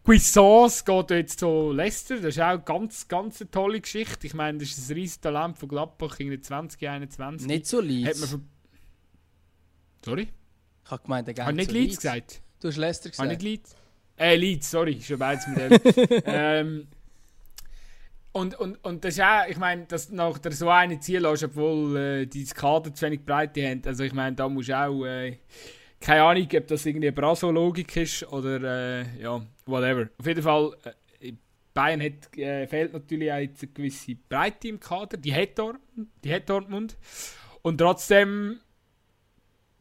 Cuisance 0.04 0.84
geht 0.84 1.12
jetzt 1.12 1.40
zu 1.40 1.72
Leicester, 1.72 2.16
das 2.16 2.36
ist 2.36 2.42
auch 2.42 2.48
eine 2.48 2.62
ganz, 2.62 3.08
ganz 3.08 3.42
eine 3.42 3.52
tolle 3.52 3.80
Geschichte. 3.80 4.28
Ich 4.28 4.34
meine, 4.34 4.58
das 4.58 4.70
ist 4.70 4.90
ein 4.90 4.94
riesiges 4.96 5.22
Talent 5.22 5.58
von 5.58 5.70
Gladbach 5.70 6.20
in 6.20 6.42
2021. 6.42 7.48
Nicht 7.48 7.66
so 7.66 7.80
Leeds. 7.80 8.38
Sorry? 10.04 10.28
Ich 10.84 10.92
habe 10.92 11.04
gemeint, 11.04 11.28
der 11.28 11.46
Habe 11.46 11.56
nicht 11.56 11.72
Leeds 11.72 11.98
gesagt? 11.98 12.42
Du 12.62 12.68
hast 12.68 12.78
Leicester 12.78 13.10
gesagt. 13.10 13.20
Habe 13.20 13.30
nicht 13.30 13.44
Leeds? 13.44 13.76
Äh, 14.18 14.36
Leeds, 14.36 14.72
sorry, 14.72 15.00
schon 15.02 15.20
beides 15.20 15.48
mit 15.48 15.60
dem. 15.60 16.22
ähm, 16.26 16.88
und, 18.38 18.56
und, 18.60 18.84
und 18.84 19.04
das 19.04 19.16
ist 19.16 19.24
auch, 19.24 19.48
ich 19.48 19.58
meine, 19.58 19.86
dass 19.86 20.12
nach 20.12 20.38
der 20.38 20.52
so 20.52 20.70
eine 20.70 21.00
Ziel 21.00 21.26
hast, 21.28 21.44
obwohl 21.44 21.98
äh, 21.98 22.26
die 22.28 22.46
Kader 22.46 22.94
zu 22.94 23.06
wenig 23.06 23.26
Breite 23.26 23.68
haben. 23.68 23.82
Also 23.86 24.04
ich 24.04 24.14
meine, 24.14 24.36
da 24.36 24.48
musst 24.48 24.70
du 24.70 24.78
auch, 24.78 25.06
äh, 25.06 25.40
keine 26.00 26.24
Ahnung, 26.24 26.48
ob 26.56 26.68
das 26.68 26.86
irgendwie 26.86 27.08
eine 27.08 27.16
Braso-Logik 27.16 27.96
ist 27.98 28.32
oder 28.32 29.02
äh, 29.02 29.22
ja, 29.22 29.42
whatever. 29.66 30.10
Auf 30.20 30.28
jeden 30.28 30.44
Fall, 30.44 30.72
äh, 31.20 31.34
Bayern 31.74 32.02
hat, 32.02 32.38
äh, 32.38 32.68
fehlt 32.68 32.94
natürlich 32.94 33.32
auch 33.32 33.38
jetzt 33.38 33.64
eine 33.64 33.72
gewisse 33.72 34.16
Breite 34.30 34.68
im 34.68 34.80
Kader. 34.80 35.18
Die 35.18 35.34
hat, 35.34 35.58
Dortmund, 35.58 36.10
die 36.24 36.34
hat 36.34 36.48
Dortmund. 36.48 36.96
Und 37.64 37.80
trotzdem, 37.80 38.60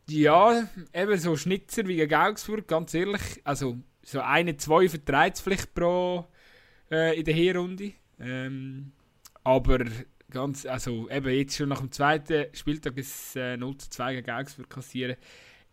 ja, 0.08 0.66
eben 0.94 1.18
so 1.18 1.36
Schnitzer 1.36 1.86
wie 1.86 1.96
gegen 1.96 2.14
Augsburg, 2.14 2.66
ganz 2.66 2.94
ehrlich, 2.94 3.20
also 3.44 3.76
so 4.02 4.20
eine, 4.20 4.56
zwei 4.56 4.88
vertreibt 4.88 5.40
vielleicht 5.40 5.74
pro 5.74 6.26
äh, 6.90 7.18
in 7.18 7.24
der 7.24 7.34
Hinrunde. 7.34 7.92
Ähm, 8.18 8.92
aber 9.44 9.84
ganz, 10.30 10.66
also 10.66 11.08
eben 11.08 11.28
jetzt 11.30 11.56
schon 11.56 11.68
nach 11.68 11.80
dem 11.80 11.92
zweiten 11.92 12.46
Spieltag 12.52 12.96
ist 12.96 13.36
äh, 13.36 13.56
0 13.56 13.76
zu 13.78 13.90
2 13.90 14.14
gegen 14.16 14.30
Augsburg 14.30 14.70
kassieren, 14.70 15.16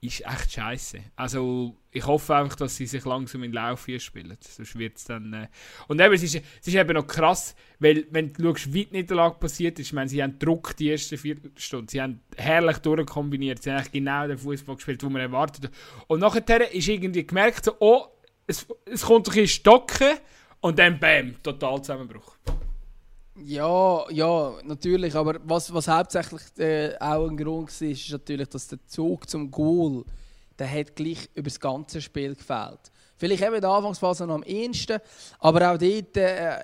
ist 0.04 0.26
echt 0.26 0.52
scheiße. 0.52 1.00
Also 1.16 1.78
ich 1.91 2.06
hoffe 2.06 2.36
einfach, 2.36 2.58
dass 2.58 2.76
sie 2.76 2.86
sich 2.86 3.06
langsam 3.06 3.44
in 3.44 3.52
den 3.52 3.56
Lauf 3.56 3.86
hier 3.86 4.00
spielen. 4.00 4.38
Sonst 4.41 4.78
wird 4.78 4.98
es 4.98 5.06
dann. 5.06 5.34
Äh 5.34 5.48
und 5.88 6.02
eben, 6.02 6.14
es 6.14 6.24
ist, 6.24 6.36
es 6.36 6.68
ist 6.68 6.76
eben 6.76 6.94
noch 6.94 7.08
krass, 7.08 7.56
weil 7.80 8.06
wenn 8.12 8.34
du 8.34 8.44
schaust, 8.44 8.74
wie 8.74 8.86
die 8.86 8.98
Niederlage 8.98 9.39
passiert 9.39 9.80
ist, 9.80 9.88
ich 9.88 9.94
meine, 9.94 10.10
sie 10.10 10.22
haben 10.22 10.38
Druck 10.38 10.76
die 10.76 10.91
ersten 10.91 11.18
Viertelstunde, 11.18 11.89
sie 11.89 12.02
haben 12.02 12.20
herrlich 12.36 12.78
durchkombiniert, 12.80 13.64
sie 13.64 13.72
haben 13.72 13.78
eigentlich 13.78 13.94
genau 13.94 14.28
den 14.28 14.38
Fußball 14.38 14.76
gespielt, 14.76 15.02
den 15.02 15.12
man 15.12 15.22
erwartet. 15.22 15.72
Und 16.08 16.20
nachher 16.20 16.74
ist 16.74 16.88
irgendwie 16.88 17.26
gemerkt, 17.26 17.64
so, 17.66 17.76
oh, 17.80 18.08
es, 18.46 18.68
es 18.86 19.04
kommt 19.04 19.28
ein 19.30 19.34
bisschen 19.34 19.48
stocken 19.48 20.18
und 20.64 20.80
dann 20.80 20.97
bam, 20.97 21.36
total 21.43 21.82
Zusammenbruch. 21.82 22.38
Ja, 23.36 24.09
ja, 24.09 24.53
natürlich. 24.64 25.14
Aber 25.14 25.36
was, 25.43 25.74
was 25.74 25.88
hauptsächlich 25.88 26.41
äh, 26.57 26.95
auch 26.99 27.28
ein 27.28 27.36
Grund 27.36 27.70
war, 27.82 27.88
ist 27.88 28.11
natürlich, 28.11 28.47
dass 28.47 28.70
der 28.70 28.80
Zug 28.88 29.30
zum 29.30 29.51
Goal, 29.51 30.05
der 30.57 30.72
hat 30.72 30.95
gleich 30.95 31.30
über 31.34 31.49
das 31.49 31.59
ganze 31.59 32.01
Spiel 32.01 32.36
gefällt. 32.36 32.91
Vielleicht 33.18 33.43
eben 33.43 33.55
in 33.55 33.61
der 33.61 33.72
Anfangsphase 33.72 34.26
noch 34.26 34.36
am 34.36 34.43
ehesten, 34.43 34.99
aber 35.39 35.72
auch 35.72 35.78
dort 35.78 36.18
äh, 36.18 36.59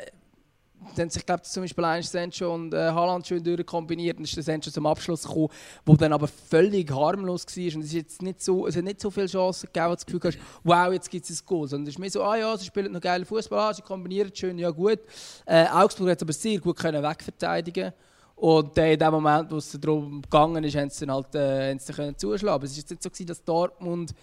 dann 0.96 1.10
sich 1.10 1.26
glaube 1.26 1.44
zum 1.44 1.64
Beispiel 1.64 1.84
ein 1.86 2.04
Sancho 2.04 2.54
und 2.54 2.74
äh, 2.74 2.78
Haaland 2.78 3.28
schön 3.28 3.44
durchkombiniert 3.44 4.18
und 4.18 4.24
ist 4.24 4.36
der 4.36 4.44
Sancho 4.44 4.72
zum 4.72 4.86
Abschluss 4.86 5.24
gekommen, 5.24 5.50
wo 5.86 5.96
dann 5.96 6.14
aber 6.14 6.28
völlig 6.28 6.92
harmlos 6.92 7.46
war 7.46 7.76
und 7.76 7.82
es, 7.82 7.88
ist 7.88 7.94
jetzt 7.94 8.22
nicht 8.22 8.42
so, 8.42 8.68
es 8.68 8.76
hat 8.76 8.84
nicht 8.84 9.02
so 9.02 9.12
viele 9.12 9.28
Chancen 9.28 9.68
gegeben, 9.68 9.92
dass 9.92 10.06
du 10.06 10.18
das 10.18 10.22
Gefühl 10.22 10.44
hast, 10.44 10.62
wow, 10.64 10.94
jetzt 10.94 11.10
gibt 11.10 11.30
es 11.30 11.42
ein 11.42 11.46
Goal, 11.46 11.68
sondern 11.68 11.88
es 11.88 11.96
ist 11.96 12.00
mehr 12.00 12.12
so, 12.12 12.24
ah 12.24 12.38
ja, 12.38 12.58
sie 12.58 12.66
spielen 12.66 12.92
noch 12.92 13.02
geile 13.02 13.26
Fußball, 13.26 13.60
ah, 13.60 13.74
sie 13.74 13.82
kombinieren 13.82 14.32
schön, 14.34 14.58
ja 14.58 14.70
gut. 14.70 15.00
Äh, 15.46 15.66
Augsburg 15.68 16.10
hat 16.10 16.22
aber 16.22 16.34
sehr 16.34 16.60
gut 16.60 16.78
können 16.78 17.04
wegverteidigen 17.04 17.94
und 18.40 18.78
äh, 18.78 18.94
in 18.94 19.00
dem 19.00 19.12
Moment, 19.12 19.52
wo 19.52 19.58
es 19.58 19.78
darum 19.80 20.22
gegangen 20.22 20.64
ist, 20.64 20.78
haben 20.78 20.90
sie 20.90 21.06
dann 21.06 21.16
halt 21.16 21.36
äh, 21.36 21.78
sie 21.78 21.92
können 21.92 22.18
zuschlagen. 22.18 22.56
Aber 22.56 22.64
es 22.64 22.72
ist 22.72 22.78
jetzt 22.78 22.90
nicht 22.92 23.04
so 23.04 23.10
gewesen, 23.10 23.28
dass 23.28 23.44
Dortmund 23.44 24.14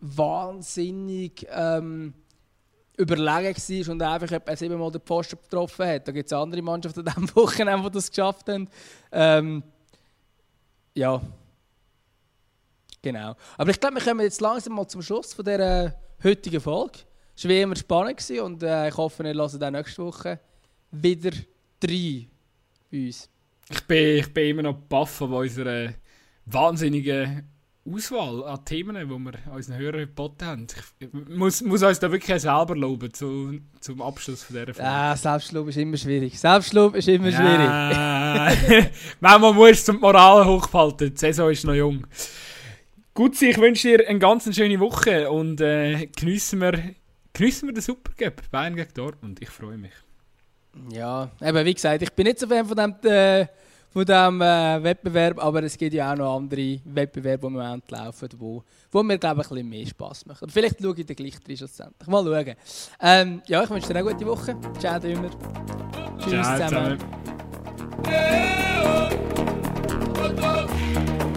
wahnsinnig 0.00 1.46
ähm, 1.50 2.14
überlegen 2.96 3.56
war 3.56 3.92
und 3.92 4.02
einfach 4.02 4.30
etwa 4.30 4.56
siebenmal 4.56 4.90
den 4.90 5.00
Posten 5.00 5.38
getroffen 5.42 5.86
hat. 5.86 6.06
Da 6.06 6.12
gibt 6.12 6.26
es 6.26 6.32
andere 6.32 6.62
Mannschaften 6.62 7.00
an 7.00 7.14
diesem 7.14 7.36
Wochenende, 7.36 7.90
die 7.90 7.94
das 7.94 8.10
geschafft 8.10 8.48
haben. 8.48 8.68
Ähm, 9.10 9.62
ja. 10.94 11.20
Genau. 13.02 13.36
Aber 13.58 13.70
ich 13.70 13.80
glaube, 13.80 13.96
wir 13.96 14.02
kommen 14.02 14.20
jetzt 14.20 14.40
langsam 14.40 14.74
mal 14.74 14.86
zum 14.86 15.02
Schluss 15.02 15.34
von 15.34 15.44
dieser 15.44 15.94
heutigen 16.22 16.60
Folge. 16.60 17.00
Es 17.36 17.44
war 17.44 17.50
wie 17.50 17.60
immer 17.60 17.76
spannend 17.76 18.30
und 18.30 18.62
äh, 18.62 18.88
ich 18.88 18.96
hoffe, 18.96 19.24
ihr 19.24 19.34
hört 19.34 19.62
auch 19.62 19.70
nächste 19.70 20.04
Woche 20.04 20.38
wieder 20.92 21.32
drei 21.80 22.28
bei 22.90 23.06
uns. 23.06 23.28
Ich 23.68 23.80
bin, 23.82 24.18
ich 24.18 24.32
bin 24.32 24.50
immer 24.50 24.62
noch 24.62 24.74
baff 24.74 25.10
von 25.10 25.32
unserer 25.32 25.92
wahnsinnigen 26.46 27.53
Auswahl 27.86 28.44
an 28.44 28.64
Themen, 28.64 28.96
die 28.96 29.08
wir 29.08 29.52
unseren 29.52 29.76
Hörern 29.76 30.00
geboten 30.00 30.46
haben. 30.46 30.66
Ich 30.98 31.08
muss, 31.12 31.62
muss 31.62 31.82
uns 31.82 31.98
da 31.98 32.10
wirklich 32.10 32.40
selber 32.40 32.74
loben 32.74 33.12
zu, 33.12 33.60
zum 33.80 34.00
Abschluss 34.00 34.42
von 34.42 34.56
dieser 34.56 34.72
Folge. 34.72 34.82
Ja, 34.82 35.14
Selbstlob 35.14 35.68
ist 35.68 35.76
immer 35.76 35.96
schwierig. 35.98 36.38
Selbstlob 36.38 36.94
ist 36.94 37.08
immer 37.08 37.28
ja. 37.28 38.50
schwierig. 38.50 38.90
Manchmal 39.20 39.52
musst 39.52 39.86
du 39.86 39.92
die 39.92 39.98
Moral 39.98 40.46
hochhalten. 40.46 41.12
Die 41.12 41.18
Saison 41.18 41.50
ist 41.50 41.64
noch 41.64 41.74
jung. 41.74 42.06
Gut, 43.12 43.40
ich 43.42 43.58
wünsche 43.58 43.96
dir 43.96 44.08
eine 44.08 44.18
ganz 44.18 44.52
schöne 44.54 44.80
Woche 44.80 45.30
und 45.30 45.60
äh, 45.60 46.06
geniessen, 46.06 46.60
wir, 46.62 46.94
geniessen 47.34 47.68
wir 47.68 47.74
den 47.74 47.82
Supercup 47.82 48.50
Bayern 48.50 48.76
gegen 48.76 48.94
Dortmund. 48.94 49.42
Ich 49.42 49.50
freue 49.50 49.76
mich. 49.76 49.92
Ja, 50.90 51.30
eben 51.40 51.64
wie 51.66 51.74
gesagt, 51.74 52.02
ich 52.02 52.12
bin 52.12 52.26
nicht 52.26 52.38
so 52.38 52.48
Fan 52.48 52.66
von 52.66 52.76
dem... 52.76 52.94
Äh, 53.10 53.46
von 53.94 54.04
diesem 54.04 54.40
äh, 54.42 54.82
Wettbewerb, 54.82 55.38
aber 55.38 55.62
es 55.62 55.78
gibt 55.78 55.94
ja 55.94 56.12
auch 56.12 56.16
noch 56.16 56.36
andere 56.36 56.80
Wettbewerbe, 56.84 57.42
die 57.42 57.46
im 57.46 57.52
Moment 57.52 57.88
laufen, 57.92 58.28
wo, 58.38 58.64
wo 58.90 59.02
mir, 59.04 59.18
glaube 59.18 59.42
ich, 59.42 59.46
ein 59.46 59.54
bisschen 59.54 59.68
mehr 59.68 59.86
Spass 59.86 60.26
machen. 60.26 60.50
Vielleicht 60.50 60.82
schaue 60.82 60.96
ich 60.98 61.06
den 61.06 61.14
gleich 61.14 61.38
drin 61.38 61.56
schlussendlich. 61.56 62.08
Mal 62.08 62.24
schauen. 62.24 62.56
Ähm, 63.00 63.42
ja, 63.46 63.62
ich 63.62 63.70
wünsche 63.70 63.86
dir 63.86 63.96
eine 63.96 64.10
gute 64.12 64.26
Woche. 64.26 64.56
Ciao, 64.80 65.00
immer. 65.00 65.30
Tschüss 66.18 66.32
Ciao, 66.32 66.68
zusammen. 66.68 66.98
zusammen. 70.32 71.33